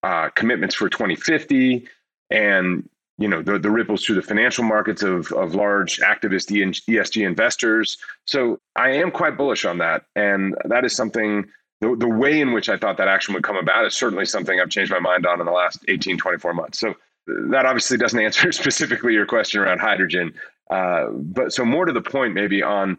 uh, 0.04 0.30
commitments 0.36 0.76
for 0.76 0.90
2050 0.90 1.88
and 2.30 2.90
you 3.18 3.28
know 3.28 3.42
the, 3.42 3.60
the 3.60 3.70
ripples 3.70 4.04
through 4.04 4.16
the 4.16 4.22
financial 4.22 4.64
markets 4.64 5.04
of, 5.04 5.32
of 5.34 5.54
large 5.54 6.00
activist 6.00 6.50
ESG 6.50 7.26
investors. 7.26 7.98
So 8.26 8.60
I 8.76 8.90
am 8.92 9.12
quite 9.12 9.38
bullish 9.38 9.64
on 9.64 9.78
that, 9.78 10.06
and 10.16 10.56
that 10.66 10.86
is 10.86 10.96
something. 10.96 11.46
The, 11.82 11.96
the 11.96 12.08
way 12.08 12.40
in 12.40 12.52
which 12.52 12.70
I 12.70 12.78
thought 12.78 12.98
that 12.98 13.08
action 13.08 13.34
would 13.34 13.44
come 13.44 13.58
about 13.58 13.88
is 13.88 13.96
certainly 13.96 14.26
something 14.26 14.60
I've 14.60 14.70
changed 14.70 14.92
my 14.92 15.00
mind 15.00 15.26
on 15.26 15.40
in 15.40 15.48
the 15.48 15.52
last 15.52 15.84
18, 15.88 16.16
24 16.16 16.54
months. 16.54 16.80
So 16.80 16.94
that 17.26 17.66
obviously 17.66 17.98
doesn't 17.98 18.20
answer 18.24 18.52
specifically 18.52 19.14
your 19.14 19.26
question 19.26 19.62
around 19.62 19.80
hydrogen, 19.80 20.34
uh, 20.70 21.08
but 21.12 21.54
so 21.54 21.66
more 21.66 21.86
to 21.86 21.92
the 21.92 22.02
point, 22.02 22.36
maybe 22.36 22.62
on 22.62 22.98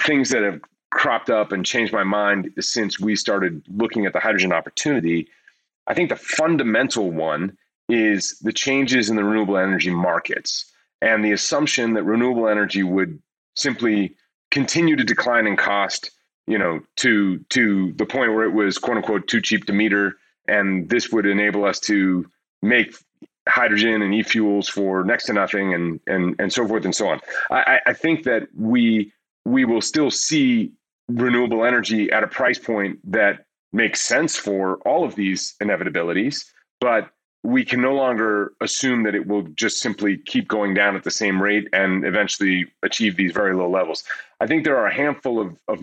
things 0.00 0.30
that 0.30 0.42
have 0.42 0.60
cropped 0.90 1.30
up 1.30 1.52
and 1.52 1.66
changed 1.66 1.92
my 1.92 2.04
mind 2.04 2.50
since 2.60 2.98
we 3.00 3.16
started 3.16 3.62
looking 3.68 4.06
at 4.06 4.12
the 4.12 4.20
hydrogen 4.20 4.52
opportunity. 4.52 5.28
I 5.86 5.94
think 5.94 6.08
the 6.08 6.16
fundamental 6.16 7.10
one 7.10 7.56
is 7.88 8.38
the 8.40 8.52
changes 8.52 9.10
in 9.10 9.16
the 9.16 9.24
renewable 9.24 9.58
energy 9.58 9.90
markets 9.90 10.70
and 11.00 11.24
the 11.24 11.32
assumption 11.32 11.94
that 11.94 12.02
renewable 12.04 12.48
energy 12.48 12.82
would 12.82 13.20
simply 13.54 14.16
continue 14.50 14.96
to 14.96 15.04
decline 15.04 15.46
in 15.46 15.56
cost, 15.56 16.10
you 16.46 16.58
know, 16.58 16.80
to 16.96 17.38
to 17.50 17.92
the 17.92 18.06
point 18.06 18.32
where 18.34 18.44
it 18.44 18.52
was 18.52 18.78
quote 18.78 18.96
unquote 18.96 19.28
too 19.28 19.40
cheap 19.40 19.66
to 19.66 19.72
meter, 19.72 20.16
and 20.48 20.88
this 20.88 21.10
would 21.10 21.26
enable 21.26 21.64
us 21.64 21.78
to 21.80 22.26
make 22.62 22.94
hydrogen 23.48 24.02
and 24.02 24.12
e-fuels 24.12 24.68
for 24.68 25.04
next 25.04 25.26
to 25.26 25.32
nothing 25.32 25.74
and 25.74 26.00
and 26.06 26.34
and 26.38 26.52
so 26.52 26.66
forth 26.66 26.84
and 26.84 26.94
so 26.94 27.08
on. 27.08 27.20
I, 27.50 27.80
I 27.86 27.92
think 27.92 28.24
that 28.24 28.48
we 28.56 29.12
we 29.46 29.64
will 29.64 29.80
still 29.80 30.10
see 30.10 30.72
renewable 31.08 31.64
energy 31.64 32.10
at 32.10 32.24
a 32.24 32.26
price 32.26 32.58
point 32.58 32.98
that 33.08 33.46
makes 33.72 34.00
sense 34.00 34.34
for 34.36 34.78
all 34.78 35.04
of 35.04 35.14
these 35.14 35.54
inevitabilities, 35.62 36.50
but 36.80 37.10
we 37.44 37.64
can 37.64 37.80
no 37.80 37.94
longer 37.94 38.54
assume 38.60 39.04
that 39.04 39.14
it 39.14 39.28
will 39.28 39.42
just 39.54 39.78
simply 39.78 40.16
keep 40.16 40.48
going 40.48 40.74
down 40.74 40.96
at 40.96 41.04
the 41.04 41.12
same 41.12 41.40
rate 41.40 41.68
and 41.72 42.04
eventually 42.04 42.66
achieve 42.82 43.16
these 43.16 43.30
very 43.30 43.54
low 43.54 43.70
levels. 43.70 44.02
I 44.40 44.48
think 44.48 44.64
there 44.64 44.76
are 44.76 44.88
a 44.88 44.92
handful 44.92 45.40
of, 45.40 45.56
of 45.68 45.78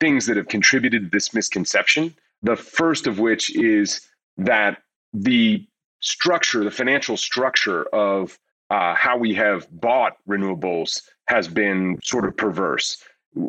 things 0.00 0.26
that 0.26 0.36
have 0.36 0.48
contributed 0.48 1.04
to 1.04 1.08
this 1.10 1.32
misconception. 1.32 2.16
The 2.42 2.56
first 2.56 3.06
of 3.06 3.20
which 3.20 3.54
is 3.54 4.08
that 4.38 4.82
the 5.12 5.64
structure, 6.00 6.64
the 6.64 6.72
financial 6.72 7.16
structure 7.16 7.84
of 7.94 8.36
uh, 8.70 8.94
how 8.96 9.16
we 9.16 9.34
have 9.34 9.68
bought 9.70 10.16
renewables 10.28 11.02
has 11.26 11.48
been 11.48 11.98
sort 12.02 12.24
of 12.24 12.36
perverse. 12.36 13.02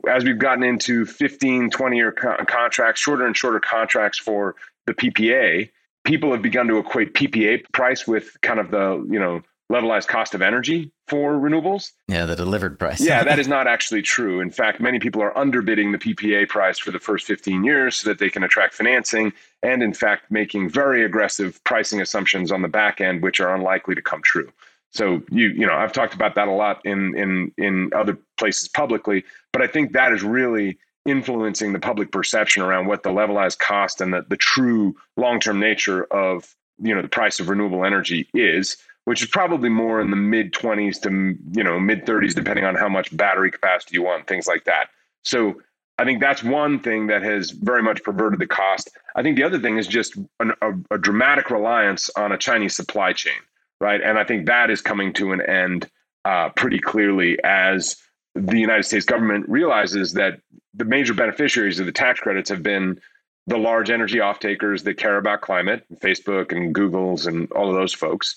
As 0.10 0.24
we've 0.24 0.40
gotten 0.40 0.64
into 0.64 1.06
15, 1.06 1.70
20 1.70 1.98
year 1.98 2.12
co- 2.12 2.38
contracts, 2.48 3.02
shorter 3.02 3.26
and 3.26 3.38
shorter 3.38 3.60
contracts 3.60 4.18
for 4.18 4.56
the 4.88 4.94
PPA, 4.94 5.70
people 6.04 6.32
have 6.32 6.42
begun 6.42 6.68
to 6.68 6.78
equate 6.78 7.14
PPA 7.14 7.64
price 7.72 8.08
with 8.08 8.38
kind 8.42 8.60
of 8.60 8.72
the, 8.72 9.06
you 9.10 9.20
know, 9.20 9.42
levelized 9.72 10.08
cost 10.08 10.36
of 10.36 10.42
energy 10.42 10.92
for 11.08 11.34
renewables. 11.34 11.92
Yeah, 12.08 12.26
the 12.26 12.36
delivered 12.36 12.78
price. 12.78 13.02
yeah, 13.02 13.24
that 13.24 13.40
is 13.44 13.48
not 13.48 13.68
actually 13.68 14.04
true. 14.04 14.40
In 14.40 14.52
fact, 14.52 14.80
many 14.80 15.00
people 15.00 15.22
are 15.24 15.34
underbidding 15.34 15.92
the 15.92 15.98
PPA 15.98 16.48
price 16.48 16.78
for 16.78 16.92
the 16.92 17.00
first 17.00 17.26
15 17.26 17.64
years 17.64 17.96
so 17.98 18.10
that 18.10 18.20
they 18.20 18.30
can 18.30 18.44
attract 18.44 18.76
financing 18.76 19.34
and 19.64 19.82
in 19.82 19.94
fact 19.94 20.30
making 20.30 20.70
very 20.70 21.04
aggressive 21.04 21.64
pricing 21.64 22.00
assumptions 22.00 22.52
on 22.52 22.62
the 22.62 22.68
back 22.68 23.02
end 23.02 23.24
which 23.24 23.40
are 23.40 23.56
unlikely 23.56 23.96
to 23.96 24.02
come 24.02 24.22
true. 24.24 24.52
So 24.96 25.22
you 25.30 25.50
you 25.50 25.68
know, 25.68 25.74
I've 25.74 25.92
talked 25.92 26.14
about 26.14 26.36
that 26.36 26.48
a 26.48 26.52
lot 26.52 26.84
in 26.86 27.16
in 27.18 27.52
in 27.58 27.92
other 27.94 28.18
places 28.38 28.70
publicly, 28.70 29.26
but 29.52 29.62
I 29.62 29.68
think 29.68 29.92
that 29.92 30.14
is 30.14 30.24
really 30.24 30.80
influencing 31.06 31.74
the 31.74 31.80
public 31.80 32.14
perception 32.14 32.64
around 32.64 32.88
what 32.88 33.04
the 33.04 33.10
levelized 33.10 33.60
cost 33.60 34.00
and 34.00 34.14
the, 34.14 34.26
the 34.30 34.38
true 34.38 34.96
long-term 35.18 35.60
nature 35.60 36.06
of 36.06 36.56
you 36.80 36.96
know 36.96 37.02
the 37.02 37.10
price 37.10 37.42
of 37.42 37.50
renewable 37.50 37.84
energy 37.84 38.30
is 38.34 38.78
which 39.04 39.22
is 39.22 39.28
probably 39.28 39.70
more 39.70 40.02
in 40.02 40.10
the 40.10 40.16
mid 40.16 40.54
20s 40.54 41.02
to 41.02 41.10
you 41.52 41.64
know 41.64 41.78
mid 41.78 42.06
30s 42.06 42.34
depending 42.34 42.64
on 42.64 42.76
how 42.76 42.88
much 42.88 43.16
battery 43.18 43.52
capacity 43.52 43.96
you 43.96 44.04
want 44.04 44.26
things 44.28 44.48
like 44.48 44.64
that. 44.64 44.88
So 45.24 45.62
i 46.00 46.06
think 46.06 46.22
that's 46.22 46.42
one 46.42 46.80
thing 46.80 47.08
that 47.08 47.22
has 47.22 47.52
very 47.52 47.84
much 47.84 48.02
perverted 48.02 48.40
the 48.40 48.48
cost. 48.48 48.90
I 49.18 49.24
think 49.24 49.36
the 49.36 49.44
other 49.44 49.60
thing 49.60 49.78
is 49.78 49.88
just 49.88 50.16
an, 50.40 50.54
a, 50.62 50.72
a 50.92 50.98
dramatic 50.98 51.50
reliance 51.50 52.10
on 52.16 52.32
a 52.32 52.38
chinese 52.38 52.78
supply 52.78 53.12
chain 53.12 53.42
right 53.86 54.02
and 54.02 54.18
i 54.18 54.24
think 54.24 54.46
that 54.48 54.70
is 54.70 54.82
coming 54.82 55.14
to 55.14 55.32
an 55.32 55.42
end 55.42 55.90
uh, 56.26 56.50
pretty 56.50 56.80
clearly 56.80 57.38
as 57.44 57.98
the 58.34 58.60
united 58.60 58.84
states 58.84 59.06
government 59.06 59.48
realizes 59.48 60.14
that 60.14 60.40
the 60.74 60.86
major 60.86 61.14
beneficiaries 61.14 61.80
of 61.80 61.86
the 61.86 61.92
tax 61.92 62.20
credits 62.20 62.50
have 62.50 62.64
been 62.64 63.00
the 63.48 63.58
large 63.58 63.90
energy 63.90 64.20
off 64.20 64.40
takers 64.40 64.84
that 64.84 64.98
care 64.98 65.18
about 65.18 65.42
climate, 65.42 65.86
Facebook 66.00 66.52
and 66.52 66.74
Google's 66.74 67.26
and 67.26 67.52
all 67.52 67.70
of 67.70 67.76
those 67.76 67.94
folks, 67.94 68.36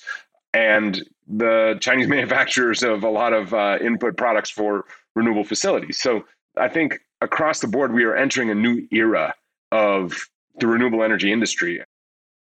and 0.53 1.03
the 1.27 1.79
Chinese 1.81 2.09
manufacturers 2.17 2.83
of 2.83 3.05
a 3.05 3.11
lot 3.11 3.33
of 3.33 3.55
uh, 3.55 3.79
input 3.81 4.17
products 4.17 4.51
for 4.51 4.85
renewable 5.15 5.45
facilities. 5.45 5.99
So 5.99 6.25
I 6.57 6.69
think 6.69 7.01
across 7.21 7.61
the 7.61 7.67
board, 7.67 7.93
we 7.93 8.05
are 8.05 8.15
entering 8.15 8.51
a 8.51 8.55
new 8.55 8.87
era 8.93 9.35
of 9.73 10.29
the 10.59 10.67
renewable 10.67 11.03
energy 11.03 11.33
industry. 11.33 11.83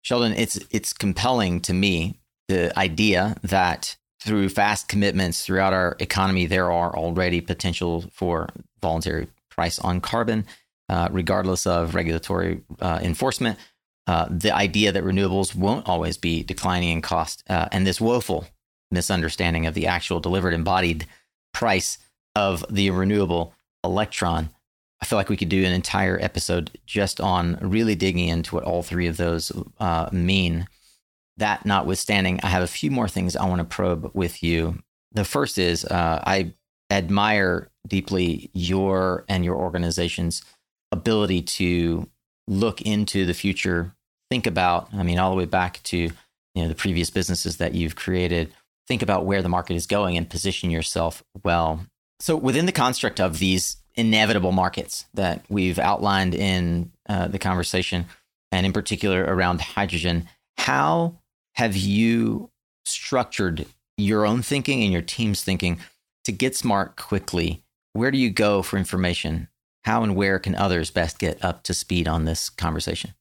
Sheldon, 0.01 0.33
it's 0.33 0.57
it's 0.71 0.93
compelling 0.93 1.59
to 1.61 1.73
me 1.73 2.18
the 2.49 2.77
idea 2.77 3.37
that 3.43 3.95
through 4.21 4.49
fast 4.49 4.89
commitments 4.89 5.45
throughout 5.45 5.71
our 5.71 5.95
economy, 5.99 6.45
there 6.45 6.71
are 6.71 6.93
already 6.95 7.39
potential 7.39 8.05
for 8.11 8.49
voluntary 8.81 9.27
price 9.49 9.79
on 9.79 10.01
carbon, 10.01 10.45
uh, 10.89 11.07
regardless 11.11 11.65
of 11.65 11.95
regulatory 11.95 12.61
uh, 12.81 12.99
enforcement. 13.01 13.57
Uh, 14.07 14.27
the 14.29 14.53
idea 14.53 14.91
that 14.91 15.03
renewables 15.03 15.55
won't 15.55 15.87
always 15.87 16.17
be 16.17 16.43
declining 16.43 16.89
in 16.89 17.01
cost, 17.01 17.43
uh, 17.49 17.69
and 17.71 17.85
this 17.85 18.01
woeful 18.01 18.47
misunderstanding 18.91 19.67
of 19.67 19.75
the 19.75 19.85
actual 19.85 20.19
delivered 20.19 20.53
embodied 20.53 21.05
price 21.53 21.99
of 22.35 22.65
the 22.69 22.89
renewable 22.89 23.53
electron. 23.83 24.49
I 25.01 25.05
feel 25.05 25.17
like 25.17 25.29
we 25.29 25.37
could 25.37 25.49
do 25.49 25.63
an 25.63 25.71
entire 25.71 26.19
episode 26.19 26.71
just 26.85 27.21
on 27.21 27.57
really 27.61 27.95
digging 27.95 28.27
into 28.27 28.55
what 28.55 28.63
all 28.63 28.83
three 28.83 29.07
of 29.07 29.17
those 29.17 29.51
uh, 29.79 30.09
mean. 30.11 30.67
That 31.39 31.65
notwithstanding, 31.65 32.39
I 32.43 32.47
have 32.47 32.63
a 32.63 32.67
few 32.67 32.91
more 32.91 33.09
things 33.09 33.35
I 33.35 33.45
want 33.45 33.59
to 33.59 33.65
probe 33.65 34.11
with 34.13 34.43
you. 34.43 34.79
The 35.11 35.25
first 35.25 35.57
is 35.57 35.83
uh, 35.83 36.23
I 36.25 36.53
admire 36.91 37.69
deeply 37.87 38.49
your 38.53 39.25
and 39.27 39.43
your 39.43 39.55
organization's 39.55 40.43
ability 40.91 41.41
to 41.41 42.07
look 42.47 42.81
into 42.81 43.25
the 43.25 43.33
future 43.33 43.93
think 44.29 44.47
about, 44.47 44.89
I 44.93 45.03
mean, 45.03 45.19
all 45.19 45.31
the 45.31 45.37
way 45.37 45.45
back 45.45 45.81
to 45.83 45.97
you 45.97 46.63
know 46.63 46.67
the 46.67 46.75
previous 46.75 47.09
businesses 47.09 47.57
that 47.57 47.73
you've 47.73 47.95
created. 47.95 48.53
Think 48.87 49.01
about 49.01 49.25
where 49.25 49.41
the 49.41 49.49
market 49.49 49.75
is 49.75 49.85
going 49.85 50.17
and 50.17 50.29
position 50.29 50.71
yourself 50.71 51.23
well. 51.43 51.85
So 52.19 52.35
within 52.35 52.65
the 52.65 52.71
construct 52.71 53.19
of 53.19 53.39
these 53.39 53.77
inevitable 53.95 54.51
markets 54.51 55.05
that 55.13 55.45
we've 55.49 55.79
outlined 55.79 56.33
in 56.33 56.91
uh, 57.07 57.27
the 57.27 57.39
conversation, 57.39 58.05
and 58.51 58.65
in 58.65 58.73
particular 58.73 59.23
around 59.23 59.61
hydrogen, 59.61 60.27
how 60.57 61.18
have 61.59 61.75
you 61.75 62.49
structured 62.85 63.65
your 63.97 64.25
own 64.25 64.41
thinking 64.41 64.81
and 64.81 64.93
your 64.93 65.01
team's 65.01 65.43
thinking 65.43 65.77
to 66.23 66.31
get 66.31 66.55
smart 66.55 66.95
quickly? 66.95 67.63
Where 67.91 68.11
do 68.11 68.17
you 68.17 68.29
go 68.29 68.61
for 68.61 68.77
information? 68.77 69.49
How 69.83 70.01
and 70.01 70.15
where 70.15 70.39
can 70.39 70.55
others 70.55 70.89
best 70.89 71.19
get 71.19 71.43
up 71.43 71.63
to 71.63 71.73
speed 71.73 72.07
on 72.07 72.23
this 72.23 72.49
conversation? 72.49 73.13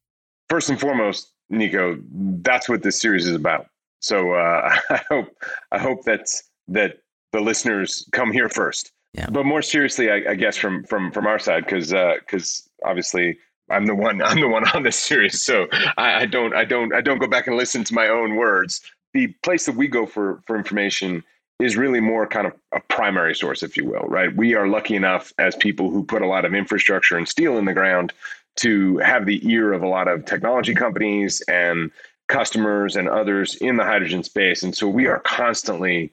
first 0.48 0.70
and 0.70 0.78
foremost, 0.78 1.32
Nico, 1.50 1.98
that's 2.12 2.68
what 2.68 2.84
this 2.84 3.00
series 3.00 3.26
is 3.26 3.34
about. 3.34 3.66
So 4.00 4.34
uh, 4.34 4.72
I 4.90 5.00
hope 5.08 5.36
I 5.72 5.78
hope 5.78 6.04
that's 6.04 6.44
that 6.68 6.98
the 7.32 7.40
listeners 7.40 8.08
come 8.12 8.30
here 8.30 8.48
first. 8.48 8.92
Yeah. 9.14 9.28
But 9.30 9.46
more 9.46 9.62
seriously, 9.62 10.12
I, 10.12 10.22
I 10.30 10.34
guess 10.36 10.56
from 10.56 10.84
from 10.84 11.10
from 11.10 11.26
our 11.26 11.40
side, 11.40 11.64
because 11.64 11.90
because 11.90 12.68
uh, 12.84 12.88
obviously 12.88 13.36
I'm 13.70 13.86
the 13.86 13.94
one 13.94 14.22
I'm 14.28 14.40
the 14.40 14.48
one 14.48 14.68
on 14.68 14.82
this 14.82 14.96
series, 14.96 15.42
so 15.42 15.68
I, 15.96 16.22
I, 16.22 16.26
don't 16.26 16.54
I 16.54 16.64
don't 16.64 16.92
I 16.94 17.00
don't 17.00 17.18
go 17.18 17.26
back 17.26 17.46
and 17.46 17.56
listen 17.56 17.84
to 17.84 17.94
my 17.94 18.08
own 18.08 18.36
words. 18.36 18.80
The 19.14 19.28
place 19.42 19.66
that 19.66 19.76
we 19.76 19.88
go 19.88 20.06
for 20.06 20.42
for 20.46 20.56
information 20.56 21.24
is 21.60 21.76
really 21.76 22.00
more 22.00 22.26
kind 22.26 22.46
of 22.46 22.52
a 22.72 22.80
primary 22.80 23.34
source, 23.34 23.62
if 23.62 23.76
you 23.76 23.84
will, 23.84 24.04
right? 24.06 24.34
We 24.36 24.54
are 24.54 24.68
lucky 24.68 24.94
enough 24.94 25.32
as 25.38 25.56
people 25.56 25.90
who 25.90 26.04
put 26.04 26.22
a 26.22 26.26
lot 26.26 26.44
of 26.44 26.54
infrastructure 26.54 27.16
and 27.16 27.26
steel 27.26 27.58
in 27.58 27.64
the 27.64 27.72
ground 27.72 28.12
to 28.56 28.98
have 28.98 29.26
the 29.26 29.40
ear 29.48 29.72
of 29.72 29.82
a 29.82 29.88
lot 29.88 30.08
of 30.08 30.24
technology 30.24 30.74
companies 30.74 31.40
and 31.48 31.90
customers 32.28 32.94
and 32.94 33.08
others 33.08 33.56
in 33.56 33.76
the 33.76 33.84
hydrogen 33.84 34.22
space. 34.22 34.62
And 34.62 34.76
so 34.76 34.88
we 34.88 35.06
are 35.06 35.20
constantly, 35.20 36.12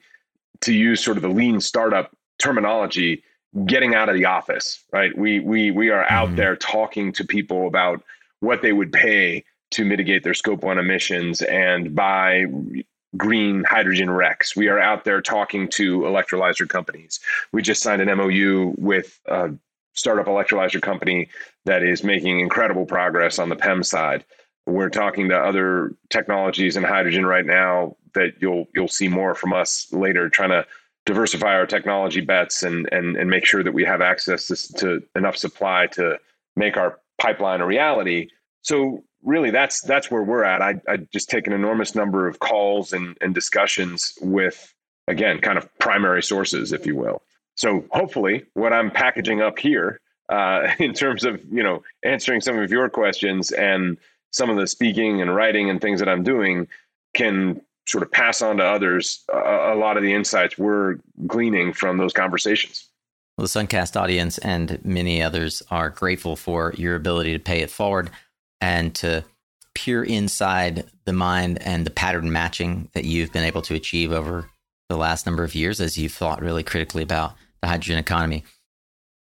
to 0.62 0.72
use 0.72 1.04
sort 1.04 1.16
of 1.16 1.22
the 1.22 1.28
lean 1.28 1.60
startup 1.60 2.16
terminology, 2.38 3.22
getting 3.64 3.94
out 3.94 4.08
of 4.08 4.16
the 4.16 4.26
office, 4.26 4.84
right? 4.92 5.16
We 5.16 5.40
we 5.40 5.70
we 5.70 5.90
are 5.90 6.04
out 6.10 6.28
mm-hmm. 6.28 6.36
there 6.36 6.56
talking 6.56 7.12
to 7.12 7.24
people 7.24 7.66
about 7.66 8.02
what 8.40 8.62
they 8.62 8.72
would 8.72 8.92
pay 8.92 9.44
to 9.70 9.84
mitigate 9.84 10.22
their 10.22 10.34
scope 10.34 10.62
one 10.62 10.78
emissions 10.78 11.42
and 11.42 11.94
buy 11.94 12.44
green 13.16 13.64
hydrogen 13.64 14.08
RECs. 14.08 14.54
We 14.56 14.68
are 14.68 14.78
out 14.78 15.04
there 15.04 15.22
talking 15.22 15.68
to 15.70 16.00
electrolyzer 16.00 16.68
companies. 16.68 17.20
We 17.52 17.62
just 17.62 17.82
signed 17.82 18.02
an 18.02 18.16
MOU 18.16 18.74
with 18.76 19.18
a 19.26 19.52
startup 19.94 20.26
electrolyzer 20.26 20.82
company 20.82 21.28
that 21.64 21.82
is 21.82 22.04
making 22.04 22.40
incredible 22.40 22.84
progress 22.84 23.38
on 23.38 23.48
the 23.48 23.56
PEM 23.56 23.82
side. 23.82 24.24
We're 24.66 24.90
talking 24.90 25.28
to 25.30 25.38
other 25.38 25.94
technologies 26.10 26.76
in 26.76 26.82
hydrogen 26.82 27.24
right 27.24 27.46
now 27.46 27.96
that 28.14 28.34
you'll 28.40 28.66
you'll 28.74 28.88
see 28.88 29.08
more 29.08 29.34
from 29.34 29.52
us 29.52 29.86
later, 29.92 30.28
trying 30.28 30.50
to 30.50 30.66
diversify 31.06 31.54
our 31.54 31.66
technology 31.66 32.20
bets 32.20 32.62
and 32.62 32.88
and 32.92 33.16
and 33.16 33.30
make 33.30 33.46
sure 33.46 33.62
that 33.62 33.72
we 33.72 33.84
have 33.84 34.02
access 34.02 34.46
to, 34.46 34.74
to 34.74 35.02
enough 35.14 35.36
supply 35.36 35.86
to 35.86 36.18
make 36.56 36.76
our 36.76 36.98
pipeline 37.18 37.60
a 37.60 37.66
reality. 37.66 38.28
So 38.62 39.04
really 39.22 39.50
that's 39.50 39.80
that's 39.82 40.10
where 40.10 40.22
we're 40.22 40.44
at. 40.44 40.60
I, 40.60 40.74
I 40.88 40.98
just 41.12 41.30
take 41.30 41.46
an 41.46 41.52
enormous 41.52 41.94
number 41.94 42.28
of 42.28 42.40
calls 42.40 42.92
and, 42.92 43.16
and 43.20 43.34
discussions 43.34 44.12
with 44.20 44.74
again 45.08 45.40
kind 45.40 45.56
of 45.56 45.68
primary 45.78 46.22
sources, 46.22 46.72
if 46.72 46.84
you 46.84 46.96
will. 46.96 47.22
So 47.54 47.84
hopefully, 47.90 48.44
what 48.54 48.72
I'm 48.72 48.90
packaging 48.90 49.40
up 49.40 49.58
here 49.58 50.00
uh, 50.28 50.68
in 50.78 50.92
terms 50.92 51.24
of 51.24 51.40
you 51.50 51.62
know 51.62 51.82
answering 52.04 52.40
some 52.40 52.58
of 52.58 52.70
your 52.70 52.88
questions 52.88 53.52
and 53.52 53.96
some 54.32 54.50
of 54.50 54.56
the 54.56 54.66
speaking 54.66 55.22
and 55.22 55.34
writing 55.34 55.70
and 55.70 55.80
things 55.80 56.00
that 56.00 56.08
I'm 56.08 56.22
doing 56.22 56.66
can 57.14 57.62
sort 57.88 58.02
of 58.02 58.10
pass 58.10 58.42
on 58.42 58.56
to 58.56 58.64
others 58.64 59.24
a, 59.32 59.74
a 59.74 59.76
lot 59.76 59.96
of 59.96 60.02
the 60.02 60.12
insights 60.12 60.58
we're 60.58 60.96
gleaning 61.26 61.72
from 61.72 61.98
those 61.98 62.12
conversations. 62.12 62.88
Well, 63.36 63.46
the 63.46 63.60
Suncast 63.60 64.00
audience 64.00 64.38
and 64.38 64.82
many 64.84 65.22
others 65.22 65.62
are 65.70 65.90
grateful 65.90 66.36
for 66.36 66.72
your 66.76 66.96
ability 66.96 67.32
to 67.34 67.38
pay 67.38 67.60
it 67.60 67.70
forward 67.70 68.10
and 68.60 68.94
to 68.96 69.24
peer 69.74 70.02
inside 70.02 70.84
the 71.04 71.12
mind 71.12 71.60
and 71.62 71.84
the 71.84 71.90
pattern 71.90 72.32
matching 72.32 72.88
that 72.94 73.04
you've 73.04 73.32
been 73.32 73.44
able 73.44 73.60
to 73.62 73.74
achieve 73.74 74.10
over 74.10 74.48
the 74.88 74.96
last 74.96 75.26
number 75.26 75.44
of 75.44 75.54
years 75.54 75.80
as 75.80 75.98
you've 75.98 76.12
thought 76.12 76.40
really 76.40 76.62
critically 76.62 77.02
about 77.02 77.34
the 77.60 77.68
hydrogen 77.68 77.98
economy. 77.98 78.42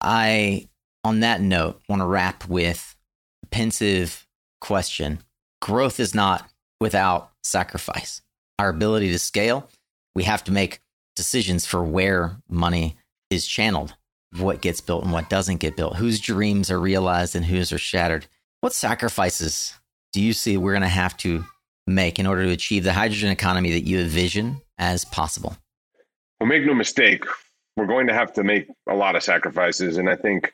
I, 0.03 0.69
on 1.03 1.21
that 1.21 1.41
note, 1.41 1.81
want 1.89 2.01
to 2.01 2.07
wrap 2.07 2.47
with 2.47 2.95
a 3.43 3.47
pensive 3.47 4.27
question. 4.61 5.21
Growth 5.63 5.99
is 5.99 6.15
not 6.15 6.47
without 6.79 7.31
sacrifice. 7.43 8.21
Our 8.59 8.69
ability 8.69 9.11
to 9.13 9.19
scale, 9.19 9.69
we 10.15 10.25
have 10.25 10.45
to 10.45 10.53
make 10.53 10.81
decisions 11.17 11.67
for 11.67 11.83
where 11.83 12.37
money 12.49 12.97
is 13.31 13.47
channeled, 13.47 13.95
what 14.39 14.61
gets 14.61 14.81
built 14.81 15.05
and 15.05 15.13
what 15.13 15.31
doesn't 15.31 15.59
get 15.59 15.77
built, 15.77 15.97
whose 15.97 16.21
dreams 16.21 16.71
are 16.71 16.81
realized 16.81 17.35
and 17.35 17.45
whose 17.45 17.73
are 17.73 17.79
shattered. 17.79 18.27
What 18.61 18.73
sacrifices 18.73 19.75
do 20.13 20.23
you 20.23 20.33
see 20.33 20.57
we're 20.57 20.73
going 20.73 20.83
to 20.83 20.89
have 20.89 21.17
to 21.19 21.45
make 21.87 22.19
in 22.19 22.27
order 22.27 22.45
to 22.45 22.51
achieve 22.51 22.85
the 22.85 22.93
hydrogen 22.93 23.31
economy 23.31 23.73
that 23.73 23.87
you 23.87 23.99
envision 23.99 24.61
as 24.79 25.05
possible? 25.05 25.57
Well, 26.41 26.49
make 26.49 26.65
no 26.65 26.75
mistake, 26.75 27.25
we're 27.77 27.87
going 27.87 28.07
to 28.07 28.15
have 28.15 28.33
to 28.35 28.45
make 28.45 28.69
a 28.89 28.95
lot 28.95 29.17
of 29.17 29.23
sacrifices. 29.23 29.97
And 29.97 30.09
I 30.09 30.17
think 30.17 30.53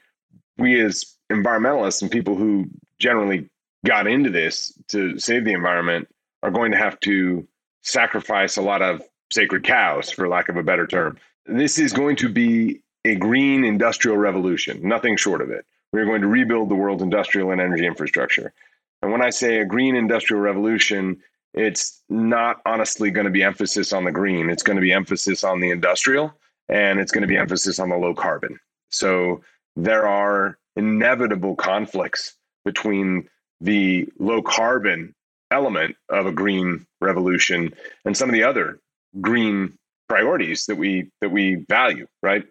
we, 0.58 0.80
as 0.80 1.16
environmentalists 1.30 2.02
and 2.02 2.10
people 2.10 2.34
who 2.34 2.66
generally 2.98 3.48
got 3.86 4.06
into 4.06 4.30
this 4.30 4.76
to 4.88 5.18
save 5.18 5.44
the 5.44 5.52
environment, 5.52 6.08
are 6.42 6.50
going 6.50 6.72
to 6.72 6.78
have 6.78 6.98
to 7.00 7.46
sacrifice 7.82 8.56
a 8.56 8.62
lot 8.62 8.82
of 8.82 9.02
sacred 9.32 9.64
cows, 9.64 10.10
for 10.10 10.28
lack 10.28 10.48
of 10.48 10.56
a 10.56 10.62
better 10.62 10.86
term. 10.86 11.18
This 11.46 11.78
is 11.78 11.92
going 11.92 12.16
to 12.16 12.28
be 12.28 12.82
a 13.04 13.14
green 13.14 13.64
industrial 13.64 14.16
revolution, 14.16 14.80
nothing 14.86 15.16
short 15.16 15.40
of 15.40 15.50
it. 15.50 15.64
We 15.92 16.00
are 16.00 16.04
going 16.04 16.20
to 16.20 16.28
rebuild 16.28 16.68
the 16.68 16.74
world's 16.74 17.02
industrial 17.02 17.50
and 17.50 17.60
energy 17.60 17.86
infrastructure. 17.86 18.52
And 19.02 19.10
when 19.10 19.22
I 19.22 19.30
say 19.30 19.58
a 19.58 19.64
green 19.64 19.96
industrial 19.96 20.42
revolution, 20.42 21.20
it's 21.54 22.02
not 22.08 22.60
honestly 22.66 23.10
going 23.10 23.24
to 23.24 23.30
be 23.30 23.42
emphasis 23.42 23.92
on 23.92 24.04
the 24.04 24.12
green. 24.12 24.50
It's 24.50 24.62
going 24.62 24.76
to 24.76 24.82
be 24.82 24.92
emphasis 24.92 25.42
on 25.42 25.60
the 25.60 25.70
industrial 25.70 26.32
and 26.68 27.00
it's 27.00 27.10
going 27.10 27.22
to 27.22 27.28
be 27.28 27.36
emphasis 27.36 27.80
on 27.80 27.88
the 27.88 27.96
low 27.96 28.14
carbon. 28.14 28.58
So 28.90 29.42
there 29.74 30.06
are 30.06 30.58
inevitable 30.76 31.56
conflicts 31.56 32.36
between 32.64 33.28
the 33.60 34.08
low 34.18 34.42
carbon 34.42 35.14
element 35.50 35.96
of 36.08 36.26
a 36.26 36.32
green 36.32 36.86
revolution 37.00 37.74
and 38.04 38.16
some 38.16 38.28
of 38.28 38.34
the 38.34 38.42
other 38.42 38.78
green 39.20 39.76
priorities 40.08 40.66
that 40.66 40.76
we 40.76 41.10
that 41.20 41.30
we 41.30 41.64
value, 41.68 42.06
right? 42.22 42.44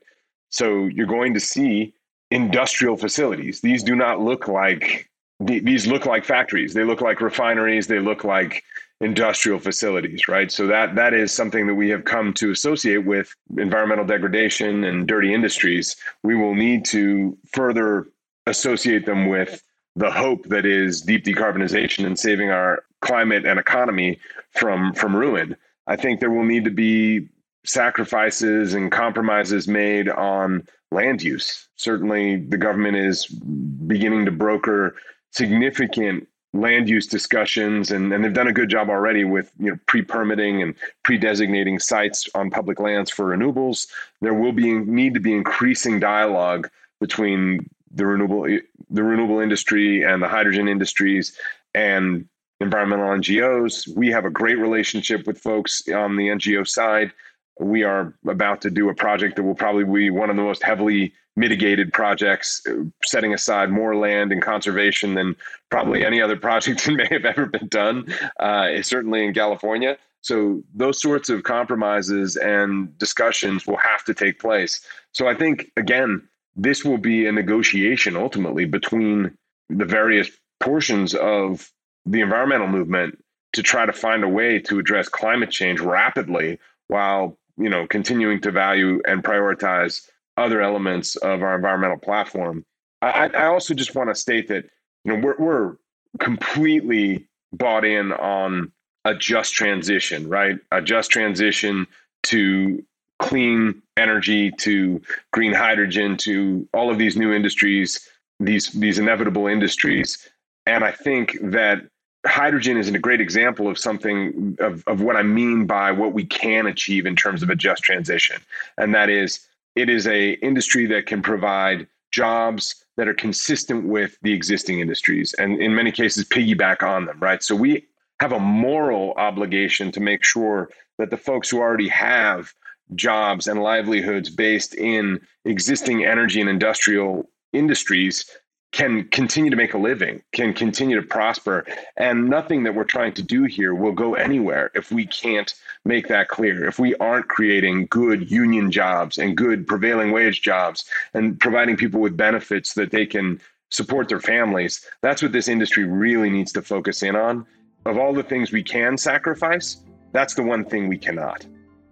So 0.49 0.85
you're 0.85 1.07
going 1.07 1.33
to 1.35 1.39
see 1.39 1.93
industrial 2.31 2.97
facilities. 2.97 3.61
These 3.61 3.83
do 3.83 3.95
not 3.95 4.21
look 4.21 4.47
like 4.47 5.09
these 5.39 5.87
look 5.87 6.05
like 6.05 6.25
factories. 6.25 6.73
They 6.73 6.83
look 6.83 7.01
like 7.01 7.21
refineries. 7.21 7.87
They 7.87 7.99
look 7.99 8.23
like 8.23 8.63
industrial 9.01 9.59
facilities, 9.59 10.27
right? 10.27 10.51
So 10.51 10.67
that 10.67 10.95
that 10.95 11.13
is 11.13 11.31
something 11.31 11.67
that 11.67 11.75
we 11.75 11.89
have 11.89 12.03
come 12.03 12.33
to 12.35 12.51
associate 12.51 13.05
with 13.05 13.33
environmental 13.57 14.05
degradation 14.05 14.83
and 14.83 15.07
dirty 15.07 15.33
industries. 15.33 15.95
We 16.23 16.35
will 16.35 16.55
need 16.55 16.85
to 16.85 17.37
further 17.53 18.07
associate 18.45 19.05
them 19.05 19.29
with 19.29 19.63
the 19.99 20.09
hope 20.09 20.45
that 20.45 20.65
is 20.65 21.01
deep 21.01 21.25
decarbonization 21.25 22.05
and 22.05 22.17
saving 22.17 22.49
our 22.49 22.83
climate 23.01 23.45
and 23.45 23.59
economy 23.59 24.17
from 24.51 24.93
from 24.93 25.15
ruin. 25.15 25.55
I 25.87 25.97
think 25.97 26.19
there 26.19 26.31
will 26.31 26.45
need 26.45 26.63
to 26.65 26.71
be 26.71 27.27
sacrifices 27.65 28.73
and 28.73 28.91
compromises 28.91 29.67
made 29.67 30.07
on 30.07 30.65
land 30.91 31.21
use. 31.21 31.67
Certainly, 31.75 32.37
the 32.45 32.57
government 32.57 32.95
is 32.95 33.25
beginning 33.25 34.23
to 34.25 34.31
broker 34.31 34.95
significant 35.31 36.27
land 36.53 36.89
use 36.89 37.05
discussions 37.05 37.91
and, 37.91 38.11
and 38.11 38.23
they've 38.23 38.33
done 38.33 38.47
a 38.47 38.53
good 38.53 38.69
job 38.69 38.89
already 38.89 39.23
with 39.23 39.51
you 39.59 39.69
know 39.69 39.77
pre-permitting 39.85 40.63
and 40.63 40.73
pre-designating 41.03 41.77
sites 41.77 42.27
on 42.33 42.49
public 42.49 42.79
lands 42.79 43.11
for 43.11 43.25
renewables 43.25 43.85
there 44.21 44.33
will 44.33 44.51
be 44.51 44.73
need 44.73 45.13
to 45.13 45.19
be 45.19 45.31
increasing 45.31 45.99
dialogue 45.99 46.67
between 46.99 47.69
the 47.91 48.05
renewable 48.05 48.43
the 48.89 49.03
renewable 49.03 49.39
industry 49.39 50.03
and 50.03 50.21
the 50.21 50.27
hydrogen 50.27 50.67
industries 50.67 51.37
and 51.73 52.27
environmental 52.61 53.07
NGOs 53.07 53.87
we 53.95 54.09
have 54.09 54.25
a 54.25 54.29
great 54.29 54.57
relationship 54.57 55.25
with 55.25 55.39
folks 55.39 55.81
on 55.87 56.15
the 56.15 56.27
NGO 56.27 56.67
side 56.67 57.11
we 57.59 57.83
are 57.83 58.13
about 58.27 58.61
to 58.61 58.69
do 58.69 58.89
a 58.89 58.95
project 58.95 59.35
that 59.35 59.43
will 59.43 59.55
probably 59.55 59.83
be 59.83 60.09
one 60.09 60.29
of 60.29 60.35
the 60.35 60.41
most 60.41 60.63
heavily 60.63 61.13
mitigated 61.35 61.93
projects, 61.93 62.61
setting 63.03 63.33
aside 63.33 63.69
more 63.69 63.95
land 63.95 64.31
and 64.31 64.41
conservation 64.41 65.15
than 65.15 65.35
probably 65.69 66.05
any 66.05 66.21
other 66.21 66.35
project 66.47 66.85
that 66.85 66.93
may 66.93 67.07
have 67.11 67.25
ever 67.25 67.45
been 67.45 67.67
done, 67.67 68.05
uh, 68.39 68.81
certainly 68.81 69.25
in 69.25 69.33
California. 69.33 69.97
So 70.21 70.61
those 70.73 71.01
sorts 71.01 71.29
of 71.29 71.43
compromises 71.43 72.35
and 72.35 72.97
discussions 72.97 73.65
will 73.65 73.77
have 73.77 74.03
to 74.05 74.13
take 74.13 74.39
place. 74.39 74.81
So 75.13 75.27
I 75.27 75.33
think, 75.33 75.71
again, 75.77 76.27
this 76.61 76.83
will 76.83 76.97
be 76.97 77.25
a 77.25 77.31
negotiation 77.31 78.17
ultimately 78.17 78.65
between 78.65 79.37
the 79.69 79.85
various 79.85 80.29
portions 80.59 81.15
of 81.15 81.71
the 82.05 82.21
environmental 82.21 82.67
movement 82.67 83.17
to 83.53 83.63
try 83.63 83.85
to 83.85 83.93
find 83.93 84.23
a 84.23 84.27
way 84.27 84.59
to 84.59 84.77
address 84.77 85.07
climate 85.07 85.49
change 85.51 85.79
rapidly 85.79 86.59
while 86.87 87.37
you 87.57 87.69
know 87.69 87.87
continuing 87.87 88.41
to 88.41 88.51
value 88.51 89.01
and 89.07 89.23
prioritize 89.23 90.07
other 90.37 90.61
elements 90.61 91.15
of 91.17 91.43
our 91.43 91.55
environmental 91.55 91.97
platform. 91.97 92.65
I, 93.01 93.29
I 93.29 93.45
also 93.45 93.73
just 93.73 93.95
want 93.95 94.09
to 94.09 94.15
state 94.15 94.49
that 94.49 94.65
you 95.05 95.13
know 95.13 95.19
we're, 95.19 95.37
we're 95.37 95.75
completely 96.19 97.27
bought 97.53 97.85
in 97.85 98.11
on 98.11 98.71
a 99.05 99.15
just 99.15 99.53
transition, 99.53 100.27
right? 100.27 100.57
A 100.71 100.81
just 100.81 101.09
transition 101.09 101.87
to 102.23 102.83
clean 103.19 103.81
energy, 103.97 104.51
to 104.51 105.01
green 105.31 105.53
hydrogen, 105.53 106.17
to 106.17 106.67
all 106.73 106.89
of 106.89 106.97
these 106.97 107.15
new 107.15 107.31
industries, 107.31 108.09
these 108.39 108.69
these 108.69 108.97
inevitable 108.97 109.47
industries. 109.47 110.29
And 110.65 110.83
I 110.83 110.91
think 110.91 111.37
that 111.41 111.83
hydrogen 112.25 112.77
is 112.77 112.89
a 112.89 112.99
great 112.99 113.21
example 113.21 113.67
of 113.67 113.77
something 113.77 114.57
of, 114.59 114.83
of 114.87 115.01
what 115.01 115.15
I 115.15 115.23
mean 115.23 115.65
by 115.65 115.91
what 115.91 116.13
we 116.13 116.25
can 116.25 116.67
achieve 116.67 117.05
in 117.05 117.15
terms 117.15 117.43
of 117.43 117.49
a 117.49 117.55
just 117.55 117.83
transition. 117.83 118.41
And 118.77 118.93
that 118.95 119.09
is 119.09 119.45
it 119.75 119.89
is 119.89 120.07
a 120.07 120.31
industry 120.33 120.85
that 120.87 121.05
can 121.05 121.21
provide 121.21 121.87
jobs 122.11 122.83
that 122.97 123.07
are 123.07 123.13
consistent 123.13 123.85
with 123.85 124.17
the 124.21 124.33
existing 124.33 124.79
industries 124.79 125.33
and 125.33 125.61
in 125.61 125.75
many 125.75 125.91
cases 125.91 126.25
piggyback 126.25 126.83
on 126.83 127.05
them, 127.05 127.19
right? 127.19 127.43
So 127.43 127.55
we 127.55 127.85
have 128.19 128.33
a 128.33 128.39
moral 128.39 129.13
obligation 129.13 129.91
to 129.93 129.99
make 129.99 130.23
sure 130.23 130.69
that 130.97 131.09
the 131.09 131.17
folks 131.17 131.49
who 131.49 131.59
already 131.59 131.87
have 131.87 132.53
jobs 132.95 133.47
and 133.47 133.61
livelihoods 133.61 134.29
based 134.29 134.73
in 134.75 135.19
existing 135.45 136.05
energy 136.05 136.41
and 136.41 136.49
industrial 136.49 137.29
industries 137.53 138.29
can 138.71 139.07
continue 139.09 139.49
to 139.49 139.55
make 139.55 139.73
a 139.73 139.77
living, 139.77 140.21
can 140.31 140.53
continue 140.53 140.99
to 140.99 141.07
prosper. 141.07 141.65
And 141.97 142.29
nothing 142.29 142.63
that 142.63 142.75
we're 142.75 142.83
trying 142.83 143.13
to 143.13 143.23
do 143.23 143.43
here 143.45 143.73
will 143.73 143.91
go 143.91 144.13
anywhere 144.13 144.69
if 144.75 144.91
we 144.91 145.07
can't 145.07 145.53
make 145.85 146.07
that 146.07 146.27
clear. 146.27 146.65
If 146.67 146.77
we 146.77 146.95
aren't 146.95 147.29
creating 147.29 147.87
good 147.87 148.29
union 148.29 148.71
jobs 148.71 149.17
and 149.17 149.35
good 149.35 149.65
prevailing 149.65 150.11
wage 150.11 150.41
jobs 150.41 150.85
and 151.13 151.39
providing 151.39 151.77
people 151.77 151.99
with 151.99 152.15
benefits 152.15 152.73
that 152.75 152.91
they 152.91 153.07
can 153.07 153.41
support 153.71 154.07
their 154.07 154.19
families, 154.19 154.85
that's 155.01 155.21
what 155.23 155.31
this 155.31 155.47
industry 155.47 155.85
really 155.85 156.29
needs 156.29 156.51
to 156.51 156.61
focus 156.61 157.01
in 157.01 157.15
on. 157.15 157.45
Of 157.85 157.97
all 157.97 158.13
the 158.13 158.23
things 158.23 158.51
we 158.51 158.63
can 158.63 158.97
sacrifice, 158.97 159.77
that's 160.11 160.35
the 160.35 160.43
one 160.43 160.65
thing 160.65 160.87
we 160.87 160.97
cannot. 160.97 161.45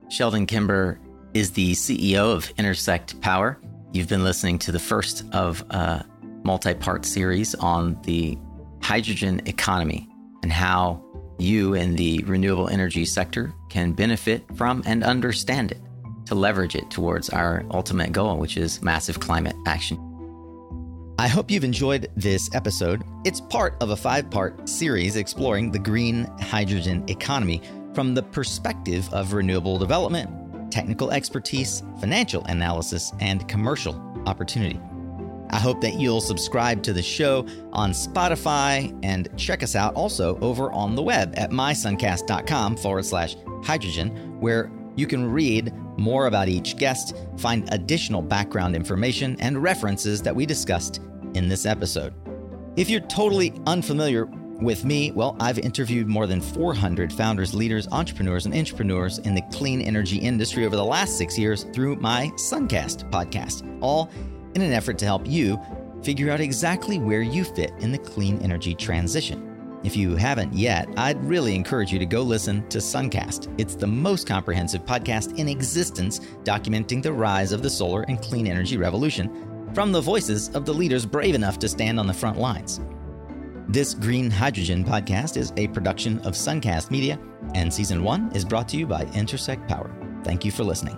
Sheldon 0.09 0.45
Kimber 0.45 0.99
is 1.33 1.51
the 1.51 1.73
CEO 1.73 2.33
of 2.33 2.49
Intersect 2.57 3.19
Power. 3.19 3.59
You've 3.91 4.07
been 4.07 4.23
listening 4.23 4.57
to 4.59 4.71
the 4.71 4.79
first 4.79 5.25
of 5.33 5.65
a 5.69 6.05
multi 6.43 6.73
part 6.73 7.05
series 7.05 7.55
on 7.55 8.01
the 8.03 8.37
hydrogen 8.81 9.41
economy 9.45 10.07
and 10.43 10.51
how 10.51 11.03
you 11.39 11.73
in 11.73 11.95
the 11.95 12.23
renewable 12.25 12.69
energy 12.69 13.03
sector 13.03 13.53
can 13.69 13.91
benefit 13.91 14.45
from 14.55 14.81
and 14.85 15.03
understand 15.03 15.71
it 15.71 15.81
to 16.25 16.35
leverage 16.35 16.75
it 16.75 16.89
towards 16.89 17.29
our 17.29 17.65
ultimate 17.71 18.13
goal, 18.13 18.37
which 18.37 18.55
is 18.55 18.81
massive 18.81 19.19
climate 19.19 19.55
action. 19.65 19.97
I 21.19 21.27
hope 21.27 21.51
you've 21.51 21.63
enjoyed 21.63 22.09
this 22.15 22.53
episode. 22.53 23.03
It's 23.25 23.41
part 23.41 23.75
of 23.81 23.89
a 23.89 23.97
five 23.97 24.29
part 24.29 24.69
series 24.69 25.17
exploring 25.17 25.71
the 25.71 25.79
green 25.79 26.25
hydrogen 26.39 27.03
economy 27.09 27.61
from 27.97 28.13
the 28.13 28.21
perspective 28.21 29.11
of 29.11 29.33
renewable 29.33 29.79
development, 29.79 30.29
technical 30.71 31.09
expertise, 31.09 31.81
financial 31.99 32.45
analysis, 32.45 33.11
and 33.21 33.47
commercial 33.47 33.95
opportunity. 34.27 34.79
I 35.49 35.57
hope 35.57 35.81
that 35.81 35.95
you'll 35.95 36.21
subscribe 36.21 36.83
to 36.83 36.93
the 36.93 37.01
show 37.01 37.47
on 37.73 37.93
Spotify 37.93 38.95
and 39.01 39.35
check 39.35 39.63
us 39.63 39.75
out 39.75 39.95
also 39.95 40.37
over 40.41 40.71
on 40.73 40.93
the 40.93 41.01
web 41.01 41.33
at 41.37 41.49
mysuncast.com 41.49 42.77
forward 42.77 43.03
slash 43.03 43.35
hydrogen, 43.63 44.39
where 44.39 44.71
you 44.95 45.07
can 45.07 45.31
read 45.31 45.73
more 45.97 46.27
about 46.27 46.49
each 46.49 46.77
guest, 46.77 47.15
find 47.37 47.67
additional 47.73 48.21
background 48.21 48.75
information, 48.75 49.35
and 49.39 49.63
references 49.63 50.21
that 50.21 50.35
we 50.35 50.45
discussed 50.45 51.01
in 51.33 51.49
this 51.49 51.65
episode. 51.65 52.13
If 52.75 52.91
you're 52.91 53.01
totally 53.01 53.59
unfamiliar 53.65 54.29
with 54.61 54.85
me, 54.85 55.11
well, 55.11 55.35
I've 55.39 55.59
interviewed 55.59 56.07
more 56.07 56.27
than 56.27 56.41
400 56.41 57.13
founders, 57.13 57.53
leaders, 57.53 57.87
entrepreneurs, 57.91 58.45
and 58.45 58.55
entrepreneurs 58.55 59.19
in 59.19 59.35
the 59.35 59.43
clean 59.53 59.81
energy 59.81 60.17
industry 60.17 60.65
over 60.65 60.75
the 60.75 60.85
last 60.85 61.17
six 61.17 61.37
years 61.37 61.63
through 61.73 61.97
my 61.97 62.31
Suncast 62.35 63.09
podcast, 63.11 63.65
all 63.81 64.09
in 64.55 64.61
an 64.61 64.73
effort 64.73 64.97
to 64.99 65.05
help 65.05 65.27
you 65.27 65.59
figure 66.03 66.31
out 66.31 66.39
exactly 66.39 66.99
where 66.99 67.21
you 67.21 67.43
fit 67.43 67.71
in 67.79 67.91
the 67.91 67.97
clean 67.97 68.41
energy 68.41 68.73
transition. 68.73 69.43
If 69.83 69.95
you 69.95 70.15
haven't 70.15 70.53
yet, 70.53 70.89
I'd 70.97 71.23
really 71.23 71.53
encourage 71.53 71.93
you 71.93 71.99
to 71.99 72.05
go 72.05 72.21
listen 72.21 72.67
to 72.69 72.79
Suncast. 72.79 73.53
It's 73.59 73.75
the 73.75 73.87
most 73.87 74.27
comprehensive 74.27 74.83
podcast 74.85 75.37
in 75.37 75.47
existence 75.47 76.19
documenting 76.43 77.03
the 77.03 77.13
rise 77.13 77.51
of 77.51 77.61
the 77.61 77.69
solar 77.69 78.01
and 78.03 78.21
clean 78.21 78.47
energy 78.47 78.77
revolution 78.77 79.69
from 79.73 79.91
the 79.91 80.01
voices 80.01 80.49
of 80.55 80.65
the 80.65 80.73
leaders 80.73 81.05
brave 81.05 81.35
enough 81.35 81.59
to 81.59 81.69
stand 81.69 81.99
on 81.99 82.07
the 82.07 82.13
front 82.13 82.39
lines. 82.39 82.81
This 83.69 83.93
Green 83.93 84.31
Hydrogen 84.31 84.85
podcast 84.85 85.35
is 85.35 85.51
a 85.57 85.67
production 85.67 86.19
of 86.19 86.35
Suncast 86.35 86.89
Media, 86.89 87.19
and 87.53 87.73
season 87.73 88.01
one 88.01 88.31
is 88.33 88.45
brought 88.45 88.69
to 88.69 88.77
you 88.77 88.87
by 88.87 89.03
Intersect 89.13 89.67
Power. 89.67 89.93
Thank 90.23 90.45
you 90.45 90.51
for 90.51 90.63
listening. 90.63 90.97